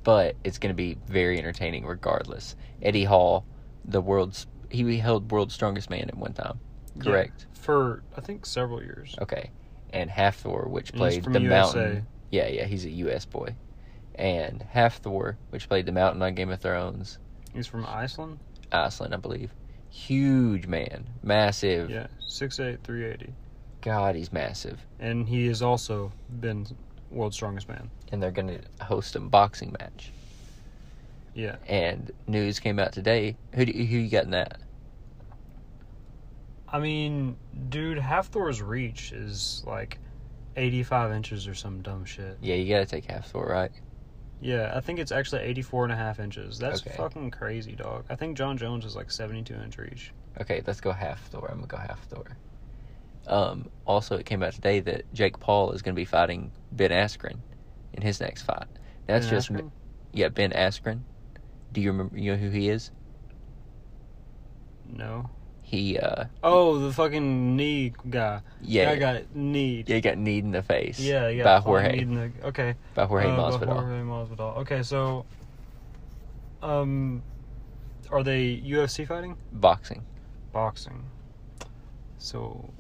But 0.02 0.36
it's 0.44 0.58
going 0.58 0.70
to 0.70 0.76
be 0.76 0.98
very 1.06 1.38
entertaining 1.38 1.86
regardless. 1.86 2.54
Eddie 2.82 3.04
Hall, 3.04 3.46
the 3.84 4.00
world's 4.00 4.46
he 4.68 4.98
held 4.98 5.30
world's 5.30 5.54
strongest 5.54 5.88
man 5.88 6.08
at 6.08 6.16
one 6.16 6.32
time. 6.32 6.58
Correct. 6.98 7.46
Yeah, 7.48 7.60
for 7.60 8.02
I 8.16 8.20
think 8.20 8.44
several 8.44 8.82
years. 8.82 9.14
Okay. 9.22 9.50
And 9.90 10.10
Hafthor, 10.10 10.68
which 10.68 10.90
And 10.90 10.98
played 10.98 11.24
the 11.24 11.40
USA. 11.40 11.78
Mountain. 11.78 12.06
Yeah, 12.30 12.48
yeah, 12.48 12.64
he's 12.66 12.84
a 12.84 12.90
US 12.90 13.24
boy. 13.24 13.54
And 14.16 14.64
Hafthor, 14.74 15.36
which 15.48 15.68
played 15.68 15.86
the 15.86 15.92
Mountain 15.92 16.20
on 16.20 16.34
Game 16.34 16.50
of 16.50 16.60
Thrones, 16.60 17.18
He's 17.54 17.66
from 17.68 17.86
Iceland. 17.86 18.38
Iceland, 18.72 19.14
I 19.14 19.16
believe. 19.16 19.54
Huge 19.94 20.66
man. 20.66 21.06
Massive. 21.22 21.88
Yeah, 21.88 22.08
six 22.26 22.58
eight, 22.58 22.82
three 22.82 23.04
eighty. 23.04 23.32
God, 23.80 24.16
he's 24.16 24.32
massive. 24.32 24.80
and 24.98 25.28
he 25.28 25.46
has 25.46 25.62
also 25.62 26.10
been 26.40 26.66
world's 27.10 27.36
strongest 27.36 27.68
man. 27.68 27.90
And 28.10 28.22
they're 28.22 28.30
going 28.32 28.48
to 28.48 28.84
host 28.84 29.14
a 29.14 29.20
boxing 29.20 29.74
match. 29.78 30.10
Yeah, 31.34 31.56
And 31.68 32.10
news 32.26 32.60
came 32.60 32.78
out 32.78 32.92
today. 32.92 33.36
Who 33.54 33.64
do, 33.66 33.72
who 33.72 33.82
you 33.98 34.08
got 34.08 34.24
in 34.24 34.30
that? 34.30 34.58
I 36.68 36.78
mean, 36.78 37.36
dude, 37.68 37.98
Hafthor's 37.98 38.62
reach 38.62 39.12
is 39.12 39.62
like 39.66 39.98
eighty-five 40.56 41.12
inches 41.12 41.46
or 41.46 41.54
some 41.54 41.82
dumb 41.82 42.04
shit. 42.04 42.38
Yeah, 42.40 42.54
you 42.56 42.72
got 42.72 42.80
to 42.80 42.86
take 42.86 43.06
Hafthor, 43.06 43.48
right? 43.48 43.70
Yeah, 44.44 44.72
I 44.76 44.80
think 44.80 44.98
it's 44.98 45.10
actually 45.10 45.40
84 45.40 45.84
and 45.84 45.92
a 45.92 45.96
half 45.96 46.20
inches. 46.20 46.58
That's 46.58 46.80
Okay. 46.80 46.94
fucking 46.96 47.30
crazy, 47.30 47.72
dog. 47.74 48.04
I 48.10 48.14
think 48.16 48.36
Jon 48.36 48.58
Jones 48.58 48.84
is 48.84 48.94
like 48.94 49.10
72 49.10 49.54
inch 49.54 49.78
reach. 49.78 50.12
Okay, 50.38 50.62
let's 50.66 50.82
go 50.82 50.92
Hafthor. 50.92 51.50
I'm 51.50 51.62
gonna 51.62 51.66
go 51.66 51.78
Hafthor. 51.78 52.36
Um, 53.26 53.70
also, 53.86 54.16
it 54.16 54.26
came 54.26 54.42
out 54.42 54.52
today 54.52 54.80
that 54.80 55.10
Jake 55.14 55.40
Paul 55.40 55.72
is 55.72 55.80
gonna 55.80 55.94
be 55.94 56.04
fighting 56.04 56.52
Ben 56.70 56.90
Askren 56.90 57.38
in 57.94 58.02
his 58.02 58.20
next 58.20 58.42
fight. 58.42 58.66
That's 59.06 59.26
Ben 59.26 59.30
just 59.30 59.50
Askren? 59.50 59.72
yeah, 60.12 60.28
Ben 60.28 60.50
Askren. 60.50 61.04
Do 61.72 61.80
you 61.80 61.90
remember? 61.92 62.18
You 62.18 62.32
know 62.32 62.38
who 62.38 62.50
he 62.50 62.68
is? 62.68 62.90
No. 64.84 65.30
He 65.74 65.98
uh, 65.98 66.24
Oh, 66.42 66.78
the 66.78 66.92
fucking 66.92 67.56
knee 67.56 67.92
guy. 68.08 68.40
yeah, 68.62 68.90
I 68.90 68.96
got 68.96 69.34
kneed. 69.34 69.88
yeah, 69.88 69.96
he 69.96 70.00
got 70.00 70.16
kneed 70.18 70.44
in 70.44 70.50
the 70.52 70.62
face. 70.62 71.00
Yeah, 71.00 71.28
yeah. 71.28 71.44
by 71.44 71.58
Jorge, 71.58 71.98
in 72.00 72.14
the- 72.14 72.46
okay. 72.48 72.74
by 72.94 73.04
Jorge 73.06 73.28
Uh, 73.28 73.58
by 73.58 73.66
Jorge 73.66 74.02
Masvidal. 74.02 74.56
Okay, 74.58 74.82
so, 74.82 75.24
um, 76.62 77.22
are 78.10 78.22
they 78.22 78.56
UFC 78.64 79.06
fighting? 79.06 79.36
Boxing. 79.52 80.02
boxing. 80.52 81.02
So, 82.18 82.70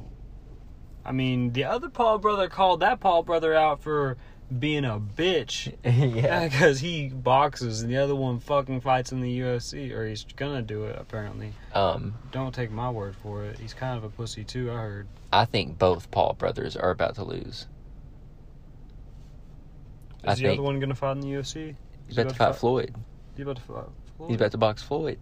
I 1.04 1.12
mean, 1.12 1.52
the 1.52 1.64
other 1.64 1.88
Paul 1.88 2.18
brother 2.18 2.48
called 2.48 2.80
that 2.80 3.00
Paul 3.00 3.22
brother 3.24 3.52
out 3.54 3.82
for 3.82 4.16
being 4.58 4.84
a 4.84 4.98
bitch 5.00 5.74
yeah, 5.84 6.44
because 6.48 6.80
he 6.80 7.08
boxes, 7.08 7.82
and 7.82 7.90
the 7.90 7.96
other 7.96 8.14
one 8.14 8.38
fucking 8.40 8.80
fights 8.80 9.10
in 9.12 9.20
the 9.20 9.40
UFC, 9.40 9.92
or 9.92 10.06
he's 10.06 10.24
gonna 10.36 10.62
do 10.62 10.84
it 10.84 10.96
apparently. 10.98 11.52
um, 11.72 12.14
Don't 12.30 12.54
take 12.54 12.70
my 12.70 12.90
word 12.90 13.16
for 13.16 13.44
it. 13.44 13.58
He's 13.58 13.74
kind 13.74 13.96
of 13.96 14.04
a 14.04 14.08
pussy 14.10 14.44
too. 14.44 14.70
I 14.70 14.74
heard. 14.76 15.08
I 15.32 15.44
think 15.44 15.78
both 15.78 16.10
Paul 16.10 16.34
brothers 16.34 16.76
are 16.76 16.90
about 16.90 17.14
to 17.16 17.24
lose. 17.24 17.66
Is 20.22 20.30
I 20.30 20.34
the 20.34 20.48
other 20.48 20.62
one 20.62 20.80
gonna 20.80 20.94
fight 20.94 21.12
in 21.12 21.20
the 21.20 21.28
UFC? 21.28 21.76
He's 22.06 22.18
about 22.18 22.30
to 22.30 22.34
fight 22.36 22.56
Floyd. 22.56 22.94
He's 23.36 23.42
about 23.42 23.56
to 23.56 23.62
fight. 23.62 23.84
Floyd? 24.16 24.30
He's 24.30 24.36
about 24.36 24.52
to 24.52 24.58
box 24.58 24.82
Floyd. 24.82 25.18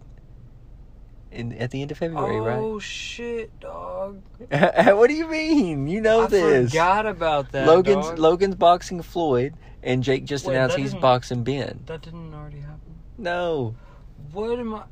In 1.33 1.53
at 1.53 1.71
the 1.71 1.81
end 1.81 1.91
of 1.91 1.97
February, 1.97 2.39
right? 2.39 2.57
Oh 2.59 2.77
shit, 2.79 3.59
dog! 3.59 4.21
what 4.49 5.07
do 5.07 5.13
you 5.13 5.27
mean? 5.27 5.87
You 5.87 5.99
know 5.99 6.23
I 6.23 6.27
this. 6.27 6.71
forgot 6.71 7.05
about 7.07 7.51
that. 7.53 7.65
Logan's 7.67 8.05
dog. 8.07 8.19
Logan's 8.19 8.55
boxing 8.55 9.01
Floyd, 9.01 9.55
and 9.81 10.03
Jake 10.03 10.25
just 10.25 10.45
Wait, 10.45 10.55
announced 10.55 10.77
he's 10.77 10.93
boxing 10.93 11.43
Ben. 11.43 11.79
That 11.87 12.01
didn't 12.03 12.33
already 12.33 12.59
happen. 12.59 12.95
No, 13.17 13.75
What 14.31 14.59
am 14.59 14.75
I? 14.75 14.83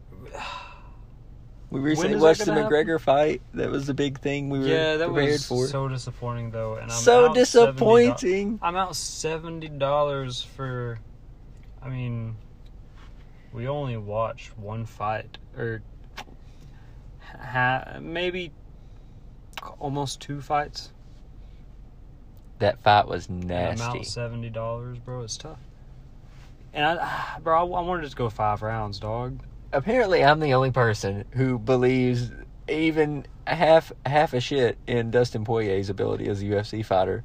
We 1.70 1.80
recently 1.80 2.18
watched 2.18 2.46
the 2.46 2.52
McGregor 2.52 3.00
fight. 3.00 3.42
That 3.54 3.70
was 3.70 3.86
the 3.88 3.94
big 3.94 4.20
thing 4.20 4.50
we 4.50 4.60
were 4.60 4.66
yeah, 4.66 4.98
that 4.98 5.08
prepared 5.08 5.32
was 5.32 5.46
for. 5.48 5.68
so 5.68 5.88
disappointing 5.88 6.52
though, 6.52 6.74
and 6.76 6.92
I'm 6.92 6.98
So 6.98 7.28
out 7.28 7.32
$70 7.32 7.36
disappointing. 7.36 8.60
I'm 8.62 8.76
out 8.76 8.96
seventy 8.96 9.70
dollars 9.70 10.42
for. 10.42 11.00
I 11.84 11.90
mean, 11.90 12.36
we 13.54 13.68
only 13.68 13.98
watched 13.98 14.58
one 14.58 14.86
fight, 14.86 15.38
or 15.58 15.82
ha- 17.40 18.00
maybe 18.02 18.52
almost 19.80 20.20
two 20.20 20.42
fights. 20.42 20.92
That 22.60 22.80
fight 22.82 23.08
was 23.08 23.28
and 23.28 23.44
I'm 23.52 23.78
nasty. 23.78 24.00
out 24.00 24.06
seventy 24.06 24.50
dollars, 24.50 25.00
bro. 25.00 25.24
It's 25.24 25.38
tough. 25.38 25.60
And 26.74 26.86
I, 26.86 27.38
bro, 27.44 27.58
I, 27.58 27.80
I 27.80 27.82
wanted 27.82 28.10
to 28.10 28.16
go 28.16 28.30
five 28.30 28.62
rounds, 28.62 29.00
dog. 29.00 29.40
Apparently, 29.74 30.24
I'm 30.24 30.40
the 30.40 30.54
only 30.54 30.72
person 30.72 31.26
who 31.32 31.58
believes 31.58 32.32
even 32.70 33.26
half 33.48 33.92
half 34.06 34.34
a 34.34 34.40
shit 34.40 34.78
in 34.88 35.12
Dustin 35.12 35.44
Poirier's 35.44 35.90
ability 35.90 36.28
as 36.28 36.42
a 36.42 36.46
UFC 36.46 36.86
fighter. 36.86 37.24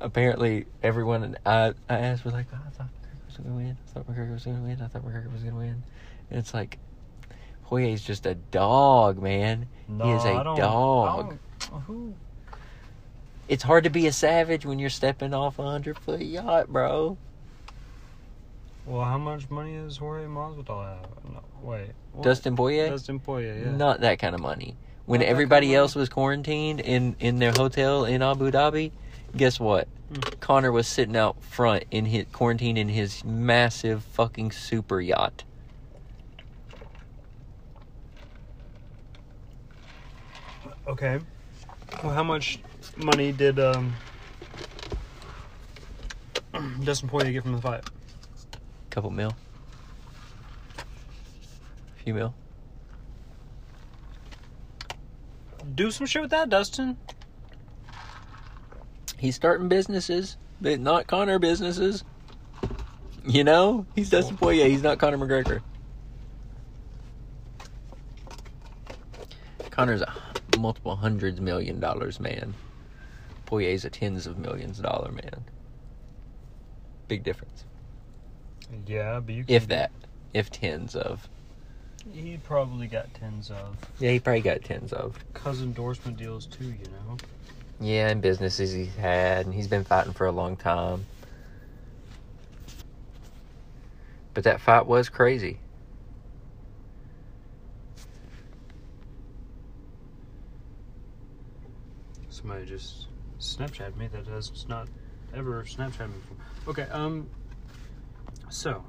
Apparently, 0.00 0.66
everyone 0.82 1.36
I 1.46 1.74
I 1.88 1.98
asked 1.98 2.24
was 2.24 2.34
like, 2.34 2.46
oh, 2.52 2.58
I 2.66 2.70
thought 2.70 2.88
McGregor 2.88 3.26
was 3.26 3.36
gonna 3.36 3.54
win. 3.54 3.76
I 3.86 3.90
thought 3.92 4.08
McGregor 4.08 4.32
was 4.32 4.44
gonna 4.44 4.62
win. 4.62 4.80
I 4.82 4.86
thought 4.88 5.04
McGregor 5.04 5.32
was 5.32 5.42
gonna 5.42 5.56
win. 5.56 5.82
And 6.30 6.38
it's 6.38 6.54
like, 6.54 6.78
Poirier's 7.72 8.02
just 8.02 8.26
a 8.26 8.34
dog, 8.34 9.22
man. 9.22 9.66
No, 9.88 10.04
he 10.04 10.10
is 10.10 10.24
a 10.26 10.44
dog. 10.44 11.38
Who? 11.86 12.12
It's 13.48 13.62
hard 13.62 13.84
to 13.84 13.90
be 13.90 14.06
a 14.06 14.12
savage 14.12 14.66
when 14.66 14.78
you're 14.78 14.90
stepping 14.90 15.32
off 15.32 15.58
a 15.58 15.62
hundred 15.62 15.98
foot 15.98 16.20
yacht, 16.20 16.68
bro. 16.68 17.16
Well, 18.84 19.04
how 19.04 19.16
much 19.16 19.48
money 19.48 19.78
does 19.78 19.96
Jorge 19.96 20.26
Masvidal 20.26 20.84
have? 20.84 21.06
No, 21.24 21.40
wait. 21.62 21.92
what? 22.12 22.24
Dustin 22.24 22.56
Poirier, 22.56 22.90
Dustin 22.90 23.18
Poirier, 23.18 23.62
yeah. 23.64 23.70
not 23.70 24.02
that 24.02 24.18
kind 24.18 24.34
of 24.34 24.42
money. 24.42 24.76
When 25.06 25.20
Not 25.20 25.30
everybody 25.30 25.68
kind 25.68 25.76
of 25.76 25.80
else 25.80 25.94
was 25.94 26.10
quarantined 26.10 26.80
in 26.80 27.16
in 27.20 27.38
their 27.38 27.52
hotel 27.52 28.04
in 28.04 28.20
Abu 28.20 28.50
Dhabi, 28.50 28.92
guess 29.34 29.58
what? 29.58 29.88
Hmm. 30.12 30.20
Conor 30.40 30.72
was 30.72 30.86
sitting 30.86 31.16
out 31.16 31.42
front 31.42 31.84
in 31.90 32.04
his 32.04 32.26
quarantine 32.32 32.76
in 32.76 32.90
his 32.90 33.24
massive 33.24 34.04
fucking 34.04 34.52
super 34.52 35.00
yacht. 35.00 35.44
Okay. 40.86 41.20
Well, 42.02 42.12
how 42.12 42.24
much 42.24 42.58
money 42.96 43.32
did 43.32 43.60
um, 43.60 43.92
Dustin 46.84 47.08
Poirier 47.08 47.32
get 47.32 47.42
from 47.42 47.52
the 47.52 47.60
fight? 47.60 47.84
Couple 48.90 49.10
mil. 49.10 49.32
Few 52.04 52.14
mil. 52.14 52.34
Do 55.74 55.90
some 55.90 56.06
shit 56.06 56.22
with 56.22 56.32
that, 56.32 56.48
Dustin. 56.48 56.96
He's 59.18 59.36
starting 59.36 59.68
businesses, 59.68 60.36
but 60.60 60.80
not 60.80 61.06
Conor 61.06 61.38
businesses. 61.38 62.02
You 63.24 63.44
know, 63.44 63.86
he's 63.94 64.10
Dustin 64.10 64.36
Poirier. 64.36 64.68
He's 64.68 64.82
not 64.82 64.98
Conor 64.98 65.18
McGregor. 65.18 65.62
Conor's 69.70 70.02
a 70.02 70.12
multiple 70.56 70.96
hundreds 70.96 71.40
million 71.40 71.80
dollars 71.80 72.20
man. 72.20 72.54
Poirier's 73.46 73.84
a 73.84 73.90
tens 73.90 74.26
of 74.26 74.38
millions 74.38 74.78
dollar 74.78 75.10
man. 75.12 75.44
Big 77.08 77.22
difference. 77.22 77.64
Yeah, 78.86 79.20
but 79.20 79.34
you. 79.34 79.44
If 79.48 79.68
that, 79.68 79.90
if 80.32 80.50
tens 80.50 80.94
of. 80.94 81.28
He 82.12 82.36
probably 82.38 82.86
got 82.86 83.12
tens 83.14 83.50
of. 83.50 83.76
Yeah, 84.00 84.10
he 84.10 84.20
probably 84.20 84.40
got 84.40 84.64
tens 84.64 84.92
of. 84.92 85.18
Cause 85.34 85.62
endorsement 85.62 86.16
deals 86.16 86.46
too, 86.46 86.64
you 86.64 86.86
know. 86.86 87.16
Yeah, 87.80 88.08
and 88.08 88.22
businesses 88.22 88.72
he's 88.72 88.94
had, 88.96 89.46
and 89.46 89.54
he's 89.54 89.68
been 89.68 89.84
fighting 89.84 90.12
for 90.12 90.26
a 90.26 90.32
long 90.32 90.56
time. 90.56 91.06
But 94.34 94.44
that 94.44 94.60
fight 94.60 94.86
was 94.86 95.08
crazy. 95.08 95.61
Somebody 102.42 102.66
just 102.66 103.06
Snapchat 103.38 103.96
me 103.96 104.08
that 104.08 104.26
has 104.26 104.66
not 104.68 104.88
ever 105.32 105.62
Snapchat 105.62 106.08
me 106.08 106.14
before. 106.18 106.36
Okay, 106.66 106.90
um, 106.90 107.28
so 108.50 108.84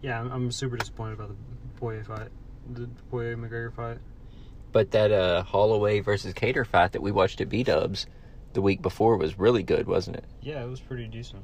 yeah, 0.00 0.20
I'm, 0.20 0.30
I'm 0.30 0.52
super 0.52 0.76
disappointed 0.76 1.14
about 1.14 1.30
the 1.30 1.36
Poirier 1.80 2.04
fight, 2.04 2.28
the 2.72 2.88
Poirier 3.10 3.36
McGregor 3.36 3.74
fight. 3.74 3.98
But 4.70 4.92
that 4.92 5.10
uh, 5.10 5.42
Holloway 5.42 5.98
versus 5.98 6.32
Kattar 6.34 6.64
fight 6.64 6.92
that 6.92 7.02
we 7.02 7.10
watched 7.10 7.40
at 7.40 7.48
B 7.48 7.64
Dubs 7.64 8.06
the 8.52 8.62
week 8.62 8.80
before 8.80 9.16
was 9.16 9.38
really 9.40 9.64
good, 9.64 9.88
wasn't 9.88 10.16
it? 10.16 10.24
Yeah, 10.40 10.62
it 10.62 10.68
was 10.68 10.78
pretty 10.78 11.08
decent. 11.08 11.42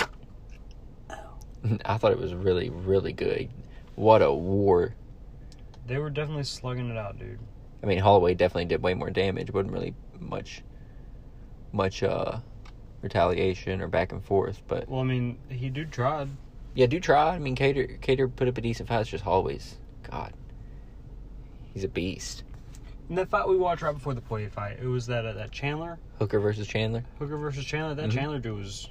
I 1.84 1.98
thought 1.98 2.12
it 2.12 2.18
was 2.18 2.32
really, 2.32 2.70
really 2.70 3.12
good. 3.12 3.50
What 3.96 4.22
a 4.22 4.32
war! 4.32 4.94
They 5.86 5.98
were 5.98 6.08
definitely 6.08 6.44
slugging 6.44 6.88
it 6.88 6.96
out, 6.96 7.18
dude. 7.18 7.40
I 7.82 7.86
mean, 7.86 7.98
Holloway 7.98 8.34
definitely 8.34 8.64
did 8.66 8.82
way 8.82 8.94
more 8.94 9.10
damage. 9.10 9.50
wasn't 9.52 9.72
really 9.72 9.94
much, 10.18 10.62
much 11.72 12.02
uh, 12.02 12.38
retaliation 13.02 13.80
or 13.80 13.88
back 13.88 14.12
and 14.12 14.22
forth. 14.24 14.62
But 14.66 14.88
Well, 14.88 15.00
I 15.00 15.04
mean, 15.04 15.38
he 15.48 15.68
dude 15.70 15.92
tried. 15.92 16.28
yeah, 16.74 16.86
do 16.86 16.98
try. 17.00 17.34
I 17.34 17.38
mean, 17.38 17.54
Kattar 17.56 17.98
Kattar 18.00 18.34
put 18.34 18.48
up 18.48 18.58
a 18.58 18.60
decent 18.60 18.88
fight. 18.88 19.00
It's 19.02 19.10
just 19.10 19.24
Holloway's 19.24 19.76
God. 20.10 20.32
He's 21.72 21.84
a 21.84 21.88
beast. 21.88 22.42
In 23.08 23.14
that 23.14 23.28
fight 23.30 23.48
we 23.48 23.56
watched 23.56 23.82
right 23.82 23.94
before 23.94 24.12
the 24.14 24.20
Poirier 24.20 24.50
fight, 24.50 24.78
it 24.82 24.86
was 24.86 25.06
that 25.06 25.24
uh, 25.24 25.32
that 25.34 25.50
Chandler 25.52 25.98
Hooker 26.18 26.40
versus 26.40 26.66
Chandler. 26.66 27.04
Hooker 27.18 27.36
versus 27.38 27.64
Chandler. 27.64 27.94
That 27.94 28.10
Mhm. 28.10 28.14
Chandler 28.14 28.38
dude 28.40 28.58
was. 28.58 28.88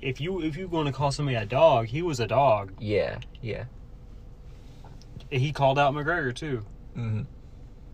If 0.00 0.18
you 0.20 0.40
if 0.40 0.56
you're 0.56 0.68
going 0.68 0.86
to 0.86 0.92
call 0.92 1.10
somebody 1.12 1.36
a 1.36 1.44
dog, 1.44 1.86
he 1.86 2.00
was 2.00 2.20
a 2.20 2.26
dog. 2.26 2.72
Yeah, 2.78 3.18
yeah. 3.42 3.64
He 5.30 5.52
called 5.52 5.78
out 5.78 5.92
McGregor 5.94 6.34
too. 6.34 6.64
Mm-hmm. 6.96 7.22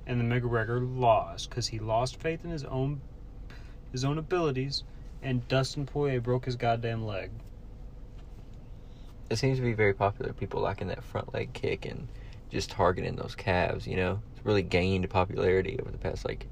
And 0.07 0.21
the 0.21 0.25
McGregor 0.25 0.81
lost 0.99 1.51
because 1.51 1.69
he 1.69 1.79
lost 1.79 2.21
faith 2.21 2.45
in 2.45 2.51
his 2.51 2.65
own 2.65 3.01
his 3.93 4.05
own 4.05 4.19
abilities, 4.19 4.85
and 5.23 5.47
Dustin 5.49 5.87
Poirier 5.87 6.21
broke 6.21 6.45
his 6.45 6.57
goddamn 6.57 7.07
leg. 7.07 7.31
It 9.31 9.37
seems 9.37 9.59
to 9.59 9.65
be 9.65 9.73
very 9.73 9.95
popular. 9.95 10.33
People 10.33 10.61
liking 10.61 10.89
that 10.89 11.03
front 11.03 11.33
leg 11.33 11.53
kick 11.53 11.87
and 11.87 12.09
just 12.51 12.71
targeting 12.71 13.17
those 13.17 13.35
calves. 13.35 13.87
You 13.87 13.97
know, 13.97 14.23
it's 14.33 14.45
really 14.45 14.63
gained 14.63 15.09
popularity 15.11 15.79
over 15.81 15.91
the 15.91 15.99
past 15.99 16.25
like 16.25 16.47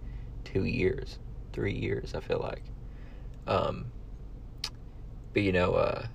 two 0.44 0.64
years, 0.64 1.18
three 1.52 1.74
years. 1.74 2.14
I 2.14 2.20
feel 2.20 2.40
like. 2.40 2.62
Um, 3.46 3.86
but 5.32 5.42
you 5.42 5.52
know, 5.52 5.74
uh, 5.74 6.06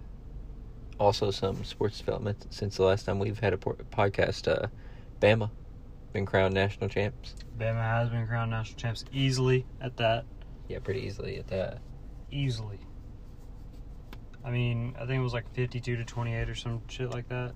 also 0.99 1.31
some 1.31 1.63
sports 1.63 1.99
development 1.99 2.47
since 2.49 2.77
the 2.77 2.83
last 2.83 3.05
time 3.05 3.19
we've 3.19 3.39
had 3.39 3.53
a 3.53 3.57
podcast. 3.57 4.47
Uh, 4.47 4.67
Bama 5.21 5.49
been 6.13 6.25
crowned 6.25 6.53
national 6.53 6.89
champs. 6.89 7.35
Bama 7.57 7.81
has 7.81 8.09
been 8.09 8.25
crowned 8.27 8.51
national 8.51 8.77
champs 8.77 9.05
easily 9.11 9.65
at 9.81 9.97
that. 9.97 10.25
Yeah, 10.67 10.79
pretty 10.79 11.01
easily 11.01 11.37
at 11.37 11.47
that. 11.47 11.79
Easily. 12.31 12.79
I 14.43 14.51
mean, 14.51 14.95
I 14.97 15.05
think 15.05 15.19
it 15.19 15.23
was 15.23 15.33
like 15.33 15.51
52 15.53 15.97
to 15.97 16.05
28 16.05 16.49
or 16.49 16.55
some 16.55 16.81
shit 16.87 17.11
like 17.11 17.27
that. 17.29 17.53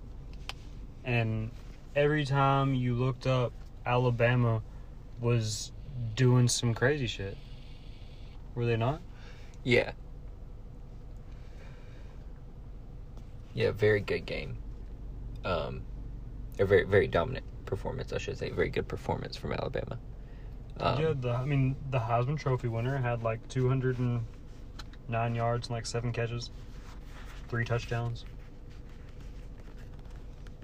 And 1.03 1.51
every 1.95 2.25
time 2.25 2.73
you 2.75 2.95
looked 2.95 3.27
up, 3.27 3.53
Alabama 3.85 4.61
was 5.19 5.71
doing 6.15 6.47
some 6.47 6.73
crazy 6.73 7.07
shit. 7.07 7.37
Were 8.55 8.65
they 8.65 8.77
not? 8.77 9.01
Yeah. 9.63 9.91
Yeah, 13.53 13.71
very 13.71 14.01
good 14.01 14.25
game. 14.25 14.57
Um, 15.45 15.81
they're 16.55 16.65
very 16.65 16.85
very 16.85 17.07
dominant 17.07 17.45
performance, 17.75 18.13
I 18.13 18.19
should 18.19 18.37
say. 18.37 18.51
Very 18.51 18.69
good 18.69 18.87
performance 18.87 19.35
from 19.35 19.51
Alabama. 19.53 19.97
Um, 20.79 21.01
yeah, 21.01 21.13
the 21.19 21.31
I 21.31 21.43
mean 21.43 21.75
the 21.89 21.99
Heisman 21.99 22.37
Trophy 22.37 22.67
winner 22.67 22.97
had 22.97 23.23
like 23.23 23.47
209 23.49 25.35
yards 25.35 25.67
and 25.67 25.75
like 25.75 25.85
seven 25.87 26.11
catches, 26.11 26.51
three 27.49 27.65
touchdowns. 27.65 28.25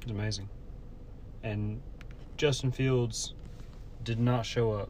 It's 0.02 0.12
amazing. 0.12 0.50
And 1.44 1.82
Justin 2.38 2.72
Fields 2.72 3.34
did 4.04 4.20
not 4.20 4.46
show 4.46 4.72
up. 4.72 4.90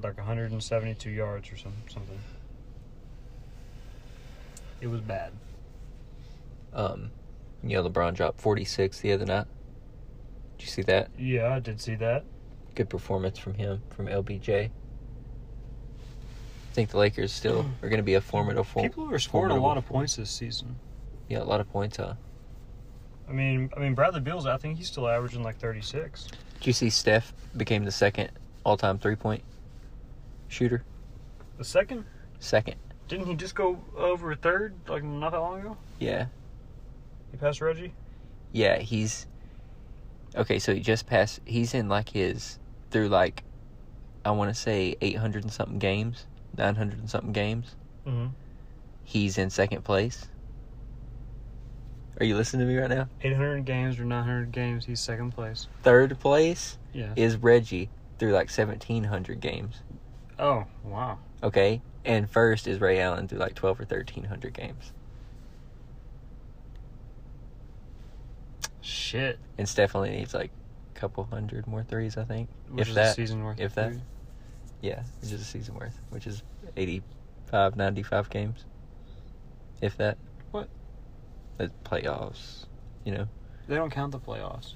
Like 0.00 0.16
172 0.16 1.10
yards 1.10 1.50
or 1.52 1.56
some 1.56 1.72
something. 1.88 2.20
It 4.80 4.86
was 4.86 5.00
bad. 5.00 5.32
Um, 6.72 7.10
you 7.62 7.76
know, 7.76 7.88
LeBron 7.88 8.14
dropped 8.14 8.40
46 8.40 9.00
the 9.00 9.12
other 9.12 9.26
night. 9.26 9.46
Did 10.58 10.64
you 10.66 10.70
see 10.70 10.82
that? 10.82 11.08
Yeah, 11.18 11.54
I 11.54 11.58
did 11.60 11.80
see 11.80 11.94
that. 11.96 12.24
Good 12.74 12.88
performance 12.88 13.38
from 13.38 13.54
him, 13.54 13.82
from 13.90 14.06
LBJ. 14.06 14.66
I 14.66 14.70
think 16.72 16.90
the 16.90 16.98
Lakers 16.98 17.32
still 17.32 17.60
are 17.82 17.88
going 17.88 17.98
to 17.98 18.02
be 18.04 18.14
a 18.14 18.20
formidable. 18.20 18.82
People 18.82 19.10
are 19.12 19.18
scoring 19.18 19.52
a 19.52 19.60
lot 19.60 19.76
of 19.76 19.86
points 19.86 20.16
this 20.16 20.30
season. 20.30 20.76
Yeah, 21.28 21.42
a 21.42 21.44
lot 21.44 21.60
of 21.60 21.70
points, 21.70 21.96
huh? 21.96 22.14
I 23.28 23.32
mean, 23.32 23.70
I 23.76 23.80
mean 23.80 23.94
Bradley 23.94 24.20
Beal's. 24.20 24.46
I 24.46 24.56
think 24.56 24.76
he's 24.76 24.88
still 24.88 25.08
averaging 25.08 25.42
like 25.42 25.58
36. 25.58 26.26
Did 26.58 26.66
you 26.66 26.72
see 26.72 26.90
Steph 26.90 27.32
became 27.56 27.84
the 27.84 27.90
second 27.92 28.30
all-time 28.64 28.98
three-point 28.98 29.42
shooter? 30.48 30.82
The 31.58 31.64
second, 31.64 32.04
Second. 32.40 32.74
didn't 33.08 33.26
he 33.26 33.34
just 33.34 33.54
go 33.54 33.78
over 33.96 34.34
third 34.34 34.74
like 34.88 35.04
not 35.04 35.30
that 35.32 35.38
long 35.38 35.60
ago? 35.60 35.76
Yeah. 36.00 36.26
He 37.30 37.36
passed 37.36 37.60
Reggie. 37.60 37.92
Yeah, 38.52 38.78
he's 38.78 39.26
okay. 40.36 40.58
So 40.58 40.74
he 40.74 40.80
just 40.80 41.06
passed. 41.06 41.40
He's 41.44 41.74
in 41.74 41.88
like 41.88 42.10
his 42.10 42.58
through 42.90 43.08
like 43.08 43.44
I 44.24 44.30
want 44.32 44.52
to 44.52 44.60
say 44.60 44.96
eight 45.00 45.16
hundred 45.16 45.44
and 45.44 45.52
something 45.52 45.78
games, 45.78 46.26
nine 46.56 46.74
hundred 46.74 46.98
and 46.98 47.08
something 47.10 47.32
games. 47.32 47.76
Mm-hmm. 48.06 48.28
He's 49.04 49.38
in 49.38 49.50
second 49.50 49.84
place. 49.84 50.26
Are 52.18 52.24
you 52.24 52.36
listening 52.36 52.66
to 52.66 52.72
me 52.72 52.78
right 52.78 52.90
now? 52.90 53.08
800 53.22 53.64
games 53.64 53.98
or 53.98 54.04
900 54.04 54.52
games, 54.52 54.84
he's 54.84 55.00
second 55.00 55.30
place. 55.30 55.68
Third 55.82 56.18
place 56.20 56.76
Yeah. 56.92 57.14
is 57.16 57.36
Reggie 57.38 57.88
through 58.18 58.32
like 58.32 58.50
seventeen 58.50 59.04
hundred 59.04 59.40
games. 59.40 59.76
Oh 60.38 60.64
wow. 60.84 61.18
Okay, 61.42 61.80
and 62.04 62.30
first 62.30 62.66
is 62.66 62.78
Ray 62.80 63.00
Allen 63.00 63.26
through 63.26 63.38
like 63.38 63.54
twelve 63.54 63.80
or 63.80 63.84
thirteen 63.86 64.24
hundred 64.24 64.52
games. 64.52 64.92
Shit. 68.80 69.38
And 69.58 69.90
only 69.94 70.10
needs 70.10 70.34
like 70.34 70.50
a 70.94 70.98
couple 70.98 71.24
hundred 71.24 71.66
more 71.66 71.82
threes, 71.82 72.16
I 72.16 72.24
think. 72.24 72.48
Which 72.70 72.82
if 72.82 72.88
is 72.88 72.94
that, 72.94 73.10
a 73.10 73.14
season 73.14 73.44
worth. 73.44 73.60
if 73.60 73.74
that. 73.74 73.92
food. 73.92 74.02
Yeah, 74.80 75.02
it's 75.20 75.30
just 75.30 75.42
a 75.42 75.46
season 75.46 75.74
worth, 75.74 75.98
which 76.08 76.26
is 76.26 76.42
85, 76.76 77.76
95 77.76 78.30
games. 78.30 78.64
If 79.82 79.96
that. 79.98 80.16
What? 80.50 80.68
The 81.58 81.70
playoffs, 81.84 82.64
you 83.04 83.12
know. 83.12 83.28
They 83.68 83.74
don't 83.74 83.90
count 83.90 84.12
the 84.12 84.18
playoffs. 84.18 84.74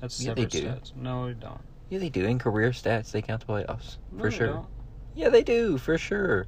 That's 0.00 0.22
Yeah, 0.22 0.34
they 0.34 0.44
do. 0.44 0.62
stats. 0.62 0.94
No, 0.94 1.26
they 1.26 1.34
don't. 1.34 1.60
Yeah, 1.90 1.98
they 1.98 2.08
do. 2.10 2.24
In 2.24 2.38
career 2.38 2.70
stats, 2.70 3.10
they 3.10 3.22
count 3.22 3.44
the 3.46 3.52
playoffs. 3.52 3.98
No, 4.12 4.20
for 4.20 4.30
sure. 4.30 4.46
don't. 4.46 4.66
Yeah, 5.14 5.28
they 5.28 5.42
do, 5.42 5.78
for 5.78 5.98
sure. 5.98 6.46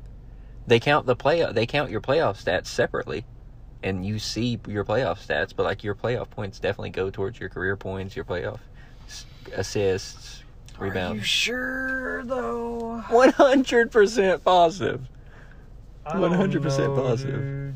They 0.66 0.80
count 0.80 1.06
the 1.06 1.16
play 1.16 1.44
they 1.52 1.66
count 1.66 1.90
your 1.90 2.00
playoff 2.00 2.42
stats 2.42 2.66
separately. 2.66 3.24
And 3.86 4.04
you 4.04 4.18
see 4.18 4.58
your 4.66 4.84
playoff 4.84 5.24
stats, 5.24 5.52
but 5.54 5.62
like 5.62 5.84
your 5.84 5.94
playoff 5.94 6.28
points 6.28 6.58
definitely 6.58 6.90
go 6.90 7.08
towards 7.08 7.38
your 7.38 7.48
career 7.48 7.76
points, 7.76 8.16
your 8.16 8.24
playoff 8.24 8.58
assists, 9.54 10.42
rebounds. 10.76 11.12
Are 11.12 11.18
you 11.18 11.22
sure 11.22 12.24
though? 12.24 13.04
100% 13.08 14.42
positive. 14.42 15.06
100% 16.04 16.96
positive. 16.96 17.40
dude. 17.40 17.74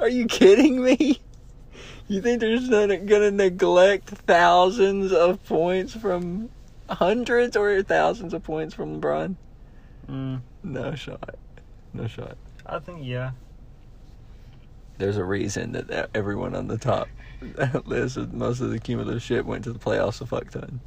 Are 0.00 0.08
you 0.08 0.26
kidding 0.26 0.82
me? 0.82 1.20
You 2.08 2.20
think 2.20 2.40
they're 2.40 2.56
just 2.56 2.70
not 2.70 2.88
gonna 3.06 3.30
neglect 3.30 4.08
thousands 4.10 5.12
of 5.12 5.44
points 5.46 5.94
from 5.94 6.50
hundreds 6.90 7.56
or 7.56 7.82
thousands 7.84 8.34
of 8.34 8.42
points 8.42 8.74
from 8.74 9.00
LeBron? 9.00 9.36
Mm, 10.10 10.40
No 10.64 10.94
shot. 10.96 11.36
No 11.94 12.06
shot. 12.08 12.36
I 12.64 12.80
think 12.80 13.00
yeah. 13.02 13.30
There's 14.98 15.16
a 15.16 15.24
reason 15.24 15.72
that 15.72 16.10
everyone 16.14 16.54
on 16.54 16.68
the 16.68 16.78
top 16.78 17.08
list 17.84 18.16
of 18.16 18.32
most 18.32 18.60
of 18.60 18.70
the 18.70 18.78
cumulative 18.78 19.22
shit 19.22 19.44
went 19.44 19.64
to 19.64 19.72
the 19.72 19.78
playoffs 19.78 20.20
a 20.20 20.26
fuck 20.26 20.50
ton. 20.50 20.80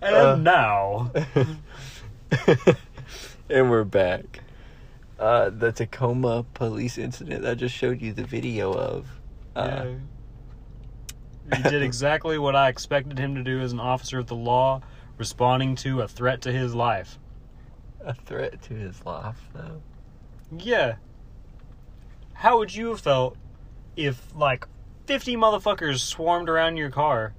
And 0.00 0.16
Uh, 0.16 0.36
now, 0.36 1.12
and 3.50 3.70
we're 3.70 3.84
back. 3.84 4.40
Uh, 5.18 5.50
the 5.50 5.72
Tacoma 5.72 6.46
police 6.54 6.96
incident 6.96 7.44
I 7.44 7.54
just 7.54 7.74
showed 7.74 8.00
you 8.00 8.12
the 8.12 8.24
video 8.24 8.72
of. 8.72 9.08
Uh, 9.56 9.86
yeah. 11.50 11.56
he 11.56 11.62
did 11.64 11.82
exactly 11.82 12.38
what 12.38 12.54
I 12.54 12.68
expected 12.68 13.18
him 13.18 13.34
to 13.34 13.42
do 13.42 13.58
as 13.60 13.72
an 13.72 13.80
officer 13.80 14.20
of 14.20 14.28
the 14.28 14.36
law, 14.36 14.80
responding 15.18 15.74
to 15.76 16.00
a 16.00 16.08
threat 16.08 16.40
to 16.42 16.52
his 16.52 16.74
life. 16.74 17.18
A 18.00 18.14
threat 18.14 18.62
to 18.62 18.74
his 18.74 19.04
life, 19.04 19.40
though. 19.52 19.82
Yeah. 20.56 20.96
How 22.32 22.58
would 22.58 22.74
you 22.74 22.88
have 22.90 23.00
felt 23.00 23.36
if 23.96 24.34
like 24.34 24.66
50 25.06 25.36
motherfuckers 25.36 25.98
swarmed 25.98 26.48
around 26.48 26.76
your 26.76 26.90
car? 26.90 27.34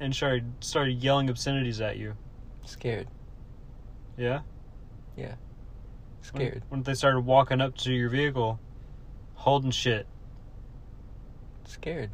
And 0.00 0.14
started 0.14 0.44
started 0.60 1.02
yelling 1.02 1.28
obscenities 1.28 1.80
at 1.80 1.96
you. 1.96 2.14
Scared. 2.64 3.08
Yeah? 4.16 4.42
Yeah. 5.16 5.34
Scared. 6.20 6.62
When, 6.68 6.80
when 6.80 6.82
they 6.82 6.94
started 6.94 7.20
walking 7.20 7.60
up 7.60 7.76
to 7.78 7.92
your 7.92 8.10
vehicle, 8.10 8.60
holding 9.34 9.70
shit. 9.70 10.06
Scared. 11.64 12.10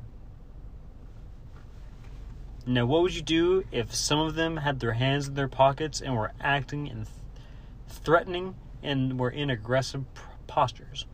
Now, 2.66 2.86
what 2.86 3.02
would 3.02 3.14
you 3.14 3.22
do 3.22 3.64
if 3.70 3.94
some 3.94 4.20
of 4.20 4.34
them 4.36 4.56
had 4.58 4.80
their 4.80 4.92
hands 4.94 5.28
in 5.28 5.34
their 5.34 5.48
pockets 5.48 6.00
and 6.00 6.16
were 6.16 6.32
acting 6.40 6.88
and 6.88 7.04
th- 7.06 7.16
threatening 7.88 8.54
and 8.82 9.18
were 9.18 9.30
in 9.30 9.50
aggressive 9.50 10.04
p- 10.14 10.20
postures? 10.46 11.06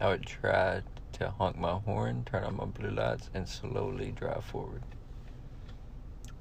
I 0.00 0.08
would 0.08 0.26
try 0.26 0.82
to 1.12 1.30
honk 1.30 1.56
my 1.58 1.74
horn, 1.74 2.24
turn 2.24 2.42
on 2.44 2.56
my 2.56 2.64
blue 2.64 2.90
lights, 2.90 3.30
and 3.34 3.48
slowly 3.48 4.10
drive 4.10 4.44
forward. 4.44 4.82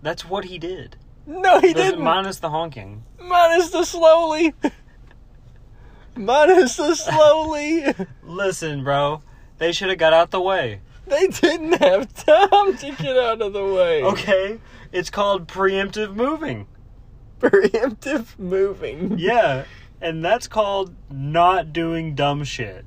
That's 0.01 0.25
what 0.25 0.45
he 0.45 0.57
did. 0.57 0.95
No, 1.27 1.59
he 1.59 1.73
Those- 1.73 1.91
didn't. 1.91 2.03
Minus 2.03 2.39
the 2.39 2.49
honking. 2.49 3.03
Minus 3.21 3.69
the 3.69 3.83
slowly. 3.83 4.53
Minus 6.15 6.75
the 6.75 6.95
slowly. 6.95 7.83
Listen, 8.23 8.83
bro. 8.83 9.21
They 9.59 9.71
should 9.73 9.89
have 9.89 9.97
got 9.99 10.13
out 10.13 10.31
the 10.31 10.41
way. 10.41 10.81
They 11.09 11.27
didn't 11.27 11.73
have 11.81 12.13
time 12.13 12.77
to 12.77 12.91
get 12.91 13.17
out 13.17 13.41
of 13.41 13.53
the 13.53 13.65
way. 13.65 14.03
Okay? 14.03 14.59
It's 14.91 15.09
called 15.09 15.47
preemptive 15.47 16.15
moving. 16.15 16.67
Preemptive 17.39 18.37
moving. 18.37 19.17
Yeah. 19.17 19.63
And 20.01 20.23
that's 20.23 20.47
called 20.47 20.93
not 21.09 21.71
doing 21.73 22.15
dumb 22.15 22.43
shit. 22.43 22.85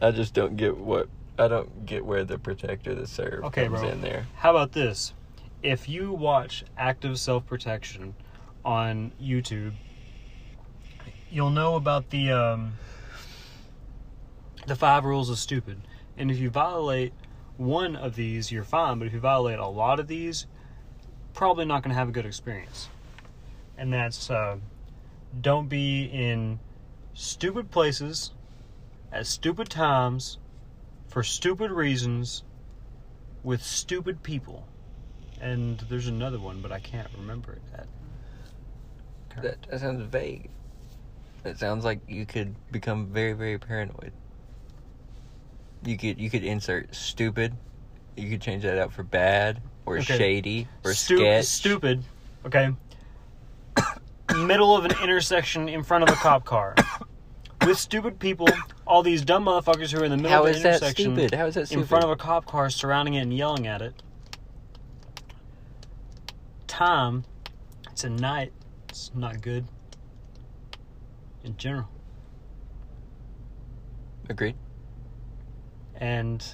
I 0.00 0.10
just 0.10 0.34
don't 0.34 0.56
get 0.56 0.76
what. 0.76 1.08
I 1.38 1.48
don't 1.48 1.86
get 1.86 2.04
where 2.04 2.24
the 2.24 2.38
protector 2.38 2.94
the 2.94 3.06
serve 3.06 3.44
Okay, 3.44 3.64
comes 3.66 3.80
bro. 3.80 3.88
in 3.88 4.00
there. 4.02 4.26
How 4.36 4.50
about 4.50 4.72
this? 4.72 5.14
If 5.62 5.88
you 5.88 6.12
watch 6.12 6.64
active 6.76 7.18
self 7.18 7.46
protection 7.46 8.14
on 8.64 9.12
YouTube, 9.22 9.72
you'll 11.30 11.50
know 11.50 11.76
about 11.76 12.10
the 12.10 12.32
um, 12.32 12.74
the 14.66 14.76
five 14.76 15.04
rules 15.04 15.30
of 15.30 15.38
stupid. 15.38 15.80
And 16.22 16.30
if 16.30 16.38
you 16.38 16.50
violate 16.50 17.12
one 17.56 17.96
of 17.96 18.14
these, 18.14 18.52
you're 18.52 18.62
fine. 18.62 19.00
But 19.00 19.08
if 19.08 19.12
you 19.12 19.18
violate 19.18 19.58
a 19.58 19.66
lot 19.66 19.98
of 19.98 20.06
these, 20.06 20.46
probably 21.34 21.64
not 21.64 21.82
going 21.82 21.90
to 21.90 21.98
have 21.98 22.08
a 22.08 22.12
good 22.12 22.24
experience. 22.24 22.88
And 23.76 23.92
that's 23.92 24.30
uh, 24.30 24.58
don't 25.40 25.68
be 25.68 26.04
in 26.04 26.60
stupid 27.12 27.72
places 27.72 28.30
at 29.10 29.26
stupid 29.26 29.68
times 29.68 30.38
for 31.08 31.24
stupid 31.24 31.72
reasons 31.72 32.44
with 33.42 33.60
stupid 33.60 34.22
people. 34.22 34.68
And 35.40 35.80
there's 35.90 36.06
another 36.06 36.38
one, 36.38 36.60
but 36.60 36.70
I 36.70 36.78
can't 36.78 37.08
remember 37.18 37.54
it 37.54 37.62
at 37.74 39.42
That, 39.42 39.62
that 39.68 39.80
sounds 39.80 40.02
vague. 40.02 40.50
It 41.44 41.58
sounds 41.58 41.84
like 41.84 41.98
you 42.06 42.26
could 42.26 42.54
become 42.70 43.06
very, 43.06 43.32
very 43.32 43.58
paranoid. 43.58 44.12
You 45.84 45.96
could 45.98 46.20
you 46.20 46.30
could 46.30 46.44
insert 46.44 46.94
stupid. 46.94 47.54
You 48.16 48.30
could 48.30 48.40
change 48.40 48.62
that 48.62 48.78
out 48.78 48.92
for 48.92 49.02
bad 49.02 49.60
or 49.86 49.98
Okay. 49.98 50.16
shady 50.16 50.68
or 50.84 50.92
Stu- 50.94 51.18
sketch. 51.18 51.44
Stupid. 51.46 52.04
Okay. 52.46 52.70
Middle 54.36 54.76
of 54.76 54.84
an 54.84 54.92
intersection 55.02 55.68
in 55.68 55.82
front 55.82 56.04
of 56.04 56.10
a 56.10 56.16
cop 56.18 56.44
car. 56.44 56.74
With 57.66 57.78
stupid 57.78 58.18
people, 58.18 58.48
all 58.86 59.02
these 59.02 59.22
dumb 59.22 59.44
motherfuckers 59.44 59.92
who 59.92 60.00
are 60.00 60.04
in 60.04 60.10
the 60.10 60.16
middle 60.16 60.30
How 60.30 60.46
of 60.46 60.54
that 60.54 60.66
intersection 60.66 61.14
stupid? 61.14 61.34
How 61.34 61.46
is 61.46 61.54
that 61.54 61.66
stupid? 61.66 61.82
in 61.82 61.86
front 61.86 62.04
of 62.04 62.10
a 62.10 62.16
cop 62.16 62.46
car 62.46 62.70
surrounding 62.70 63.14
it 63.14 63.20
and 63.20 63.36
yelling 63.36 63.66
at 63.66 63.82
it. 63.82 63.94
Time, 66.66 67.24
it's 67.90 68.04
a 68.04 68.10
night, 68.10 68.52
it's 68.88 69.10
not 69.14 69.40
good. 69.42 69.64
In 71.44 71.56
general. 71.56 71.88
Agreed. 74.28 74.56
And 76.02 76.44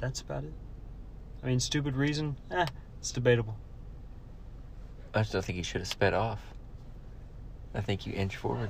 that's 0.00 0.20
about 0.20 0.44
it. 0.44 0.52
I 1.42 1.46
mean, 1.46 1.58
stupid 1.60 1.96
reason, 1.96 2.36
eh, 2.50 2.66
it's 2.98 3.10
debatable. 3.10 3.56
I 5.14 5.22
still 5.22 5.40
think 5.40 5.56
he 5.56 5.62
should 5.62 5.80
have 5.80 5.88
sped 5.88 6.12
off. 6.12 6.40
I 7.74 7.80
think 7.80 8.06
you 8.06 8.12
inch 8.12 8.36
forward. 8.36 8.68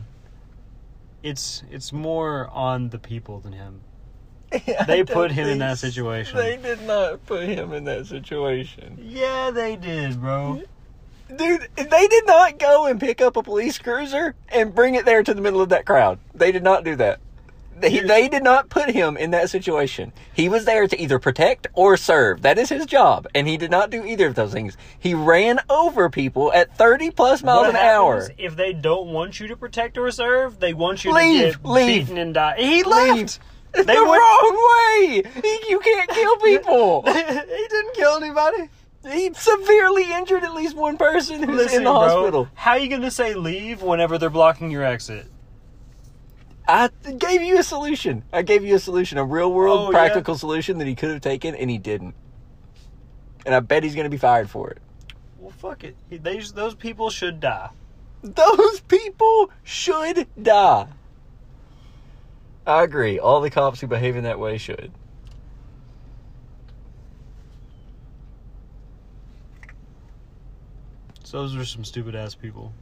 It's 1.25 1.65
it's 1.73 1.93
more 1.93 2.49
on 2.53 2.91
the 2.91 3.01
people 3.01 3.41
than 3.41 3.53
him. 3.53 3.81
They 4.87 5.03
put 5.03 5.33
him 5.33 5.49
in 5.49 5.59
that 5.59 5.79
situation. 5.79 6.37
They 6.37 6.57
did 6.57 6.83
not 6.83 7.27
put 7.27 7.49
him 7.49 7.73
in 7.73 7.85
that 7.85 8.07
situation. 8.07 8.97
Yeah, 9.03 9.51
they 9.51 9.75
did, 9.75 10.21
bro. 10.21 10.63
Dude, 11.35 11.69
they 11.77 12.07
did 12.07 12.27
not 12.27 12.61
go 12.61 12.87
and 12.87 13.01
pick 13.01 13.21
up 13.21 13.37
a 13.37 13.43
police 13.43 13.77
cruiser 13.77 14.37
and 14.51 14.73
bring 14.73 14.95
it 14.95 15.05
there 15.05 15.25
to 15.25 15.35
the 15.35 15.41
middle 15.41 15.61
of 15.61 15.71
that 15.71 15.85
crowd. 15.85 16.21
They 16.33 16.53
did 16.53 16.63
not 16.63 16.85
do 16.85 16.95
that. 16.97 17.19
They, 17.81 18.01
they 18.01 18.29
did 18.29 18.43
not 18.43 18.69
put 18.69 18.91
him 18.91 19.17
in 19.17 19.31
that 19.33 19.51
situation. 19.51 20.13
He 20.35 20.49
was 20.49 20.65
there 20.65 20.87
to 20.87 21.01
either 21.01 21.19
protect 21.19 21.67
or 21.75 21.97
serve. 21.97 22.43
That 22.43 22.59
is 22.59 22.69
his 22.69 22.87
job. 22.87 23.27
And 23.35 23.47
he 23.49 23.57
did 23.57 23.71
not 23.71 23.91
do 23.91 24.05
either 24.05 24.27
of 24.27 24.35
those 24.35 24.53
things. 24.53 24.77
He 24.99 25.15
ran 25.15 25.61
over 25.69 26.11
people 26.11 26.53
at 26.53 26.77
30 26.77 27.11
plus 27.11 27.43
miles 27.43 27.67
What 27.67 27.71
an 27.71 27.77
hour. 27.77 28.29
If 28.39 28.57
they 28.57 28.73
don't 28.73 29.09
want 29.09 29.41
you 29.41 29.49
to 29.49 29.57
protect 29.57 29.97
or 29.99 30.11
serve, 30.11 30.61
they 30.61 30.75
want 30.75 31.05
you 31.05 31.13
Leave, 31.15 31.53
to 31.55 31.59
get 31.59 31.65
leave. 31.67 32.07
beaten 32.07 32.19
and 32.19 32.35
die. 32.35 32.55
He 32.59 32.83
left. 32.83 33.41
They 33.73 33.83
the 33.85 34.05
would- 34.05 34.19
wrong 34.19 34.69
way. 34.73 35.23
He- 35.43 35.71
You 35.71 35.79
can't 35.81 36.11
kill 36.11 36.37
people. 36.45 37.03
he 37.07 37.13
didn't 37.13 37.95
kill 37.95 38.17
anybody. 38.17 38.69
he 39.09 39.33
severely 39.33 40.13
injured 40.13 40.43
at 40.43 40.53
least 40.55 40.77
one 40.77 40.97
person 40.97 41.43
who's 41.43 41.57
Listen, 41.57 41.79
in 41.79 41.85
the 41.85 41.91
bro, 41.91 41.99
hospital. 42.01 42.49
how 42.55 42.73
are 42.73 42.79
you 42.79 42.89
gonna 42.91 43.11
say 43.11 43.35
leave 43.35 43.81
whenever 43.81 44.19
they're 44.19 44.29
blocking 44.29 44.71
your 44.71 44.85
exit? 44.85 45.27
I 46.73 46.89
gave 47.19 47.43
you 47.43 47.59
a 47.59 47.65
solution. 47.65 48.23
I 48.33 48.43
gave 48.43 48.65
you 48.65 48.77
a 48.77 48.79
solution, 48.79 49.19
a 49.19 49.25
real 49.25 49.53
world 49.53 49.89
Oh, 49.89 49.91
practical 49.91 50.37
solution 50.37 50.79
that 50.79 50.87
he 50.87 50.95
could 50.95 51.11
have 51.11 51.21
taken, 51.21 51.57
and 51.57 51.69
he 51.69 51.79
didn't. 51.79 52.15
And 53.45 53.55
I 53.55 53.59
bet 53.61 53.83
he's 53.83 53.97
going 53.97 54.05
to 54.05 54.11
be 54.11 54.17
fired 54.19 54.49
for 54.49 54.71
it. 54.71 54.79
Well, 55.41 55.51
fuck 55.51 55.83
it. 55.83 55.97
He- 56.09 56.19
They, 56.19 56.39
those 56.39 56.77
people 56.77 57.11
should 57.11 57.41
die. 57.41 57.71
Those 58.23 58.81
people 58.81 59.51
should 59.65 60.29
die. 60.41 60.87
I 62.67 62.85
agree. 62.85 63.19
All 63.19 63.41
the 63.41 63.51
cops 63.51 63.81
who 63.81 63.89
behave 63.89 64.15
in 64.15 64.23
that 64.25 64.39
way 64.39 64.57
should. 64.57 64.93
So 71.25 71.39
those 71.41 71.57
are 71.57 71.65
some 71.65 71.85
stupid 71.85 72.15
ass 72.15 72.35
people. 72.35 72.73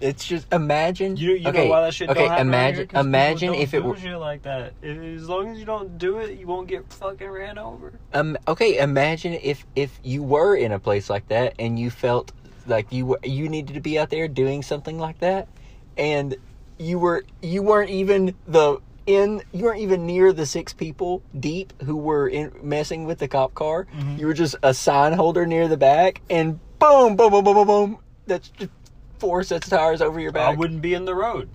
It's 0.00 0.26
just 0.26 0.52
imagine. 0.52 1.16
You, 1.16 1.32
you 1.32 1.48
okay, 1.48 1.64
know 1.64 1.70
why 1.70 1.80
that 1.82 1.94
shit 1.94 2.10
okay. 2.10 2.40
imagine, 2.40 2.88
here? 2.90 3.00
imagine 3.00 3.54
if 3.54 3.72
it 3.72 3.82
were. 3.82 3.96
shit 3.96 4.18
like 4.18 4.42
that. 4.42 4.74
As 4.82 5.28
long 5.28 5.50
as 5.50 5.58
you 5.58 5.64
don't 5.64 5.96
do 5.98 6.18
it, 6.18 6.38
you 6.38 6.46
won't 6.46 6.68
get 6.68 6.90
fucking 6.92 7.28
ran 7.28 7.58
over. 7.58 7.92
Um, 8.12 8.36
okay, 8.46 8.78
imagine 8.78 9.34
if 9.42 9.64
if 9.74 9.98
you 10.02 10.22
were 10.22 10.54
in 10.54 10.72
a 10.72 10.78
place 10.78 11.08
like 11.08 11.28
that 11.28 11.54
and 11.58 11.78
you 11.78 11.90
felt 11.90 12.32
like 12.66 12.92
you 12.92 13.06
were, 13.06 13.20
you 13.22 13.48
needed 13.48 13.74
to 13.74 13.80
be 13.80 13.98
out 13.98 14.10
there 14.10 14.28
doing 14.28 14.62
something 14.62 14.98
like 14.98 15.20
that, 15.20 15.48
and 15.96 16.36
you 16.78 16.98
were 16.98 17.24
you 17.40 17.62
weren't 17.62 17.90
even 17.90 18.34
the 18.46 18.78
in 19.06 19.40
you 19.52 19.64
weren't 19.64 19.80
even 19.80 20.04
near 20.04 20.32
the 20.32 20.44
six 20.44 20.72
people 20.72 21.22
deep 21.38 21.72
who 21.82 21.96
were 21.96 22.28
in 22.28 22.52
messing 22.62 23.04
with 23.04 23.18
the 23.18 23.28
cop 23.28 23.54
car. 23.54 23.86
Mhm. 23.96 24.18
You 24.18 24.26
were 24.26 24.34
just 24.34 24.56
a 24.62 24.74
sign 24.74 25.14
holder 25.14 25.46
near 25.46 25.68
the 25.68 25.76
back, 25.76 26.20
and 26.28 26.58
boom, 26.78 27.16
boom, 27.16 27.30
boom, 27.30 27.44
boom, 27.44 27.54
boom, 27.54 27.66
boom. 27.66 27.98
That's 28.26 28.48
just 28.48 28.70
four 29.18 29.42
sets 29.42 29.66
of 29.66 29.70
tires 29.78 30.02
over 30.02 30.20
your 30.20 30.32
back. 30.32 30.54
I 30.54 30.56
wouldn't 30.56 30.82
be 30.82 30.94
in 30.94 31.04
the 31.04 31.14
road. 31.14 31.48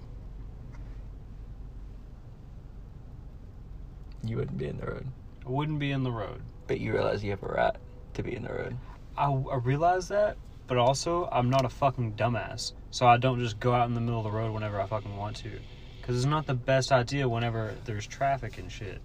You 4.24 4.38
wouldn't 4.38 4.58
be 4.58 4.68
in 4.68 4.78
the 4.78 4.86
road, 4.86 5.08
I 5.46 5.50
wouldn't 5.50 5.80
be 5.80 5.92
in 5.92 6.04
the 6.04 6.12
road. 6.12 6.42
but 6.68 6.80
you 6.80 6.94
realize 6.94 7.24
you 7.24 7.32
have 7.32 7.44
a 7.44 7.48
right 7.48 7.76
to 8.14 8.24
be 8.24 8.36
in 8.36 8.44
the 8.44 8.50
road. 8.54 8.78
I, 9.18 9.26
I 9.26 9.56
realize 9.58 10.08
that, 10.10 10.38
but 10.68 10.78
also 10.78 11.28
I'm 11.32 11.50
not 11.50 11.66
a 11.66 11.70
fucking 11.70 12.14
dumbass, 12.14 12.74
so 12.92 13.08
I 13.08 13.18
don't 13.18 13.40
just 13.40 13.60
go 13.60 13.74
out 13.74 13.88
in 13.88 13.94
the 13.96 14.02
middle 14.02 14.20
of 14.20 14.24
the 14.26 14.32
road 14.32 14.54
whenever 14.54 14.80
I 14.80 14.86
fucking 14.86 15.18
want 15.18 15.38
to, 15.38 15.60
because 16.02 16.16
it's 16.18 16.26
not 16.26 16.46
the 16.46 16.54
best 16.54 16.92
idea 16.92 17.28
whenever 17.28 17.76
there's 17.86 18.08
traffic 18.08 18.58
and 18.58 18.72
shit, 18.72 19.02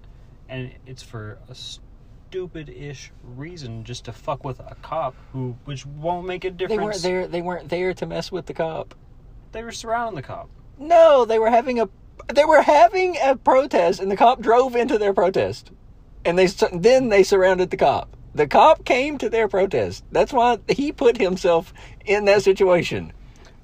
and 0.49 0.73
it's 0.87 1.03
for 1.03 1.39
a 1.49 1.55
stupid-ish 2.29 3.13
reason 3.23 3.85
just 3.85 4.05
to 4.07 4.13
fuck 4.13 4.45
with 4.45 4.59
a 4.61 4.77
cop 4.83 5.15
who, 5.33 5.57
which 5.65 5.87
won't 5.87 6.27
make 6.27 6.45
a 6.45 6.51
They 6.51 6.79
weren't 6.79 7.03
there. 7.03 7.27
They 7.27 7.43
weren't 7.43 7.69
there 7.69 7.95
to 7.95 8.07
mess 8.07 8.33
with 8.33 8.47
the 8.47 8.55
cop. 8.55 8.95
They 9.53 9.63
were 9.63 9.73
surrounding 9.73 10.17
the 10.17 10.23
cop. 10.23 10.49
No, 10.79 11.25
they 11.25 11.39
were 11.39 11.51
having 11.51 11.81
a 11.81 11.89
they 12.33 12.45
were 12.45 12.63
having 12.63 13.17
a 13.23 13.37
protest, 13.37 14.01
and 14.01 14.11
the 14.11 14.17
cop 14.17 14.41
drove 14.41 14.75
into 14.75 14.99
their 14.99 15.15
protest, 15.15 15.71
and 16.25 16.39
they 16.39 16.47
su- 16.47 16.69
then 16.73 17.09
they 17.09 17.23
surrounded 17.23 17.71
the 17.71 17.77
cop. 17.77 18.17
The 18.35 18.47
cop 18.47 18.85
came 18.85 19.17
to 19.19 19.31
their 19.31 19.49
protest. 19.49 20.05
That's 20.11 20.33
why 20.33 20.59
he 20.69 20.93
put 20.93 21.19
himself 21.19 21.73
in 22.05 22.25
that 22.27 22.43
situation. 22.43 23.13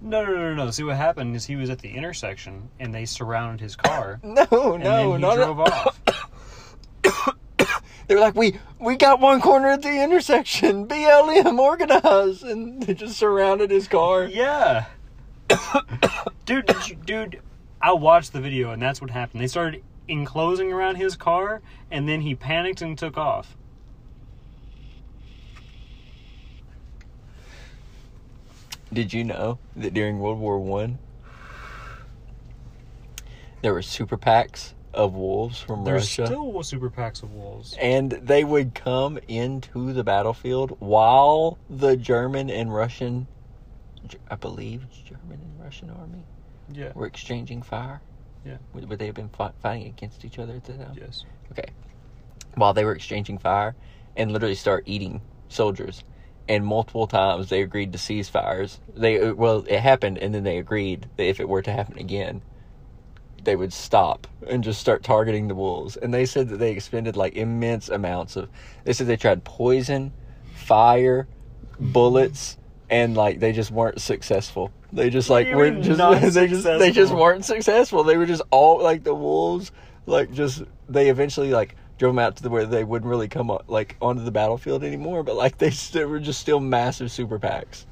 No, 0.01 0.25
no, 0.25 0.35
no, 0.35 0.55
no. 0.55 0.71
See 0.71 0.83
what 0.83 0.97
happened 0.97 1.37
is 1.37 1.45
he 1.45 1.57
was 1.57 1.71
at 1.71 1.79
the 1.81 1.91
intersection 1.91 2.69
and 2.81 2.93
they 2.95 3.05
surrounded 3.05 3.61
his 3.61 3.77
car. 3.77 4.19
No, 4.25 4.75
And 4.75 4.85
no, 4.85 5.13
then 5.13 5.13
he 5.13 5.19
not 5.19 5.35
drove 5.37 5.61
off. 5.61 6.01
They 8.07 8.15
were 8.15 8.21
like, 8.21 8.35
we 8.35 8.59
we 8.79 8.97
got 8.97 9.21
one 9.21 9.41
corner 9.41 9.69
at 9.69 9.83
the 9.83 10.03
intersection. 10.03 10.87
BLM 10.87 11.59
organized, 11.59 12.43
and 12.43 12.83
they 12.83 12.95
just 12.95 13.17
surrounded 13.17 13.71
his 13.71 13.89
car. 13.89 14.25
Yeah. 14.25 14.87
dude, 16.45 16.67
did 16.67 16.89
you, 16.89 16.97
dude, 16.97 17.41
I 17.81 17.93
watched 17.93 18.33
the 18.33 18.41
video 18.41 18.71
and 18.71 18.81
that's 18.81 19.01
what 19.01 19.11
happened. 19.11 19.43
They 19.43 19.49
started 19.49 19.83
enclosing 20.09 20.73
around 20.73 20.97
his 20.97 21.17
car 21.17 21.63
and 21.91 22.09
then 22.09 22.21
he 22.21 22.35
panicked 22.35 22.83
and 22.83 22.97
took 22.97 23.17
off. 23.17 23.57
Did 28.93 29.13
you 29.13 29.25
know 29.25 29.59
that 29.75 29.95
during 29.95 30.19
World 30.19 30.39
War 30.39 30.59
One, 30.59 30.99
there 33.63 33.73
were 33.73 33.83
super 33.83 34.19
packs 34.19 34.75
of 34.95 35.15
wolves 35.15 35.59
from 35.59 35.85
There's 35.85 36.03
Russia? 36.19 36.27
still 36.27 36.63
super 36.63 36.91
packs 36.91 37.23
of 37.23 37.33
wolves. 37.33 37.77
and 37.81 38.11
they 38.13 38.45
would 38.45 38.75
come 38.75 39.19
into 39.29 39.93
the 39.93 40.05
battlefield 40.05 40.77
while 40.81 41.59
the 41.71 41.97
German 41.97 42.51
and 42.51 42.73
Russian, 42.75 43.27
I 44.31 44.37
believe, 44.37 44.87
German 45.05 45.41
and 45.43 45.61
Russian 45.65 45.91
army 45.91 46.25
Yeah. 46.73 46.93
were 46.95 47.07
exchanging 47.07 47.63
fire. 47.63 48.01
Yeah. 48.45 48.57
Would, 48.75 48.89
would 48.89 48.99
they 48.99 49.07
have 49.07 49.15
been 49.15 49.29
fi- 49.31 49.53
fighting 49.63 49.87
against 49.87 50.25
each 50.25 50.39
other 50.39 50.55
at 50.55 50.65
the 50.65 50.75
time? 50.75 50.97
Yes. 51.01 51.25
Okay. 51.53 51.71
While 52.55 52.75
they 52.75 52.85
were 52.85 52.95
exchanging 52.95 53.39
fire, 53.39 53.75
and 54.17 54.31
literally 54.33 54.55
start 54.57 54.83
eating 54.87 55.23
soldiers, 55.49 56.05
and 56.49 56.67
multiple 56.67 57.07
times 57.07 57.49
they 57.49 57.63
agreed 57.63 57.93
to 57.93 57.99
cease 57.99 58.29
fires. 58.29 58.79
They 58.95 59.19
uh, 59.21 59.33
well, 59.35 59.65
it 59.69 59.81
happened, 59.81 60.19
and 60.19 60.35
then 60.35 60.43
they 60.45 60.59
agreed 60.59 61.09
that 61.17 61.25
if 61.25 61.41
it 61.41 61.49
were 61.49 61.63
to 61.63 61.73
happen 61.73 61.97
again, 61.99 62.43
they 63.45 63.57
would 63.57 63.73
stop 63.73 64.27
and 64.49 64.63
just 64.63 64.81
start 64.81 65.03
targeting 65.03 65.49
the 65.49 65.55
wolves. 65.55 65.97
And 65.97 66.13
they 66.13 66.27
said 66.27 66.49
that 66.49 66.59
they 66.59 66.73
expended 66.73 67.17
like 67.17 67.35
immense 67.35 67.89
amounts 67.89 68.37
of. 68.37 68.49
They 68.85 68.93
said 68.93 69.07
they 69.07 69.17
tried 69.17 69.45
poison, 69.45 70.13
fire, 70.55 71.27
bullets, 71.79 72.57
and 72.91 73.17
like 73.17 73.41
they 73.41 73.53
just 73.53 73.71
weren't 73.71 74.01
successful. 74.01 74.71
They 74.93 75.11
just 75.11 75.31
like 75.31 75.47
you 75.47 75.57
were 75.57 75.71
just 75.71 75.99
they 76.35 76.47
just 76.47 76.65
they 76.65 76.93
just 76.93 77.15
weren't 77.15 77.45
successful. 77.45 78.05
They 78.05 78.17
were 78.17 78.27
just 78.27 78.43
all 78.51 78.83
like 78.83 79.05
the 79.05 79.15
wolves, 79.15 79.73
like 80.07 80.33
just 80.33 80.63
they 80.89 81.09
eventually 81.09 81.51
like 81.51 81.77
drove 81.99 82.15
them 82.15 82.19
out 82.19 82.37
to 82.37 82.43
the 82.43 82.51
where 82.51 82.67
they 82.67 82.85
wouldn't 82.85 83.09
really 83.09 83.29
come 83.29 83.51
up, 83.51 83.65
like 83.69 83.97
onto 84.03 84.23
the 84.23 84.31
battlefield 84.31 84.85
anymore. 84.85 85.23
But 85.23 85.37
like 85.37 85.59
they 85.59 85.71
still 85.71 86.09
were 86.09 86.21
just 86.21 86.41
still 86.41 86.61
massive 86.61 87.11
super 87.11 87.39
packs. 87.39 87.87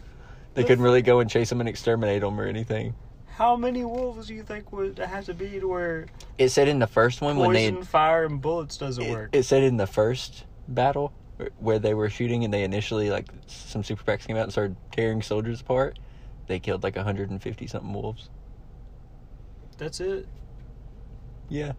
They 0.55 0.65
couldn't 0.65 0.85
really 0.85 1.01
go 1.01 1.21
and 1.21 1.31
chase 1.31 1.49
them 1.49 1.61
and 1.61 1.69
exterminate 1.69 2.23
them 2.23 2.39
or 2.39 2.45
anything. 2.45 2.95
How 3.41 3.57
many 3.57 3.87
wolves 3.87 4.27
do 4.27 4.35
you 4.35 4.43
think 4.43 4.71
would 4.71 4.99
have 4.99 5.25
to 5.25 5.33
be 5.33 5.59
to 5.61 5.67
where 5.67 6.05
It 6.37 6.51
said 6.51 6.69
in 6.69 6.79
the 6.79 6.87
first 6.87 7.23
one 7.23 7.39
when 7.39 7.55
they 7.55 7.71
poison, 7.71 7.85
fire, 7.85 8.27
and 8.27 8.39
bullets 8.39 8.77
doesn't 8.77 9.03
it, 9.03 9.11
work? 9.11 9.31
it 9.33 9.45
said 9.45 9.63
in 9.63 9.79
the 9.79 9.87
first 9.87 10.45
battle 10.69 11.15
where 11.59 11.79
they 11.79 11.95
were 11.95 12.11
shooting 12.11 12.45
and 12.45 12.53
they 12.53 12.65
initially 12.65 13.09
like 13.09 13.31
some 13.47 13.83
super 13.83 14.05
packs 14.05 14.27
came 14.27 14.37
out 14.37 14.43
and 14.43 14.53
started 14.53 14.77
tearing 14.93 15.23
soldiers 15.23 15.63
apart. 15.63 15.99
They 16.49 16.59
killed 16.59 16.83
like 16.83 16.97
150 16.97 17.67
something 17.67 17.95
wolves. 17.95 18.29
That's 19.79 20.01
it. 20.01 20.29
Yeah, 21.49 21.73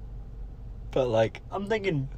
but 0.90 1.10
like, 1.10 1.44
I'm 1.52 1.68
thinking 1.68 2.10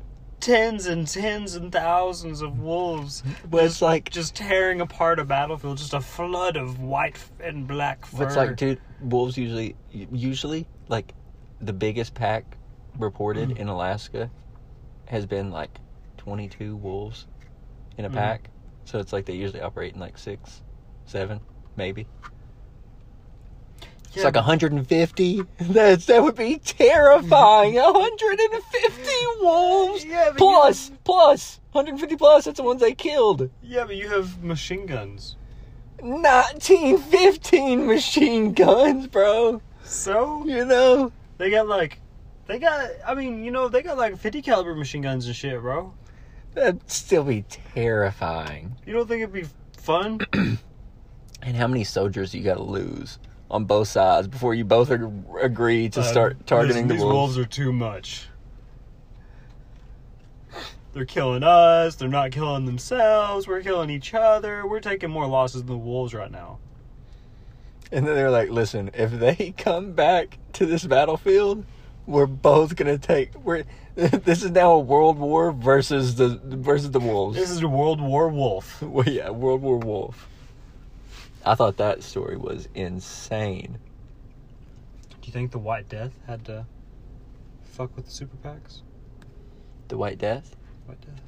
tens 0.43 0.85
and 0.87 1.07
tens 1.07 1.55
and 1.55 1.71
thousands 1.71 2.41
of 2.41 2.59
wolves. 2.59 3.23
it's 3.51 3.81
like 3.81 4.09
just 4.09 4.35
tearing 4.35 4.81
apart 4.81 5.19
a 5.19 5.23
battlefield, 5.25 5.77
just 5.77 5.93
a 5.93 6.01
flood 6.01 6.57
of 6.57 6.79
white 6.79 7.17
and 7.39 7.67
black 7.67 8.05
fur. 8.05 8.25
It's 8.27 8.35
like, 8.35 8.55
dude, 8.57 8.79
wolves 9.01 9.37
usually, 9.37 9.75
usually, 9.91 10.67
like, 10.89 11.13
the 11.61 11.73
biggest 11.73 12.13
pack 12.13 12.57
reported 12.97 13.49
Mm. 13.49 13.57
in 13.57 13.67
Alaska 13.69 14.29
has 15.05 15.25
been 15.25 15.49
like 15.51 15.79
22 16.17 16.75
wolves 16.75 17.27
in 17.97 18.05
a 18.05 18.09
Mm. 18.09 18.13
pack. 18.13 18.49
So 18.85 18.99
it's 18.99 19.13
like 19.13 19.25
they 19.25 19.33
usually 19.35 19.61
operate 19.61 19.93
in 19.93 19.99
like 19.99 20.17
six, 20.17 20.61
seven, 21.05 21.39
maybe. 21.77 22.05
It's 24.13 24.17
Yeah, 24.17 24.25
like 24.25 24.33
but- 24.35 24.41
150. 24.45 25.41
That's 25.59 26.05
that 26.05 26.21
would 26.23 26.35
be 26.35 26.59
terrifying. 26.59 27.73
150 27.75 29.09
wolves 29.41 30.05
Yeah, 30.05 30.31
plus 30.37 30.91
plus 31.03 31.59
150 31.71 32.15
plus. 32.17 32.45
That's 32.45 32.57
the 32.57 32.63
ones 32.63 32.79
they 32.81 32.93
killed. 32.93 33.49
Yeah, 33.63 33.85
but 33.85 33.95
you 33.95 34.07
have 34.09 34.43
machine 34.43 34.85
guns. 34.85 35.35
1915 36.01 37.87
machine 37.87 38.53
guns, 38.53 39.07
bro. 39.07 39.61
So 39.83 40.43
You 40.45 40.65
know. 40.65 41.11
they 41.37 41.49
got 41.49 41.67
like 41.67 41.99
They 42.45 42.59
got, 42.59 42.89
I 43.07 43.15
mean, 43.15 43.43
you 43.43 43.51
know, 43.51 43.67
they 43.67 43.81
got 43.81 43.97
like 43.97 44.17
50 44.17 44.41
caliber 44.41 44.75
machine 44.75 45.01
guns 45.01 45.25
and 45.25 45.35
shit, 45.35 45.59
bro. 45.59 45.93
That'd 46.53 46.87
still 46.91 47.23
be 47.23 47.43
terrifying. 47.49 48.75
You 48.85 48.93
don't 48.93 49.07
think 49.07 49.23
it'd 49.23 49.33
be 49.33 49.45
fun? 49.77 50.19
And 51.45 51.57
how 51.57 51.67
many 51.67 51.83
soldiers 51.83 52.33
you 52.33 52.41
got 52.41 52.53
to 52.55 52.63
lose 52.63 53.19
on 53.53 53.65
both 53.65 53.87
sides 53.87 54.27
before 54.27 54.53
you 54.55 54.65
both 54.65 54.91
ag- 54.91 55.07
agree 55.39 55.87
to 55.89 55.99
Uh, 56.01 56.03
start 56.03 56.45
targeting 56.47 56.87
these, 56.87 56.97
the 56.99 57.03
these 57.05 57.13
wolves? 57.13 57.37
are 57.37 57.45
too 57.45 57.71
much. 57.71 58.27
They're 60.93 61.05
killing 61.05 61.43
us. 61.43 61.95
They're 61.95 62.07
not 62.09 62.31
killing 62.31 62.65
themselves. 62.65 63.47
We're 63.47 63.61
killing 63.61 63.89
each 63.89 64.13
other. 64.13 64.67
We're 64.67 64.79
taking 64.79 65.09
more 65.09 65.25
losses 65.27 65.61
than 65.63 65.71
the 65.71 65.77
wolves 65.77 66.13
right 66.13 66.31
now. 66.31 66.59
And 67.91 68.07
then 68.07 68.15
they're 68.15 68.29
like, 68.31 68.49
"Listen, 68.49 68.89
if 68.93 69.11
they 69.11 69.53
come 69.57 69.93
back 69.93 70.37
to 70.53 70.65
this 70.65 70.83
battlefield, 70.83 71.65
we're 72.05 72.25
both 72.27 72.75
gonna 72.75 72.97
take. 72.97 73.31
We're 73.43 73.63
this 73.95 74.43
is 74.43 74.51
now 74.51 74.71
a 74.73 74.79
world 74.79 75.17
war 75.19 75.51
versus 75.51 76.15
the 76.15 76.39
versus 76.43 76.91
the 76.91 76.99
wolves. 76.99 77.37
This 77.37 77.49
is 77.51 77.61
a 77.61 77.67
World 77.67 78.01
War 78.01 78.29
Wolf. 78.29 78.81
well, 78.83 79.07
yeah, 79.07 79.29
World 79.29 79.61
War 79.61 79.77
Wolf. 79.77 80.27
I 81.45 81.55
thought 81.55 81.77
that 81.77 82.03
story 82.03 82.37
was 82.37 82.67
insane. 82.73 83.77
Do 85.21 85.27
you 85.27 85.33
think 85.33 85.51
the 85.51 85.59
White 85.59 85.89
Death 85.89 86.13
had 86.25 86.45
to 86.45 86.65
fuck 87.61 87.95
with 87.95 88.05
the 88.05 88.11
super 88.11 88.37
packs? 88.37 88.81
The 89.89 89.97
White 89.97 90.17
Death, 90.17 90.55
White 90.85 91.01
Death. 91.01 91.21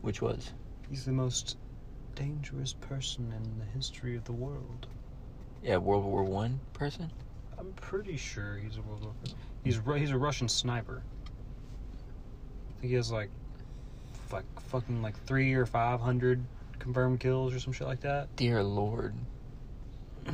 which 0.00 0.22
was 0.22 0.52
He's 0.88 1.04
the 1.04 1.12
most 1.12 1.56
dangerous 2.14 2.72
person 2.72 3.32
in 3.32 3.58
the 3.58 3.64
history 3.66 4.16
of 4.16 4.24
the 4.24 4.32
world. 4.32 4.86
yeah, 5.62 5.76
World 5.76 6.04
War 6.04 6.22
One 6.24 6.60
person. 6.72 7.10
I'm 7.58 7.72
pretty 7.74 8.16
sure 8.16 8.56
he's 8.56 8.78
a 8.78 8.82
World 8.82 9.04
War. 9.04 9.12
He's 9.62 9.78
Ru- 9.78 9.96
he's 9.96 10.10
a 10.10 10.18
Russian 10.18 10.48
sniper. 10.48 11.02
I 11.26 12.80
think 12.80 12.90
he 12.90 12.96
has 12.96 13.12
like, 13.12 13.28
like 14.32 14.44
fucking 14.68 15.02
like 15.02 15.22
three 15.26 15.52
or 15.52 15.66
five 15.66 16.00
hundred 16.00 16.42
confirmed 16.78 17.20
kills 17.20 17.52
or 17.54 17.58
some 17.60 17.74
shit 17.74 17.86
like 17.86 18.00
that. 18.00 18.34
Dear 18.36 18.62
Lord. 18.62 19.14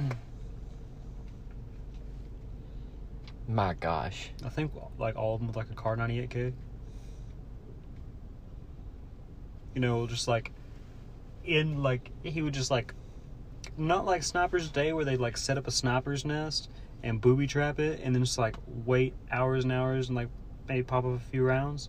My 3.49 3.75
gosh. 3.75 4.31
I 4.45 4.49
think 4.49 4.73
like 4.99 5.17
all 5.17 5.35
of 5.35 5.41
them 5.41 5.47
with 5.49 5.57
like 5.57 5.71
a 5.71 5.75
Kar98k. 5.75 6.53
You 9.75 9.81
know, 9.81 10.07
just 10.07 10.27
like 10.27 10.53
in 11.45 11.83
like 11.83 12.11
he 12.23 12.43
would 12.43 12.55
just 12.55 12.71
like 12.71 12.93
not 13.77 14.05
like 14.05 14.23
Sniper's 14.23 14.69
Day 14.69 14.93
where 14.93 15.05
they 15.05 15.17
like 15.17 15.37
set 15.37 15.59
up 15.59 15.67
a 15.67 15.71
sniper's 15.71 16.25
nest 16.25 16.69
and 17.03 17.21
booby 17.21 17.47
trap 17.47 17.79
it 17.79 18.01
and 18.03 18.15
then 18.15 18.25
just 18.25 18.39
like 18.39 18.57
wait 18.85 19.15
hours 19.31 19.65
and 19.65 19.73
hours 19.73 20.09
and 20.09 20.17
like 20.17 20.29
maybe 20.69 20.83
pop 20.83 21.05
up 21.05 21.15
a 21.15 21.19
few 21.19 21.45
rounds. 21.45 21.89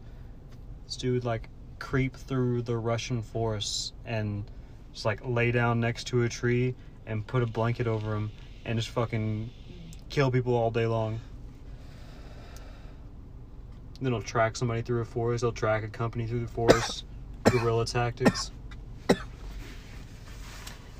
This 0.85 0.97
dude 0.97 1.25
like 1.25 1.49
creep 1.79 2.15
through 2.15 2.63
the 2.63 2.77
Russian 2.77 3.21
forests 3.21 3.93
and 4.05 4.45
just 4.93 5.05
like 5.05 5.21
lay 5.25 5.51
down 5.51 5.79
next 5.79 6.05
to 6.07 6.23
a 6.23 6.29
tree 6.29 6.75
and 7.07 7.25
put 7.25 7.41
a 7.41 7.47
blanket 7.47 7.87
over 7.87 8.11
them 8.11 8.31
and 8.65 8.77
just 8.77 8.89
fucking 8.89 9.49
kill 10.09 10.29
people 10.29 10.53
all 10.53 10.69
day 10.69 10.85
long. 10.85 11.19
Then 13.99 14.11
they'll 14.11 14.21
track 14.21 14.55
somebody 14.55 14.83
through 14.83 15.01
a 15.01 15.05
forest. 15.05 15.41
They'll 15.41 15.51
track 15.51 15.83
a 15.83 15.87
company 15.87 16.27
through 16.27 16.41
the 16.41 16.47
forest. 16.47 17.05
Guerrilla 17.45 17.85
tactics. 17.85 18.51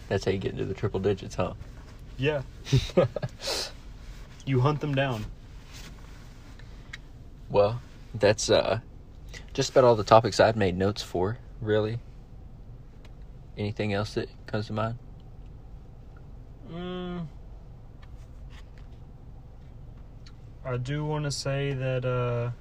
That's 0.08 0.24
how 0.24 0.32
you 0.32 0.38
get 0.38 0.54
into 0.54 0.66
the 0.66 0.74
triple 0.74 1.02
digits, 1.02 1.36
huh? 1.36 1.54
Yeah. 2.18 2.42
You 4.48 4.62
hunt 4.62 4.80
them 4.80 4.96
down. 4.96 5.26
Well, 7.50 7.82
that's 8.14 8.50
uh 8.50 8.80
just 9.54 9.72
about 9.72 9.84
all 9.84 9.98
the 9.98 10.06
topics 10.06 10.40
I've 10.40 10.56
made 10.56 10.78
notes 10.78 11.02
for, 11.02 11.38
really. 11.60 12.00
Anything 13.58 13.92
else 13.92 14.14
that 14.14 14.30
comes 14.46 14.68
to 14.68 14.74
mind? 14.74 14.98
Mm. 16.72 17.28
I 20.66 20.78
do 20.78 21.06
want 21.06 21.24
to 21.26 21.32
say 21.32 21.74
that 21.74 22.04
uh, 22.04 22.52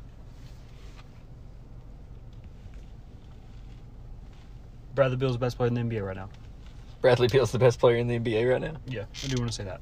Bradley 4.94 5.16
Beal's 5.16 5.32
the 5.32 5.38
best 5.38 5.57
player 5.57 5.68
in 5.68 5.74
the 5.74 5.80
NBA 5.80 6.07
right 6.07 6.16
now. 6.16 6.28
Bradley 7.00 7.28
Beal's 7.28 7.52
the 7.52 7.59
best 7.59 7.80
player 7.80 7.96
in 7.96 8.07
the 8.07 8.18
NBA 8.18 8.50
right 8.50 8.61
now. 8.61 8.74
Yeah, 8.86 9.04
I 9.22 9.26
do 9.26 9.36
want 9.38 9.50
to 9.50 9.57
say 9.57 9.64
that. 9.64 9.80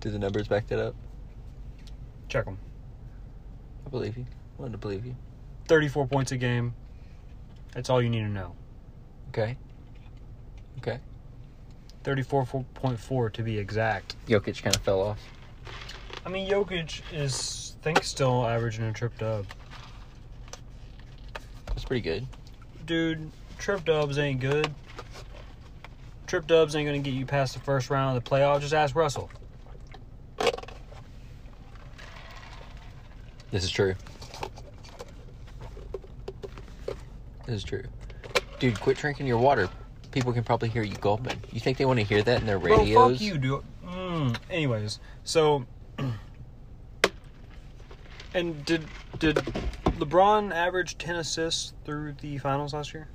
Do 0.00 0.10
the 0.10 0.18
numbers 0.18 0.48
back 0.48 0.66
that 0.68 0.78
up? 0.80 0.94
Check 2.28 2.44
them. 2.44 2.58
I 3.86 3.90
believe 3.90 4.18
you. 4.18 4.26
I 4.58 4.62
Wanted 4.62 4.72
to 4.72 4.78
believe 4.78 5.06
you. 5.06 5.16
34 5.66 6.06
points 6.08 6.32
a 6.32 6.36
game. 6.36 6.74
That's 7.72 7.88
all 7.88 8.02
you 8.02 8.10
need 8.10 8.20
to 8.20 8.28
know. 8.28 8.54
Okay. 9.28 9.56
Okay. 10.78 10.98
34.4 12.04 13.32
to 13.32 13.42
be 13.42 13.58
exact. 13.58 14.16
Jokic 14.26 14.62
kind 14.62 14.74
of 14.74 14.82
fell 14.82 15.00
off. 15.00 15.20
I 16.24 16.28
mean, 16.28 16.48
Jokic 16.50 17.02
is, 17.12 17.76
I 17.80 17.84
think, 17.84 18.04
still 18.04 18.46
averaging 18.46 18.84
a 18.84 18.92
trip 18.92 19.16
dub. 19.18 19.46
That's 21.66 21.84
pretty 21.84 22.02
good. 22.02 22.26
Dude, 22.86 23.30
trip 23.58 23.84
dubs 23.84 24.18
ain't 24.18 24.40
good. 24.40 24.72
Trip 26.26 26.46
dubs 26.46 26.76
ain't 26.76 26.86
gonna 26.86 26.98
get 26.98 27.14
you 27.14 27.24
past 27.24 27.54
the 27.54 27.60
first 27.60 27.88
round 27.88 28.16
of 28.16 28.22
the 28.22 28.30
playoff. 28.30 28.60
Just 28.60 28.74
ask 28.74 28.94
Russell. 28.94 29.30
This 33.50 33.64
is 33.64 33.70
true. 33.70 33.94
This 37.46 37.56
is 37.56 37.64
true. 37.64 37.84
Dude, 38.58 38.78
quit 38.78 38.98
drinking 38.98 39.26
your 39.26 39.38
water. 39.38 39.70
People 40.10 40.32
can 40.32 40.42
probably 40.44 40.68
hear 40.68 40.82
you 40.82 40.96
gulping. 40.96 41.38
You 41.52 41.60
think 41.60 41.78
they 41.78 41.84
want 41.84 41.98
to 41.98 42.04
hear 42.04 42.22
that 42.22 42.40
in 42.40 42.46
their 42.46 42.58
radios? 42.58 42.94
Bro, 42.94 43.10
fuck 43.10 43.20
you, 43.20 43.38
dude. 43.38 43.62
Mm. 43.86 44.36
Anyways, 44.50 45.00
so, 45.24 45.66
and 48.34 48.64
did 48.64 48.84
did 49.18 49.36
LeBron 49.98 50.52
average 50.54 50.96
ten 50.98 51.16
assists 51.16 51.74
through 51.84 52.14
the 52.20 52.38
finals 52.38 52.72
last 52.72 52.94
year? 52.94 53.08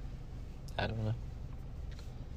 I 0.77 0.87
don't 0.87 1.03
know. 1.03 1.13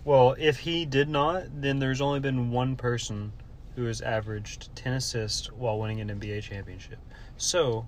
Well, 0.04 0.36
if 0.38 0.58
he 0.58 0.86
did 0.86 1.08
not, 1.08 1.60
then 1.60 1.80
there's 1.80 2.00
only 2.00 2.20
been 2.20 2.50
one 2.52 2.76
person 2.76 3.32
who 3.74 3.84
has 3.84 4.00
averaged 4.00 4.74
10 4.76 4.94
assists 4.94 5.52
while 5.52 5.78
winning 5.78 6.00
an 6.00 6.08
NBA 6.08 6.42
championship. 6.42 6.98
So, 7.36 7.86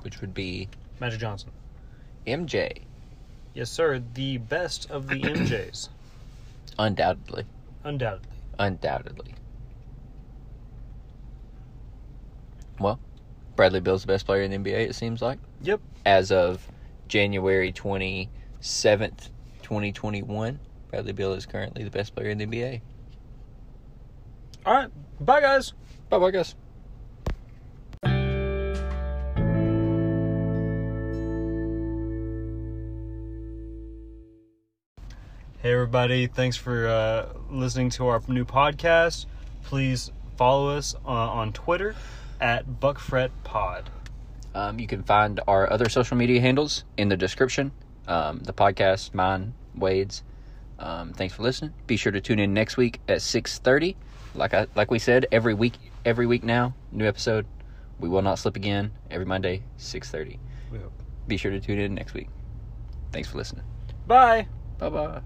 Which 0.00 0.20
would 0.22 0.32
be 0.32 0.68
Magic 0.98 1.20
Johnson. 1.20 1.50
MJ, 2.26 2.82
Yes, 3.54 3.70
sir. 3.70 4.02
The 4.14 4.38
best 4.38 4.90
of 4.90 5.08
the 5.08 5.20
MJs. 5.20 5.88
undoubtedly. 6.78 7.44
Undoubtedly. 7.84 8.36
Undoubtedly. 8.58 9.34
Well, 12.78 12.98
Bradley 13.56 13.80
Beal's 13.80 14.02
the 14.02 14.06
best 14.06 14.26
player 14.26 14.42
in 14.42 14.50
the 14.50 14.58
NBA, 14.58 14.88
it 14.88 14.94
seems 14.94 15.20
like. 15.20 15.38
Yep. 15.62 15.80
As 16.06 16.32
of 16.32 16.66
January 17.08 17.72
27th, 17.72 18.28
2021, 19.62 20.58
Bradley 20.90 21.12
Bill 21.12 21.34
is 21.34 21.44
currently 21.46 21.84
the 21.84 21.90
best 21.90 22.14
player 22.14 22.30
in 22.30 22.38
the 22.38 22.46
NBA. 22.46 22.80
All 24.64 24.74
right. 24.74 24.90
Bye, 25.20 25.40
guys. 25.40 25.72
Bye 26.08 26.18
bye, 26.18 26.30
guys. 26.30 26.54
Hey, 35.62 35.74
everybody. 35.74 36.26
Thanks 36.26 36.56
for 36.56 36.88
uh, 36.88 37.28
listening 37.50 37.90
to 37.90 38.06
our 38.06 38.22
new 38.28 38.46
podcast. 38.46 39.26
Please 39.62 40.10
follow 40.38 40.74
us 40.74 40.94
uh, 41.04 41.08
on 41.10 41.52
Twitter 41.52 41.94
at 42.40 42.66
BuckFretPod. 42.80 43.84
Um, 44.54 44.78
you 44.78 44.86
can 44.86 45.02
find 45.02 45.38
our 45.46 45.70
other 45.70 45.90
social 45.90 46.16
media 46.16 46.40
handles 46.40 46.84
in 46.96 47.10
the 47.10 47.16
description. 47.18 47.72
Um, 48.08 48.38
the 48.38 48.54
podcast, 48.54 49.12
mine, 49.12 49.52
Wade's. 49.74 50.22
Um, 50.78 51.12
thanks 51.12 51.34
for 51.34 51.42
listening. 51.42 51.74
Be 51.86 51.98
sure 51.98 52.10
to 52.10 52.22
tune 52.22 52.38
in 52.38 52.54
next 52.54 52.78
week 52.78 53.02
at 53.06 53.20
six 53.20 53.58
thirty. 53.58 53.98
Like 54.34 54.54
I 54.54 54.66
like 54.74 54.90
we 54.90 54.98
said, 54.98 55.26
every 55.30 55.52
week, 55.52 55.74
every 56.06 56.26
week 56.26 56.42
now, 56.42 56.74
new 56.90 57.06
episode. 57.06 57.44
We 57.98 58.08
will 58.08 58.22
not 58.22 58.38
slip 58.38 58.56
again. 58.56 58.92
Every 59.10 59.26
Monday, 59.26 59.64
six 59.76 60.10
thirty. 60.10 60.40
We 60.72 60.78
hope. 60.78 60.94
Be 61.28 61.36
sure 61.36 61.50
to 61.50 61.60
tune 61.60 61.78
in 61.78 61.94
next 61.94 62.14
week. 62.14 62.28
Thanks 63.12 63.28
for 63.28 63.36
listening. 63.36 63.64
Bye. 64.06 64.46
Bye 64.78 64.88
bye. 64.88 65.20